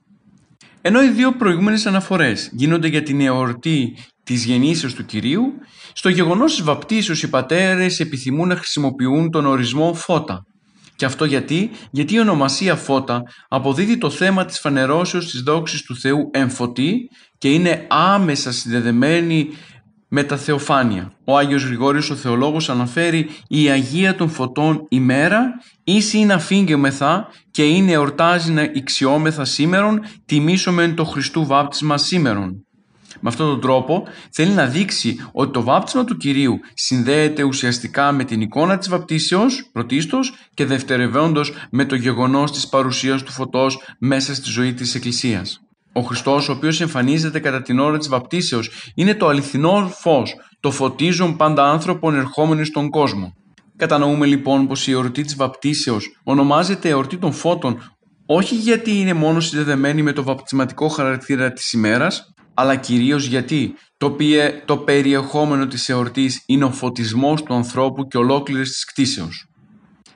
Ενώ 0.82 1.04
οι 1.04 1.10
δύο 1.10 1.32
προηγούμενες 1.32 1.86
αναφορές 1.86 2.50
γίνονται 2.54 2.88
για 2.88 3.04
την 3.04 3.22
εορτή 3.22 3.98
της 4.24 4.46
γεννήσεως 4.46 4.94
του 4.94 5.06
Κυρίου, 5.06 5.54
στο 5.94 6.10
γεγονός 6.10 6.56
της 6.56 6.64
βαπτίσεως 6.64 7.24
οι 7.24 7.30
πατέρες 7.30 8.00
επιθυμούν 8.00 8.48
να 8.48 8.56
χρησιμοποιούν 8.56 9.32
τον 9.32 9.46
ορισμό 9.46 9.94
φώτα. 9.94 10.44
Και 11.00 11.06
αυτό 11.06 11.26
γιατί, 11.26 11.70
γιατί 11.92 12.14
η 12.14 12.20
ονομασία 12.20 12.76
φώτα 12.76 13.24
αποδίδει 13.48 13.98
το 13.98 14.10
θέμα 14.10 14.46
της 14.46 14.60
φανερώσεως 14.60 15.30
της 15.30 15.42
δόξης 15.42 15.82
του 15.82 15.96
Θεού 15.96 16.30
εμφωτή 16.34 17.10
και 17.38 17.52
είναι 17.54 17.86
άμεσα 17.90 18.52
συνδεδεμένη 18.52 19.50
με 20.08 20.24
τα 20.24 20.38
θεοφάνεια. 20.38 21.12
Ο 21.24 21.38
Άγιος 21.38 21.64
Γρηγόριος 21.64 22.10
ο 22.10 22.16
Θεολόγος 22.16 22.70
αναφέρει 22.70 23.30
«Η 23.48 23.70
Αγία 23.70 24.16
των 24.16 24.30
Φωτών 24.30 24.86
ημέρα 24.90 25.52
ίση 25.84 26.18
είναι 26.18 26.34
αφήγγεμεθα 26.34 27.28
και 27.52 27.64
είναι 27.64 27.92
εορτάζει 27.92 28.52
να 28.52 28.62
ηξιόμεθα 28.62 29.46
σήμερον, 29.46 30.02
τιμήσομεν 30.26 30.96
το 30.96 31.04
Χριστού 31.04 31.46
βάπτισμα 31.46 31.98
σήμερον». 31.98 32.64
Με 33.20 33.30
αυτόν 33.30 33.48
τον 33.48 33.62
τρόπο 33.62 34.04
θέλει 34.32 34.52
να 34.52 34.66
δείξει 34.66 35.18
ότι 35.32 35.52
το 35.52 35.64
βάπτισμα 35.64 36.04
του 36.04 36.18
Κυρίου 36.18 36.60
συνδέεται 36.74 37.44
ουσιαστικά 37.44 38.12
με 38.12 38.24
την 38.24 38.42
εικόνα 38.42 38.78
της 38.78 38.90
βαπτίσεως 38.90 39.70
πρωτίστως 39.72 40.34
και 40.54 40.66
δευτερευόντως 40.66 41.54
με 41.72 41.86
το 41.86 41.96
γεγονός 41.96 42.52
της 42.52 42.68
παρουσίας 42.68 43.24
του 43.24 43.32
φωτός 43.32 43.82
μέσα 44.00 44.36
στη 44.36 44.50
ζωή 44.50 44.74
της 44.74 44.96
Εκκλησίας. 44.96 45.60
Ο 45.94 46.02
Χριστός 46.02 46.50
ο 46.50 46.52
οποίος 46.52 46.82
εμφανίζεται 46.82 47.40
κατά 47.40 47.62
την 47.62 47.80
ώρα 47.80 47.98
της 47.98 48.08
βαπτίσεως 48.08 48.92
είναι 48.96 49.16
το 49.16 49.28
αληθινό 49.28 49.92
φως, 49.94 50.36
το 50.60 50.72
φωτίζον 50.72 51.36
πάντα 51.36 51.64
άνθρωπον 51.64 52.16
ερχόμενοι 52.16 52.66
στον 52.66 52.90
κόσμο. 52.90 53.34
Κατανοούμε 53.76 54.26
λοιπόν 54.26 54.68
πως 54.68 54.88
η 54.88 54.92
εορτή 54.92 55.22
της 55.22 55.36
βαπτίσεως 55.36 56.20
ονομάζεται 56.24 56.90
εορτή 56.90 57.18
των 57.18 57.34
φώτων 57.34 57.80
όχι 58.32 58.56
γιατί 58.56 59.00
είναι 59.00 59.14
μόνο 59.14 59.40
συνδεδεμένη 59.40 60.02
με 60.02 60.14
το 60.14 60.24
βαπτισματικό 60.24 60.88
χαρακτήρα 60.88 61.52
της 61.52 61.74
ημέρας, 61.74 62.34
αλλά 62.60 62.76
κυρίως 62.76 63.26
γιατί 63.26 63.76
το, 63.98 64.12
πιε, 64.12 64.62
το 64.66 64.78
περιεχόμενο 64.78 65.68
της 65.68 65.90
εορτής 65.90 66.44
είναι 66.46 66.64
ο 66.64 66.72
φωτισμός 66.72 67.44
του 67.44 67.54
ανθρώπου 67.54 68.08
και 68.08 68.18
ολόκληρης 68.18 68.72
της 68.72 68.86
κτήσεως. 68.86 69.48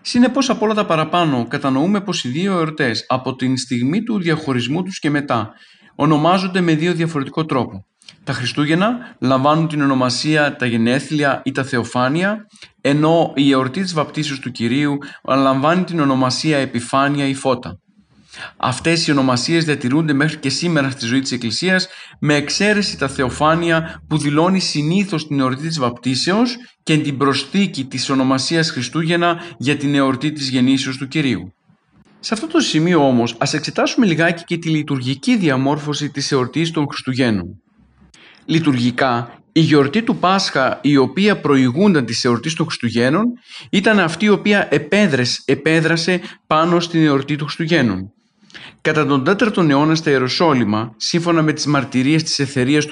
Συνεπώς 0.01 0.49
από 0.49 0.65
όλα 0.65 0.73
τα 0.73 0.85
παραπάνω 0.85 1.45
κατανοούμε 1.47 2.01
πως 2.01 2.23
οι 2.23 2.29
δύο 2.29 2.51
εορτές 2.51 3.05
από 3.07 3.35
την 3.35 3.57
στιγμή 3.57 4.03
του 4.03 4.19
διαχωρισμού 4.19 4.83
τους 4.83 4.99
και 4.99 5.09
μετά 5.09 5.51
ονομάζονται 5.95 6.61
με 6.61 6.75
δύο 6.75 6.93
διαφορετικό 6.93 7.45
τρόπο. 7.45 7.85
Τα 8.23 8.33
Χριστούγεννα 8.33 9.15
λαμβάνουν 9.19 9.67
την 9.67 9.81
ονομασία 9.81 10.55
τα 10.55 10.65
γενέθλια 10.65 11.41
ή 11.45 11.51
τα 11.51 11.63
θεοφάνεια, 11.63 12.47
ενώ 12.81 13.31
η 13.35 13.51
εορτή 13.51 13.81
της 13.81 13.93
βαπτίσεως 13.93 14.39
του 14.39 14.51
Κυρίου 14.51 14.97
λαμβάνει 15.23 15.83
την 15.83 15.99
ονομασία 15.99 16.57
επιφάνεια 16.57 17.25
ή 17.25 17.33
φώτα. 17.33 17.77
Αυτές 18.57 19.07
οι 19.07 19.11
ονομασίες 19.11 19.65
διατηρούνται 19.65 20.13
μέχρι 20.13 20.37
και 20.37 20.49
σήμερα 20.49 20.89
στη 20.89 21.05
ζωή 21.05 21.19
της 21.19 21.31
Εκκλησίας 21.31 21.87
με 22.19 22.33
εξαίρεση 22.33 22.97
τα 22.97 23.07
θεοφάνεια 23.07 24.03
που 24.07 24.17
δηλώνει 24.17 24.59
συνήθως 24.59 25.27
την 25.27 25.39
εορτή 25.39 25.67
της 25.67 25.79
βαπτίσεως 25.79 26.55
και 26.83 26.97
την 26.97 27.17
προσθήκη 27.17 27.85
της 27.85 28.09
ονομασίας 28.09 28.69
Χριστούγεννα 28.69 29.41
για 29.57 29.77
την 29.77 29.95
εορτή 29.95 30.31
της 30.31 30.49
γεννήσεως 30.49 30.97
του 30.97 31.07
Κυρίου. 31.07 31.53
Σε 32.19 32.33
αυτό 32.33 32.47
το 32.47 32.59
σημείο 32.59 33.07
όμως 33.07 33.35
ας 33.37 33.53
εξετάσουμε 33.53 34.05
λιγάκι 34.05 34.43
και 34.43 34.57
τη 34.57 34.69
λειτουργική 34.69 35.37
διαμόρφωση 35.37 36.09
της 36.09 36.31
εορτής 36.31 36.71
των 36.71 36.87
Χριστουγέννων. 36.89 37.61
Λειτουργικά 38.45 39.43
η 39.55 39.59
γιορτή 39.59 40.03
του 40.03 40.15
Πάσχα 40.15 40.79
η 40.81 40.97
οποία 40.97 41.39
προηγούνταν 41.39 42.05
της 42.05 42.25
εορτής 42.25 42.53
των 42.53 42.65
Χριστουγέννων 42.65 43.25
ήταν 43.69 43.99
αυτή 43.99 44.25
η 44.25 44.29
οποία 44.29 44.67
επέδρασε 45.45 46.21
πάνω 46.47 46.79
στην 46.79 47.05
εορτή 47.05 47.35
των 47.35 47.47
Χριστουγέννων. 47.47 48.12
Κατά 48.83 49.05
τον 49.05 49.23
4ο 49.27 49.69
αιώνα 49.69 49.95
στα 49.95 50.09
Ιεροσόλυμα, 50.09 50.93
σύμφωνα 50.97 51.41
με 51.41 51.53
τις 51.53 51.65
μαρτυρίες 51.65 52.23
της 52.23 52.39
εθερίας 52.39 52.87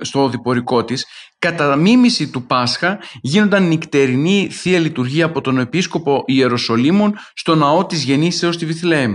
στο 0.00 0.22
οδηπορικό 0.22 0.84
της, 0.84 1.06
κατά 1.38 1.76
μίμηση 1.76 2.30
του 2.30 2.46
Πάσχα 2.46 2.98
γίνονταν 3.20 3.66
νυκτερινή 3.66 4.48
Θεία 4.50 4.78
Λειτουργία 4.78 5.24
από 5.24 5.40
τον 5.40 5.58
Επίσκοπο 5.58 6.22
Ιεροσολύμων 6.26 7.14
στο 7.34 7.54
ναό 7.54 7.86
της 7.86 8.02
Γεννήσεως 8.02 8.54
στη 8.54 8.66
Βιθλεέμ. 8.66 9.14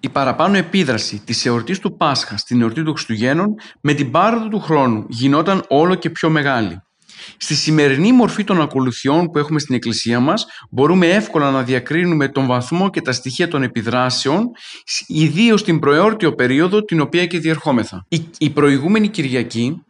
Η 0.00 0.08
παραπάνω 0.08 0.56
επίδραση 0.56 1.22
της 1.24 1.46
εορτής 1.46 1.78
του 1.78 1.96
Πάσχα 1.96 2.36
στην 2.36 2.60
εορτή 2.60 2.82
των 2.82 2.92
Χριστουγέννων 2.92 3.54
με 3.80 3.94
την 3.94 4.10
πάροδο 4.10 4.48
του 4.48 4.60
χρόνου 4.60 5.04
γινόταν 5.08 5.64
όλο 5.68 5.94
και 5.94 6.10
πιο 6.10 6.30
μεγάλη. 6.30 6.82
Στη 7.36 7.54
σημερινή 7.54 8.12
μορφή 8.12 8.44
των 8.44 8.60
ακολουθιών 8.60 9.30
που 9.30 9.38
έχουμε 9.38 9.58
στην 9.60 9.74
Εκκλησία 9.74 10.20
μας 10.20 10.46
μπορούμε 10.70 11.06
εύκολα 11.06 11.50
να 11.50 11.62
διακρίνουμε 11.62 12.28
τον 12.28 12.46
βαθμό 12.46 12.90
και 12.90 13.00
τα 13.00 13.12
στοιχεία 13.12 13.48
των 13.48 13.62
επιδράσεων 13.62 14.50
ιδίως 15.06 15.60
στην 15.60 15.78
προεόρτιο 15.78 16.34
περίοδο 16.34 16.82
την 16.82 17.00
οποία 17.00 17.26
και 17.26 17.38
διερχόμεθα. 17.38 18.06
Η, 18.08 18.24
η 18.38 18.50
προηγούμενη 18.50 19.08
Κυριακή 19.08 19.82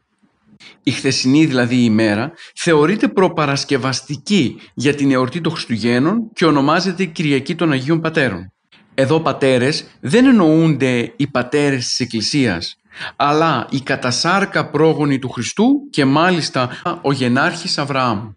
η 0.82 0.90
χθεσινή 0.90 1.46
δηλαδή 1.46 1.76
ημέρα, 1.76 2.32
θεωρείται 2.54 3.08
προπαρασκευαστική 3.08 4.56
για 4.74 4.94
την 4.94 5.10
εορτή 5.12 5.40
των 5.40 5.52
Χριστουγέννων 5.52 6.30
και 6.32 6.44
ονομάζεται 6.44 7.04
Κυριακή 7.04 7.54
των 7.54 7.72
Αγίων 7.72 8.00
Πατέρων. 8.00 8.52
Εδώ 8.94 9.20
πατέρες 9.20 9.86
δεν 10.00 10.26
εννοούνται 10.26 11.12
οι 11.16 11.26
πατέρες 11.26 11.84
της 11.84 12.00
Εκκλησίας, 12.00 12.76
αλλά 13.16 13.66
η 13.70 13.80
κατασάρκα 13.80 14.70
πρόγονοι 14.70 15.18
του 15.18 15.28
Χριστού 15.28 15.88
και 15.90 16.04
μάλιστα 16.04 16.70
ο 17.02 17.12
γενάρχης 17.12 17.78
Αβραάμ. 17.78 18.30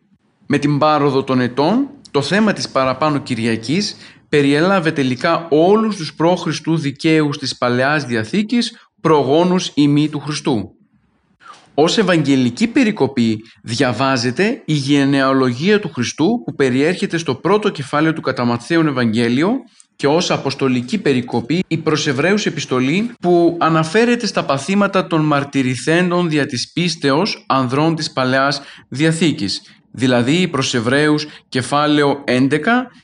Με 0.45 0.58
την 0.58 0.78
πάροδο 0.78 1.24
των 1.24 1.39
ετών, 1.39 1.88
το 2.12 2.22
θέμα 2.22 2.53
της 2.53 2.70
παραπάνω 2.70 3.18
Κυριακής 3.18 3.95
περιέλαβε 4.30 4.91
τελικά 4.91 5.47
όλους 5.49 5.95
τους 5.95 6.14
προ-Χριστού 6.14 6.78
δικαίους 6.78 7.38
της 7.38 7.58
Παλαιάς 7.58 8.05
Διαθήκης 8.05 8.89
προγόνους 9.01 9.72
ημί 9.74 10.10
του 10.10 10.20
Χριστού. 10.20 10.72
Ως 11.74 11.97
Ευαγγελική 11.97 12.68
περικοπή 12.68 13.43
διαβάζεται 13.64 14.62
η 14.66 14.74
γενεαλογία 14.74 15.80
του 15.80 15.91
Χριστού 15.93 16.41
που 16.45 16.55
περιέρχεται 16.55 17.18
στο 17.18 17.36
πρώτο 17.36 17.70
κεφάλαιο 17.70 18.14
του 18.14 18.22
κατά 18.22 18.60
Ευαγγέλιο 18.88 19.51
και 19.97 20.07
ως 20.07 20.31
αποστολική 20.31 20.97
περικοπή 20.97 21.63
η 21.67 21.77
προς 21.77 22.07
Εβραίους 22.07 22.45
επιστολή 22.45 23.11
που 23.19 23.57
αναφέρεται 23.59 24.25
στα 24.25 24.45
παθήματα 24.45 25.07
των 25.07 25.21
μαρτυρηθέντων 25.21 26.29
δια 26.29 26.45
της 26.45 26.71
πίστεως 26.73 27.45
ανδρών 27.47 27.95
της 27.95 28.11
Παλαιάς 28.11 28.61
Διαθήκης, 28.89 29.61
δηλαδή 29.91 30.41
η 30.41 30.47
προς 30.47 30.73
Εβραίους 30.73 31.27
κεφάλαιο 31.49 32.23
11, 32.27 32.59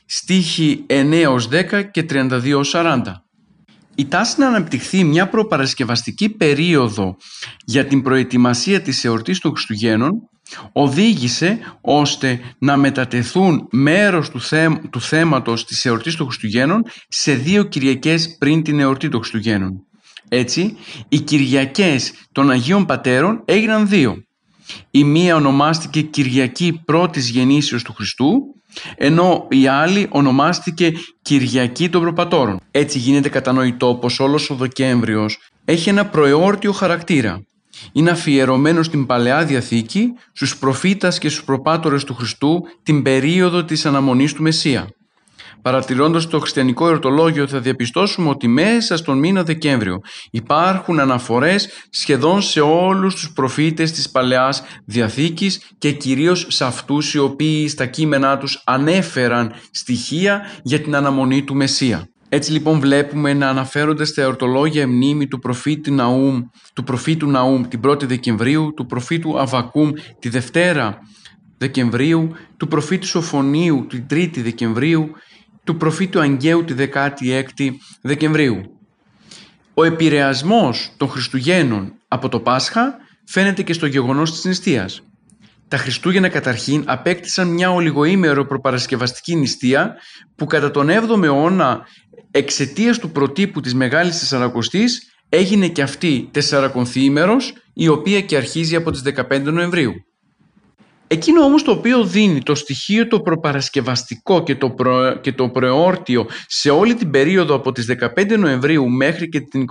στίχη 0.06 0.84
9 0.86 1.36
10 1.48 1.82
και 1.90 2.02
32 2.02 2.64
40. 2.64 3.02
Η 3.94 4.06
τάση 4.06 4.40
να 4.40 4.46
αναπτυχθεί 4.46 5.04
μια 5.04 5.28
προπαρασκευαστική 5.28 6.28
περίοδο 6.28 7.16
για 7.64 7.86
την 7.86 8.02
προετοιμασία 8.02 8.80
της 8.80 9.04
εορτής 9.04 9.38
των 9.38 9.50
Χριστουγέννων 9.50 10.28
οδήγησε 10.72 11.58
ώστε 11.80 12.40
να 12.58 12.76
μετατεθούν 12.76 13.68
μέρος 13.70 14.30
του, 14.30 14.40
θέ, 14.40 14.80
του 14.90 15.00
θέματος 15.00 15.64
της 15.64 15.84
εορτής 15.84 16.16
των 16.16 16.26
Χριστουγέννων 16.26 16.82
σε 17.08 17.34
δύο 17.34 17.62
Κυριακές 17.62 18.36
πριν 18.38 18.62
την 18.62 18.80
εορτή 18.80 19.08
των 19.08 19.20
Χριστουγέννων. 19.20 19.86
Έτσι, 20.28 20.76
οι 21.08 21.20
Κυριακές 21.20 22.12
των 22.32 22.50
Αγίων 22.50 22.86
Πατέρων 22.86 23.42
έγιναν 23.44 23.88
δύο. 23.88 24.22
Η 24.90 25.04
μία 25.04 25.36
ονομάστηκε 25.36 26.00
Κυριακή 26.00 26.80
πρώτης 26.84 27.28
γεννήσεως 27.28 27.82
του 27.82 27.92
Χριστού, 27.92 28.30
ενώ 28.96 29.46
η 29.50 29.66
άλλη 29.66 30.06
ονομάστηκε 30.10 30.92
Κυριακή 31.22 31.88
των 31.88 32.00
Προπατόρων. 32.00 32.60
Έτσι 32.70 32.98
γίνεται 32.98 33.28
κατανοητό 33.28 33.94
πως 34.00 34.20
όλος 34.20 34.50
ο 34.50 34.54
Δεκέμβριος 34.54 35.38
έχει 35.64 35.88
ένα 35.88 36.06
προεόρτιο 36.06 36.72
χαρακτήρα 36.72 37.42
είναι 37.92 38.10
αφιερωμένος 38.10 38.86
στην 38.86 39.06
Παλαιά 39.06 39.44
Διαθήκη, 39.44 40.12
στους 40.32 40.56
προφήτας 40.58 41.18
και 41.18 41.28
στους 41.28 41.44
προπάτορες 41.44 42.04
του 42.04 42.14
Χριστού 42.14 42.62
την 42.82 43.02
περίοδο 43.02 43.64
της 43.64 43.86
αναμονής 43.86 44.32
του 44.32 44.42
Μεσσία. 44.42 44.88
Παρατηρώντας 45.64 46.26
το 46.26 46.40
χριστιανικό 46.40 46.88
ερωτολόγιο 46.88 47.46
θα 47.46 47.60
διαπιστώσουμε 47.60 48.28
ότι 48.28 48.48
μέσα 48.48 48.96
στον 48.96 49.18
μήνα 49.18 49.42
Δεκέμβριο 49.42 50.00
υπάρχουν 50.30 51.00
αναφορές 51.00 51.68
σχεδόν 51.90 52.42
σε 52.42 52.60
όλους 52.60 53.14
τους 53.14 53.32
προφήτες 53.32 53.92
της 53.92 54.10
Παλαιάς 54.10 54.62
Διαθήκης 54.84 55.60
και 55.78 55.92
κυρίως 55.92 56.46
σε 56.48 56.64
αυτούς 56.64 57.14
οι 57.14 57.18
οποίοι 57.18 57.68
στα 57.68 57.86
κείμενά 57.86 58.38
τους 58.38 58.62
ανέφεραν 58.64 59.52
στοιχεία 59.70 60.40
για 60.62 60.80
την 60.80 60.94
αναμονή 60.94 61.42
του 61.42 61.54
Μεσσία. 61.54 62.08
Έτσι 62.34 62.52
λοιπόν 62.52 62.80
βλέπουμε 62.80 63.34
να 63.34 63.48
αναφέρονται 63.48 64.04
στα 64.04 64.22
εορτολόγια 64.22 64.88
μνήμη 64.88 65.26
του 65.28 65.38
προφήτη 65.38 65.90
Ναούμ, 65.90 66.42
του 66.72 66.84
προφήτου 66.84 67.30
Ναούμ 67.30 67.68
την 67.68 67.80
1η 67.86 68.02
Δεκεμβρίου, 68.02 68.72
του 68.76 68.86
προφήτου 68.86 69.38
Αβακούμ 69.40 69.90
τη 70.18 70.28
Δευτέρα 70.28 70.98
Δεκεμβρίου, 71.58 72.30
του 72.56 72.68
προφήτου 72.68 73.06
Σοφονίου 73.06 73.86
την 73.88 74.06
3η 74.10 74.36
Δεκεμβρίου 74.36 75.10
του 75.64 75.76
προφήτου 75.76 76.20
Αγγαίου 76.20 76.64
τη 76.64 76.74
16η 76.78 77.70
Δεκεμβρίου. 78.00 78.60
Ο 79.74 79.84
επηρεασμός 79.84 80.92
των 80.96 81.08
Χριστουγέννων 81.08 81.92
από 82.08 82.28
το 82.28 82.40
Πάσχα 82.40 82.96
φαίνεται 83.24 83.62
και 83.62 83.72
στο 83.72 83.86
γεγονός 83.86 84.32
της 84.32 84.44
νηστείας. 84.44 85.02
Τα 85.68 85.76
Χριστούγεννα 85.76 86.28
καταρχήν 86.28 86.84
απέκτησαν 86.86 87.48
μια 87.48 87.70
ολιγοήμερο 87.72 88.46
προπαρασκευαστική 88.46 89.36
νηστεία 89.36 89.94
που 90.36 90.46
κατά 90.46 90.70
τον 90.70 90.88
7ο 90.88 91.22
αιώνα 91.22 91.86
εξαιτίας 92.36 92.98
του 92.98 93.10
προτύπου 93.10 93.60
της 93.60 93.74
Μεγάλης 93.74 94.18
Τεσσαρακοστής 94.18 95.14
έγινε 95.28 95.68
και 95.68 95.82
αυτή 95.82 96.28
τεσσαρακονθήμερος 96.30 97.52
η 97.74 97.88
οποία 97.88 98.20
και 98.20 98.36
αρχίζει 98.36 98.76
από 98.76 98.90
τις 98.90 99.02
15 99.30 99.42
Νοεμβρίου. 99.42 99.92
Εκείνο 101.06 101.44
όμως 101.44 101.62
το 101.62 101.70
οποίο 101.70 102.04
δίνει 102.04 102.42
το 102.42 102.54
στοιχείο 102.54 103.08
το 103.08 103.20
προπαρασκευαστικό 103.20 104.42
και 104.42 104.56
το, 104.56 104.70
προ... 104.70 105.18
και 105.20 105.32
το 105.32 105.48
προεόρτιο 105.48 106.26
σε 106.46 106.70
όλη 106.70 106.94
την 106.94 107.10
περίοδο 107.10 107.54
από 107.54 107.72
τις 107.72 107.86
15 108.16 108.38
Νοεμβρίου 108.38 108.88
μέχρι 108.88 109.28
και 109.28 109.40
την 109.40 109.64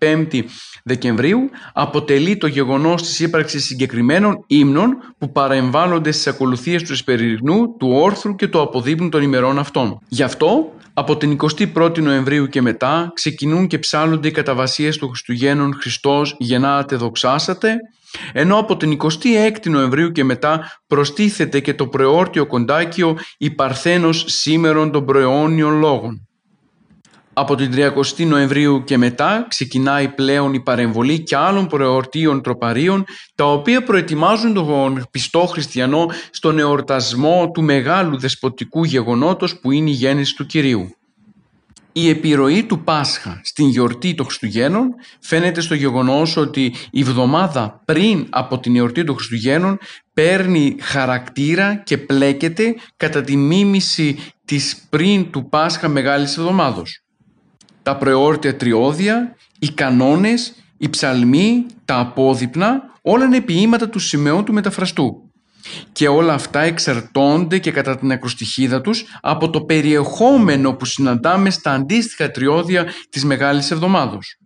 25η 0.00 0.42
Δεκεμβρίου 0.84 1.50
αποτελεί 1.72 2.36
το 2.36 2.46
γεγονός 2.46 3.02
της 3.02 3.20
ύπαρξης 3.20 3.64
συγκεκριμένων 3.64 4.44
ύμνων 4.46 4.96
που 5.18 5.32
παρεμβάλλονται 5.32 6.10
στις 6.10 6.26
ακολουθίες 6.26 6.82
του 6.82 6.92
Εσπερινού, 6.92 7.76
του 7.78 7.88
Όρθρου 7.90 8.34
και 8.34 8.48
του 8.48 8.60
Αποδείπνου 8.60 9.08
των 9.08 9.22
ημερών 9.22 9.58
αυτών. 9.58 9.98
Γι' 10.08 10.22
αυτό 10.22 10.72
από 10.94 11.16
την 11.16 11.36
21η 11.40 11.98
Νοεμβρίου 11.98 12.46
και 12.46 12.62
μετά 12.62 13.10
ξεκινούν 13.14 13.66
και 13.66 13.78
ψάλλονται 13.78 14.28
οι 14.28 14.30
καταβασίες 14.30 14.98
των 14.98 15.08
Χριστουγέννων 15.08 15.74
Χριστός 15.80 16.36
γεννάτε 16.38 16.96
δοξάσατε 16.96 17.76
ενώ 18.32 18.58
από 18.58 18.76
την 18.76 18.98
26η 19.02 19.70
Νοεμβρίου 19.70 20.12
και 20.12 20.24
μετά 20.24 20.80
προστίθεται 20.86 21.60
και 21.60 21.74
το 21.74 21.86
προεόρτιο 21.86 22.46
κοντάκιο 22.46 23.18
η 23.38 23.50
Παρθένος 23.50 24.24
σήμερον 24.26 24.90
των 24.90 25.04
προαιώνιων 25.04 25.78
λόγων. 25.78 26.28
Από 27.40 27.54
την 27.54 27.72
30η 27.74 28.26
Νοεμβρίου 28.26 28.84
και 28.84 28.98
μετά 28.98 29.46
ξεκινάει 29.48 30.08
πλέον 30.08 30.54
η 30.54 30.60
παρεμβολή 30.60 31.22
και 31.22 31.36
άλλων 31.36 31.66
προεορτίων 31.66 32.42
τροπαρίων 32.42 33.04
τα 33.34 33.52
οποία 33.52 33.82
προετοιμάζουν 33.82 34.54
τον 34.54 35.06
πιστό 35.10 35.46
χριστιανό 35.46 36.06
στον 36.30 36.58
εορτασμό 36.58 37.50
του 37.50 37.62
μεγάλου 37.62 38.18
δεσποτικού 38.18 38.84
γεγονότος 38.84 39.58
που 39.58 39.70
είναι 39.70 39.90
η 39.90 39.92
γέννηση 39.92 40.34
του 40.34 40.46
Κυρίου. 40.46 40.94
Η 41.92 42.08
επιρροή 42.08 42.64
του 42.64 42.84
Πάσχα 42.84 43.40
στην 43.44 43.68
γιορτή 43.68 44.14
των 44.14 44.26
Χριστουγέννων 44.26 44.88
φαίνεται 45.20 45.60
στο 45.60 45.74
γεγονός 45.74 46.36
ότι 46.36 46.74
η 46.90 47.02
βδομάδα 47.02 47.82
πριν 47.84 48.26
από 48.30 48.58
την 48.58 48.76
εορτή 48.76 49.04
των 49.04 49.14
Χριστουγέννων 49.14 49.78
παίρνει 50.12 50.76
χαρακτήρα 50.80 51.74
και 51.74 51.98
πλέκεται 51.98 52.74
κατά 52.96 53.22
τη 53.22 53.36
μίμηση 53.36 54.18
της 54.44 54.86
πριν 54.90 55.30
του 55.30 55.48
Πάσχα 55.48 55.88
Μεγάλης 55.88 56.36
Εβδομάδος. 56.36 56.99
Τα 57.90 57.96
προεόρτια 57.96 58.56
τριώδια, 58.56 59.36
οι 59.58 59.70
κανόνες, 59.70 60.54
οι 60.78 60.88
ψαλμοί, 60.88 61.66
τα 61.84 61.98
απόδειπνα, 61.98 62.82
όλα 63.02 63.24
είναι 63.24 63.40
ποίηματα 63.40 63.88
του 63.88 63.98
σημεών 63.98 64.44
του 64.44 64.52
μεταφραστού 64.52 65.30
και 65.92 66.08
όλα 66.08 66.32
αυτά 66.34 66.60
εξαρτώνται 66.60 67.58
και 67.58 67.70
κατά 67.70 67.98
την 67.98 68.12
ακροστοιχίδα 68.12 68.80
τους 68.80 69.04
από 69.20 69.50
το 69.50 69.60
περιεχόμενο 69.60 70.72
που 70.72 70.84
συναντάμε 70.84 71.50
στα 71.50 71.72
αντίστοιχα 71.72 72.30
τριώδια 72.30 72.86
της 73.10 73.24
Μεγάλης 73.24 73.70
Εβδομάδος. 73.70 74.36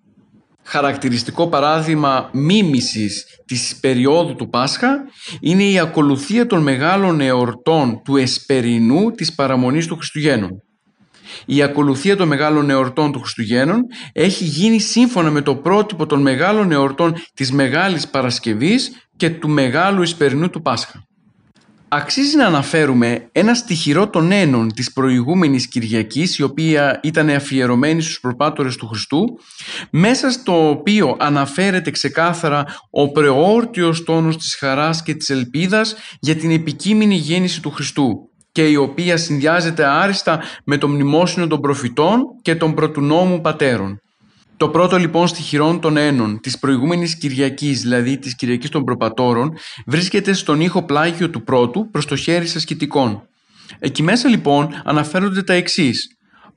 Χαρακτηριστικό 0.62 1.48
παράδειγμα 1.48 2.30
μίμησης 2.32 3.24
της 3.46 3.76
περίοδου 3.80 4.34
του 4.34 4.48
Πάσχα 4.48 5.04
είναι 5.40 5.64
η 5.64 5.78
ακολουθία 5.78 6.46
των 6.46 6.62
μεγάλων 6.62 7.20
εορτών 7.20 8.02
του 8.04 8.16
Εσπερινού 8.16 9.10
της 9.10 9.34
παραμονής 9.34 9.86
του 9.86 9.96
Χριστουγέννων. 9.96 10.63
Η 11.46 11.62
ακολουθία 11.62 12.16
των 12.16 12.28
μεγάλων 12.28 12.70
εορτών 12.70 13.12
του 13.12 13.20
Χριστουγέννων 13.20 13.80
έχει 14.12 14.44
γίνει 14.44 14.80
σύμφωνα 14.80 15.30
με 15.30 15.40
το 15.40 15.56
πρότυπο 15.56 16.06
των 16.06 16.22
μεγάλων 16.22 16.72
εορτών 16.72 17.14
της 17.34 17.52
Μεγάλης 17.52 18.08
Παρασκευής 18.08 18.92
και 19.16 19.30
του 19.30 19.48
Μεγάλου 19.48 20.02
Ισπερινού 20.02 20.50
του 20.50 20.62
Πάσχα. 20.62 21.06
Αξίζει 21.88 22.36
να 22.36 22.46
αναφέρουμε 22.46 23.28
ένα 23.32 23.54
στοιχειρό 23.54 24.10
των 24.10 24.32
ένων 24.32 24.72
της 24.74 24.92
προηγούμενης 24.92 25.68
Κυριακής 25.68 26.38
η 26.38 26.42
οποία 26.42 27.00
ήταν 27.02 27.28
αφιερωμένη 27.28 28.02
στους 28.02 28.20
προπάτορες 28.20 28.76
του 28.76 28.86
Χριστού 28.86 29.24
μέσα 29.90 30.30
στο 30.30 30.68
οποίο 30.68 31.16
αναφέρεται 31.18 31.90
ξεκάθαρα 31.90 32.64
ο 32.90 33.12
πρεόρτιος 33.12 34.04
τόνος 34.04 34.36
της 34.36 34.56
χαράς 34.56 35.02
και 35.02 35.14
της 35.14 35.30
ελπίδας 35.30 35.94
για 36.20 36.36
την 36.36 36.50
επικείμενη 36.50 37.14
γέννηση 37.14 37.62
του 37.62 37.70
Χριστού 37.70 38.28
και 38.54 38.68
η 38.68 38.76
οποία 38.76 39.16
συνδυάζεται 39.16 39.84
άριστα 39.86 40.42
με 40.64 40.76
το 40.76 40.88
μνημόσυνο 40.88 41.46
των 41.46 41.60
προφητών 41.60 42.20
και 42.42 42.54
των 42.54 42.74
πρωτουνόμου 42.74 43.40
πατέρων. 43.40 44.00
Το 44.56 44.68
πρώτο 44.68 44.96
λοιπόν 44.96 45.26
στοιχειρών 45.26 45.80
των 45.80 45.96
ένων 45.96 46.40
της 46.40 46.58
προηγούμενης 46.58 47.18
Κυριακής, 47.18 47.80
δηλαδή 47.80 48.18
της 48.18 48.36
Κυριακής 48.36 48.70
των 48.70 48.84
Προπατόρων, 48.84 49.52
βρίσκεται 49.86 50.32
στον 50.32 50.60
ήχο 50.60 50.84
πλάγιο 50.84 51.30
του 51.30 51.42
πρώτου 51.42 51.90
προς 51.90 52.06
το 52.06 52.16
χέρι 52.16 52.46
ασκητικών. 52.56 53.28
Εκεί 53.78 54.02
μέσα 54.02 54.28
λοιπόν 54.28 54.82
αναφέρονται 54.84 55.42
τα 55.42 55.52
εξής 55.52 56.06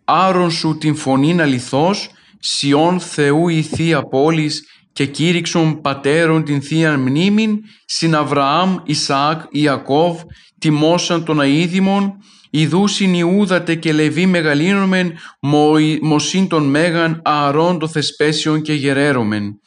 «Άρον 0.03 0.51
σου 0.51 0.77
την 0.77 0.95
φωνήν 0.95 1.41
αληθώς, 1.41 2.09
Σιών 2.39 2.99
Θεού 2.99 3.47
η 3.47 3.61
Θεία 3.61 4.01
Πόλης 4.01 4.61
και 4.97 5.05
κήρυξον 5.05 5.81
πατέρων 5.81 6.43
την 6.43 6.61
Θεία 6.61 6.97
Μνήμην, 6.97 7.59
συν 7.85 8.15
Αβραάμ, 8.15 8.75
Ισαάκ, 8.83 9.41
Ιακώβ, 9.51 10.21
τιμώσαν 10.59 11.23
των 11.23 11.41
αίδημων, 11.41 12.13
Ιδούσιν 12.49 13.13
Ιούδατε 13.13 13.75
και 13.75 13.93
Λεβί 13.93 14.25
μεγαλύνομεν, 14.25 15.13
μοσύν 16.01 16.47
των 16.47 16.63
μέγαν 16.63 17.21
ααρών 17.23 17.79
το 17.79 17.87
θεσπέσιον 17.87 18.61
και 18.61 18.73
γερέρωμεν. 18.73 19.59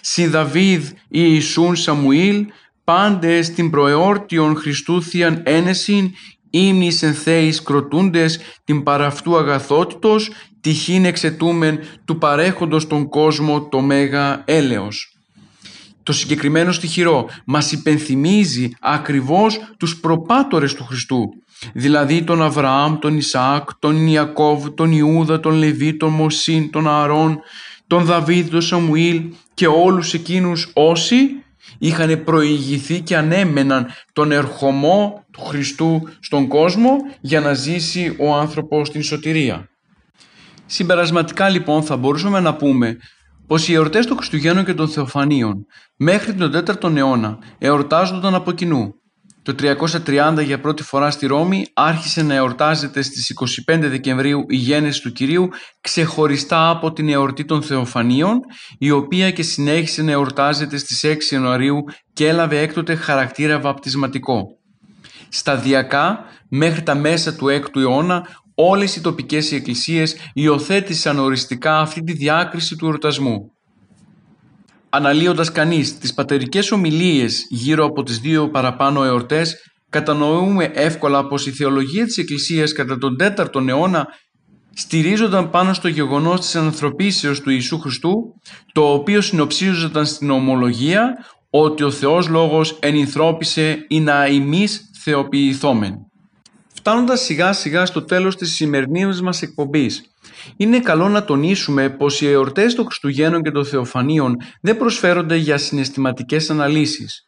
Συ 0.00 0.26
Δαβίδ 0.26 0.90
Ιησούν 1.08 1.76
Σαμουήλ, 1.76 2.46
πάντε 2.84 3.42
στην 3.42 3.70
προεόρτιον 3.70 4.56
Χριστού 4.56 5.02
θείαν 5.02 5.42
ένεσιν, 5.44 6.10
ύμνης 6.50 7.02
εν 7.02 7.14
θέης 7.14 7.62
κροτούντες 7.62 8.38
την 8.64 8.82
παραυτού 8.82 9.36
αγαθότητος, 9.36 10.30
τυχήν 10.64 11.04
εξετούμεν 11.04 11.78
του 12.04 12.18
παρέχοντος 12.18 12.86
τον 12.86 13.08
κόσμο 13.08 13.62
το 13.62 13.80
μέγα 13.80 14.42
έλεος. 14.44 15.16
Το 16.02 16.12
συγκεκριμένο 16.12 16.72
στοιχειρό 16.72 17.28
μας 17.44 17.72
υπενθυμίζει 17.72 18.70
ακριβώς 18.80 19.58
τους 19.78 20.00
προπάτορες 20.00 20.74
του 20.74 20.84
Χριστού, 20.84 21.28
δηλαδή 21.72 22.22
τον 22.22 22.42
Αβραάμ, 22.42 22.98
τον 22.98 23.16
Ισαάκ, 23.16 23.68
τον 23.78 24.06
Ιακώβ, 24.06 24.68
τον 24.68 24.92
Ιούδα, 24.92 25.40
τον 25.40 25.52
Λεβί, 25.54 25.96
τον 25.96 26.12
Μωσίν, 26.12 26.70
τον 26.70 26.88
Ααρών, 26.88 27.40
τον 27.86 28.04
Δαβίδ, 28.04 28.50
τον 28.50 28.62
Σαμουήλ 28.62 29.22
και 29.54 29.66
όλους 29.66 30.14
εκείνους 30.14 30.70
όσοι 30.72 31.16
είχαν 31.78 32.24
προηγηθεί 32.24 33.00
και 33.00 33.16
ανέμεναν 33.16 33.86
τον 34.12 34.32
ερχομό 34.32 35.24
του 35.30 35.40
Χριστού 35.40 36.08
στον 36.20 36.48
κόσμο 36.48 36.96
για 37.20 37.40
να 37.40 37.54
ζήσει 37.54 38.16
ο 38.18 38.34
άνθρωπος 38.34 38.88
στην 38.88 39.02
σωτηρία. 39.02 39.68
Συμπερασματικά 40.66 41.48
λοιπόν 41.48 41.82
θα 41.82 41.96
μπορούσαμε 41.96 42.40
να 42.40 42.54
πούμε 42.54 42.96
πως 43.46 43.68
οι 43.68 43.72
εορτές 43.72 44.06
των 44.06 44.16
Χριστουγέννων 44.16 44.64
και 44.64 44.74
των 44.74 44.88
Θεοφανίων 44.88 45.66
μέχρι 45.96 46.34
τον 46.34 46.52
4ο 46.66 46.96
αιώνα 46.96 47.38
εορτάζονταν 47.58 48.34
από 48.34 48.52
κοινού 48.52 48.94
το 49.44 49.54
330 49.58 50.44
για 50.44 50.60
πρώτη 50.60 50.82
φορά 50.82 51.10
στη 51.10 51.26
Ρώμη 51.26 51.64
άρχισε 51.74 52.22
να 52.22 52.34
εορτάζεται 52.34 53.02
στις 53.02 53.34
25 53.68 53.78
Δεκεμβρίου 53.80 54.44
η 54.48 54.56
γέννηση 54.56 55.02
του 55.02 55.12
Κυρίου 55.12 55.48
ξεχωριστά 55.80 56.70
από 56.70 56.92
την 56.92 57.08
εορτή 57.08 57.44
των 57.44 57.62
Θεοφανίων 57.62 58.40
η 58.78 58.90
οποία 58.90 59.30
και 59.30 59.42
συνέχισε 59.42 60.02
να 60.02 60.10
εορτάζεται 60.10 60.76
στις 60.76 61.04
6 61.04 61.32
Ιανουαρίου 61.32 61.84
και 62.12 62.28
έλαβε 62.28 62.60
έκτοτε 62.60 62.94
χαρακτήρα 62.94 63.60
βαπτισματικό. 63.60 64.46
Σταδιακά 65.28 66.24
μέχρι 66.48 66.82
τα 66.82 66.94
μέσα 66.94 67.34
του 67.34 67.46
6ου 67.46 67.80
αιώνα 67.80 68.26
όλες 68.54 68.96
οι 68.96 69.00
τοπικές 69.00 69.52
εκκλησίες 69.52 70.16
υιοθέτησαν 70.32 71.18
οριστικά 71.18 71.78
αυτή 71.80 72.02
τη 72.02 72.12
διάκριση 72.12 72.76
του 72.76 72.86
εορτασμού 72.86 73.54
αναλύοντας 74.94 75.52
κανείς 75.52 75.98
τις 75.98 76.14
πατερικές 76.14 76.70
ομιλίες 76.70 77.46
γύρω 77.48 77.84
από 77.84 78.02
τις 78.02 78.18
δύο 78.18 78.50
παραπάνω 78.50 79.04
εορτές, 79.04 79.54
κατανοούμε 79.90 80.70
εύκολα 80.74 81.26
πως 81.26 81.46
η 81.46 81.50
θεολογία 81.50 82.04
της 82.04 82.18
Εκκλησίας 82.18 82.72
κατά 82.72 82.98
τον 82.98 83.16
4ο 83.20 83.68
αιώνα 83.68 84.06
στηρίζονταν 84.74 85.50
πάνω 85.50 85.72
στο 85.72 85.88
γεγονός 85.88 86.40
της 86.40 86.56
ανθρωπίσεως 86.56 87.40
του 87.40 87.50
Ιησού 87.50 87.78
Χριστού, 87.78 88.12
το 88.72 88.92
οποίο 88.92 89.20
συνοψίζονταν 89.20 90.06
στην 90.06 90.30
ομολογία 90.30 91.12
ότι 91.50 91.82
ο 91.82 91.90
Θεός 91.90 92.28
Λόγος 92.28 92.78
ενυνθρώπισε 92.80 93.84
ή 93.88 94.00
να 94.00 94.26
ημείς 94.26 94.80
θεοποιηθόμεν. 95.02 95.94
Φτάνοντας 96.86 97.20
σιγά 97.20 97.52
σιγά 97.52 97.86
στο 97.86 98.02
τέλος 98.02 98.36
της 98.36 98.54
σημερινής 98.54 99.22
μας 99.22 99.42
εκπομπής, 99.42 100.02
είναι 100.56 100.80
καλό 100.80 101.08
να 101.08 101.24
τονίσουμε 101.24 101.90
πως 101.90 102.20
οι 102.20 102.28
εορτές 102.28 102.74
των 102.74 102.84
Χριστουγέννων 102.84 103.42
και 103.42 103.50
των 103.50 103.64
Θεοφανίων 103.64 104.36
δεν 104.60 104.76
προσφέρονται 104.76 105.36
για 105.36 105.58
συναισθηματικές 105.58 106.50
αναλύσεις. 106.50 107.26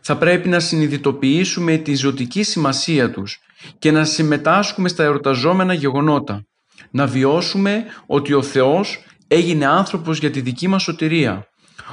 Θα 0.00 0.16
πρέπει 0.16 0.48
να 0.48 0.60
συνειδητοποιήσουμε 0.60 1.76
τη 1.76 1.94
ζωτική 1.94 2.42
σημασία 2.42 3.10
τους, 3.10 3.38
και 3.78 3.90
να 3.90 4.04
συμμετάσχουμε 4.04 4.88
στα 4.88 5.04
εορταζόμενα 5.04 5.72
γεγονότα. 5.74 6.44
Να 6.90 7.06
βιώσουμε 7.06 7.84
ότι 8.06 8.32
ο 8.32 8.42
Θεός 8.42 9.04
έγινε 9.28 9.66
άνθρωπος 9.66 10.18
για 10.18 10.30
τη 10.30 10.40
δική 10.40 10.68
μας 10.68 10.82
σωτηρία. 10.82 11.46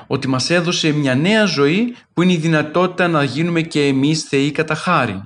Ότι 0.08 0.28
μας 0.28 0.50
έδωσε 0.50 0.92
μια 0.92 1.16
νέα 1.16 1.46
ζωή 1.46 1.96
που 2.14 2.22
είναι 2.22 2.34
η 2.34 2.38
δυνατότητα 2.38 3.08
να 3.08 3.24
γίνουμε 3.24 3.62
και 3.62 3.88
εμείς 3.88 4.24
θεοί 4.24 4.52
κατά 4.52 4.76
χάρη. 4.76 5.24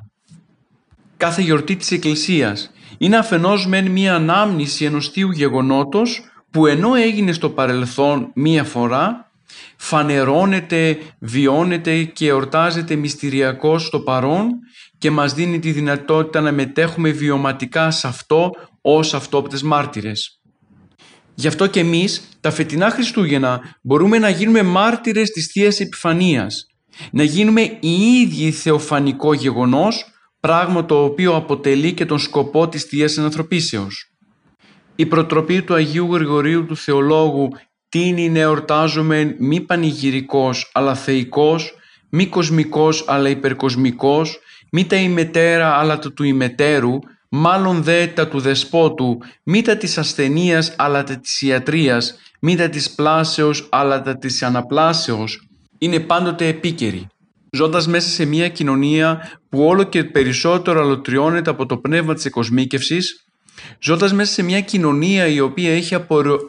Κάθε 1.17 1.41
γιορτή 1.41 1.75
της 1.75 1.91
Εκκλησίας 1.91 2.71
είναι 2.97 3.17
αφενός 3.17 3.67
μεν 3.67 3.91
μια 3.91 4.15
ανάμνηση 4.15 4.85
ενός 4.85 5.09
θείου 5.09 5.31
γεγονότος 5.31 6.21
που 6.51 6.67
ενώ 6.67 6.95
έγινε 6.95 7.31
στο 7.31 7.49
παρελθόν 7.49 8.31
μία 8.35 8.63
φορά 8.63 9.31
φανερώνεται, 9.77 10.97
βιώνεται 11.19 12.03
και 12.03 12.27
εορτάζεται 12.27 12.95
μυστηριακώς 12.95 13.85
στο 13.85 13.99
παρόν 13.99 14.49
και 14.97 15.11
μας 15.11 15.33
δίνει 15.33 15.59
τη 15.59 15.71
δυνατότητα 15.71 16.41
να 16.41 16.51
μετέχουμε 16.51 17.09
βιωματικά 17.09 17.91
σε 17.91 18.07
αυτό 18.07 18.51
ως 18.81 19.13
αυτόπτες 19.13 19.61
μάρτυρες. 19.61 20.41
Γι' 21.35 21.47
αυτό 21.47 21.67
και 21.67 21.79
εμείς 21.79 22.29
τα 22.41 22.51
φετινά 22.51 22.89
Χριστούγεννα 22.89 23.77
μπορούμε 23.81 24.17
να 24.17 24.29
γίνουμε 24.29 24.63
μάρτυρες 24.63 25.29
της 25.29 25.51
Θείας 25.53 25.79
Επιφανίας, 25.79 26.65
να 27.11 27.23
γίνουμε 27.23 27.61
οι 27.61 27.91
ίδιοι 28.21 28.51
θεοφανικό 28.51 29.33
γεγονός, 29.33 30.05
πράγμα 30.47 30.85
το 30.85 31.03
οποίο 31.03 31.35
αποτελεί 31.35 31.93
και 31.93 32.05
τον 32.05 32.19
σκοπό 32.19 32.67
της 32.67 32.83
Θείας 32.83 33.17
Ενανθρωπίσεως. 33.17 34.11
Η 34.95 35.05
προτροπή 35.05 35.61
του 35.61 35.73
Αγίου 35.73 36.13
Γρηγορίου 36.13 36.65
του 36.65 36.77
Θεολόγου 36.77 37.47
τίνει 37.89 38.29
να 38.29 38.39
εορτάζουμε 38.39 39.35
μη 39.39 39.61
πανηγυρικός 39.61 40.71
αλλά 40.73 40.95
θεϊκός, 40.95 41.73
μη 42.09 42.27
κοσμικός 42.27 43.05
αλλά 43.07 43.29
υπερκοσμικός, 43.29 44.39
μη 44.71 44.85
τα 44.85 44.95
ημετέρα 44.95 45.77
αλλά 45.77 45.99
τα 45.99 46.13
του 46.13 46.23
ημετέρου, 46.23 46.99
μάλλον 47.29 47.83
δε 47.83 48.07
τα 48.07 48.27
του 48.27 48.39
δεσπότου, 48.39 49.17
μη 49.43 49.61
τα 49.61 49.77
της 49.77 49.97
ασθενείας 49.97 50.73
αλλά 50.77 51.03
τα 51.03 51.19
της 51.19 51.41
ιατρίας, 51.41 52.15
μη 52.39 52.55
τα 52.55 52.69
της 52.69 52.91
πλάσεως 52.91 53.67
αλλά 53.71 54.01
τα 54.01 54.17
της 54.17 54.43
αναπλάσεως, 54.43 55.47
είναι 55.77 55.99
πάντοτε 55.99 56.47
επίκαιρη. 56.47 57.07
Ζώντας 57.57 57.87
μέσα 57.87 58.09
σε 58.09 58.25
μια 58.25 58.49
κοινωνία 58.49 59.39
που 59.49 59.65
όλο 59.65 59.83
και 59.83 60.03
περισσότερο 60.03 60.81
αλωτριώνεται 60.81 61.49
από 61.49 61.65
το 61.65 61.77
πνεύμα 61.77 62.13
της 62.13 62.25
εκοσμίκευσης, 62.25 63.27
ζώντας 63.79 64.13
μέσα 64.13 64.33
σε 64.33 64.43
μια 64.43 64.61
κοινωνία 64.61 65.27
η 65.27 65.39
οποία 65.39 65.73
έχει 65.73 65.95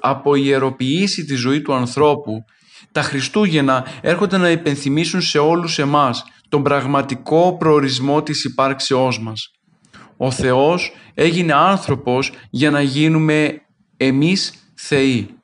αποιεροποιήσει 0.00 1.24
τη 1.24 1.34
ζωή 1.34 1.62
του 1.62 1.74
ανθρώπου, 1.74 2.44
τα 2.92 3.02
Χριστούγεννα 3.02 3.86
έρχονται 4.00 4.36
να 4.36 4.50
υπενθυμίσουν 4.50 5.20
σε 5.20 5.38
όλους 5.38 5.78
εμάς 5.78 6.24
τον 6.48 6.62
πραγματικό 6.62 7.56
προορισμό 7.59 8.22
της 8.22 8.44
υπάρξεώς 8.44 9.20
μας. 9.20 9.50
Ο 10.16 10.30
Θεός 10.30 10.92
έγινε 11.14 11.52
άνθρωπος 11.54 12.32
για 12.50 12.70
να 12.70 12.82
γίνουμε 12.82 13.62
εμείς 13.96 14.52
θεοί. 14.74 15.38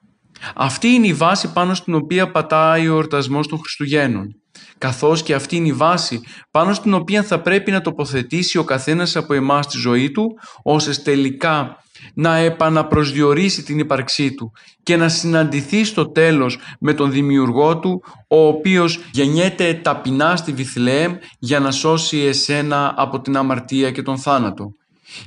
Αυτή 0.54 0.88
είναι 0.88 1.06
η 1.06 1.12
βάση 1.12 1.52
πάνω 1.52 1.74
στην 1.74 1.94
οποία 1.94 2.30
πατάει 2.30 2.88
ο 2.88 2.92
εορτασμός 2.92 3.46
των 3.46 3.58
Χριστουγέννων. 3.58 4.36
Καθώς 4.78 5.22
και 5.22 5.34
αυτή 5.34 5.56
είναι 5.56 5.68
η 5.68 5.72
βάση 5.72 6.20
πάνω 6.50 6.72
στην 6.72 6.94
οποία 6.94 7.22
θα 7.22 7.40
πρέπει 7.40 7.70
να 7.70 7.80
τοποθετήσει 7.80 8.58
ο 8.58 8.64
καθένας 8.64 9.16
από 9.16 9.34
εμάς 9.34 9.66
τη 9.66 9.78
ζωή 9.78 10.10
του, 10.10 10.26
ώστε 10.62 10.94
τελικά 10.94 11.76
να 12.14 12.36
επαναπροσδιορίσει 12.36 13.62
την 13.62 13.78
ύπαρξή 13.78 14.34
του 14.34 14.52
και 14.82 14.96
να 14.96 15.08
συναντηθεί 15.08 15.84
στο 15.84 16.10
τέλος 16.10 16.58
με 16.80 16.94
τον 16.94 17.10
δημιουργό 17.10 17.78
του, 17.78 18.02
ο 18.28 18.46
οποίος 18.46 18.98
γεννιέται 19.12 19.74
ταπεινά 19.74 20.36
στη 20.36 20.52
Βιθλεέμ 20.52 21.14
για 21.38 21.60
να 21.60 21.70
σώσει 21.70 22.18
εσένα 22.18 22.94
από 22.96 23.20
την 23.20 23.36
αμαρτία 23.36 23.90
και 23.90 24.02
τον 24.02 24.18
θάνατο. 24.18 24.72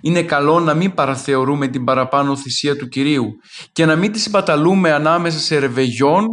Είναι 0.02 0.24
καλό 0.24 0.60
να 0.60 0.74
μην 0.74 0.94
παραθεωρούμε 0.94 1.68
την 1.68 1.84
παραπάνω 1.84 2.36
θυσία 2.36 2.76
του 2.76 2.88
Κυρίου 2.88 3.32
και 3.72 3.86
να 3.86 3.96
μην 3.96 4.12
τη 4.12 4.20
συμπαταλούμε 4.20 4.92
ανάμεσα 4.92 5.40
σε 5.40 5.58
ρεβεγιόν, 5.58 6.26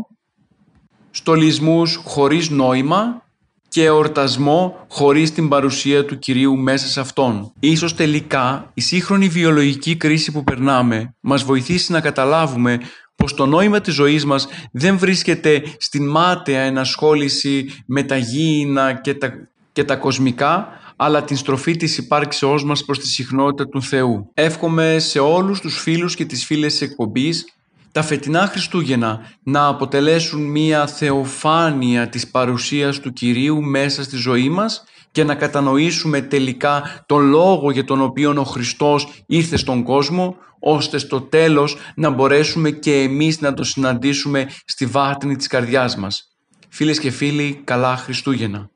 στολισμούς 1.11 2.01
χωρίς 2.05 2.51
νόημα 2.51 3.23
και 3.69 3.85
εορτασμό 3.85 4.87
χωρίς 4.89 5.33
την 5.33 5.49
παρουσία 5.49 6.05
του 6.05 6.19
Κυρίου 6.19 6.57
μέσα 6.57 6.87
σε 6.87 7.01
αυτόν. 7.01 7.53
Ίσως 7.61 7.95
τελικά 7.95 8.71
η 8.75 8.81
σύγχρονη 8.81 9.29
βιολογική 9.29 9.97
κρίση 9.97 10.33
που 10.33 10.45
περνάμε 10.45 11.15
μας 11.21 11.43
βοηθήσει 11.43 11.93
να 11.93 12.01
καταλάβουμε 12.01 12.81
πως 13.17 13.35
το 13.35 13.47
νόημα 13.47 13.81
της 13.81 13.95
ζωής 13.95 14.25
μας 14.25 14.49
δεν 14.73 14.99
βρίσκεται 14.99 15.63
στην 15.79 16.09
μάταια 16.09 16.61
ενασχόληση 16.61 17.83
με 17.87 18.03
τα 18.03 18.17
γήινα 18.17 18.93
και 18.93 19.15
τα, 19.15 19.49
και 19.73 19.85
τα 19.85 19.97
κοσμικά, 19.97 20.69
αλλά 21.05 21.25
την 21.25 21.37
στροφή 21.37 21.77
της 21.77 21.99
υπάρξεώς 21.99 22.65
μας 22.65 22.85
προς 22.85 22.99
τη 22.99 23.07
συχνότητα 23.09 23.69
του 23.69 23.83
Θεού. 23.83 24.31
Εύχομαι 24.35 24.99
σε 24.99 25.19
όλους 25.19 25.61
τους 25.61 25.81
φίλους 25.81 26.15
και 26.15 26.25
τις 26.25 26.45
φίλες 26.45 26.73
της 26.73 26.81
εκπομπής 26.81 27.45
τα 27.93 28.03
φετινά 28.03 28.47
Χριστούγεννα 28.47 29.21
να 29.43 29.67
αποτελέσουν 29.67 30.43
μία 30.51 30.87
θεοφάνεια 30.87 32.09
της 32.09 32.31
παρουσίας 32.31 33.01
του 33.01 33.13
Κυρίου 33.13 33.63
μέσα 33.63 34.03
στη 34.03 34.17
ζωή 34.17 34.49
μας 34.49 34.85
και 35.11 35.25
να 35.25 35.35
κατανοήσουμε 35.35 36.21
τελικά 36.21 37.05
τον 37.07 37.29
λόγο 37.29 37.71
για 37.71 37.85
τον 37.85 38.01
οποίο 38.01 38.35
ο 38.39 38.45
Χριστός 38.45 39.09
ήρθε 39.27 39.57
στον 39.57 39.83
κόσμο 39.83 40.37
ώστε 40.59 40.99
στο 40.99 41.21
τέλος 41.21 41.77
να 41.95 42.11
μπορέσουμε 42.11 42.71
και 42.71 42.95
εμείς 42.95 43.41
να 43.41 43.55
το 43.55 43.65
συναντήσουμε 43.65 44.51
στη 44.65 44.87
βάτνη 44.87 45.37
της 45.37 45.47
καρδιάς 45.47 45.97
μας. 45.97 46.29
Φίλες 46.69 46.99
και 46.99 47.11
φίλοι, 47.11 47.61
καλά 47.65 47.97
Χριστούγεννα. 47.97 48.73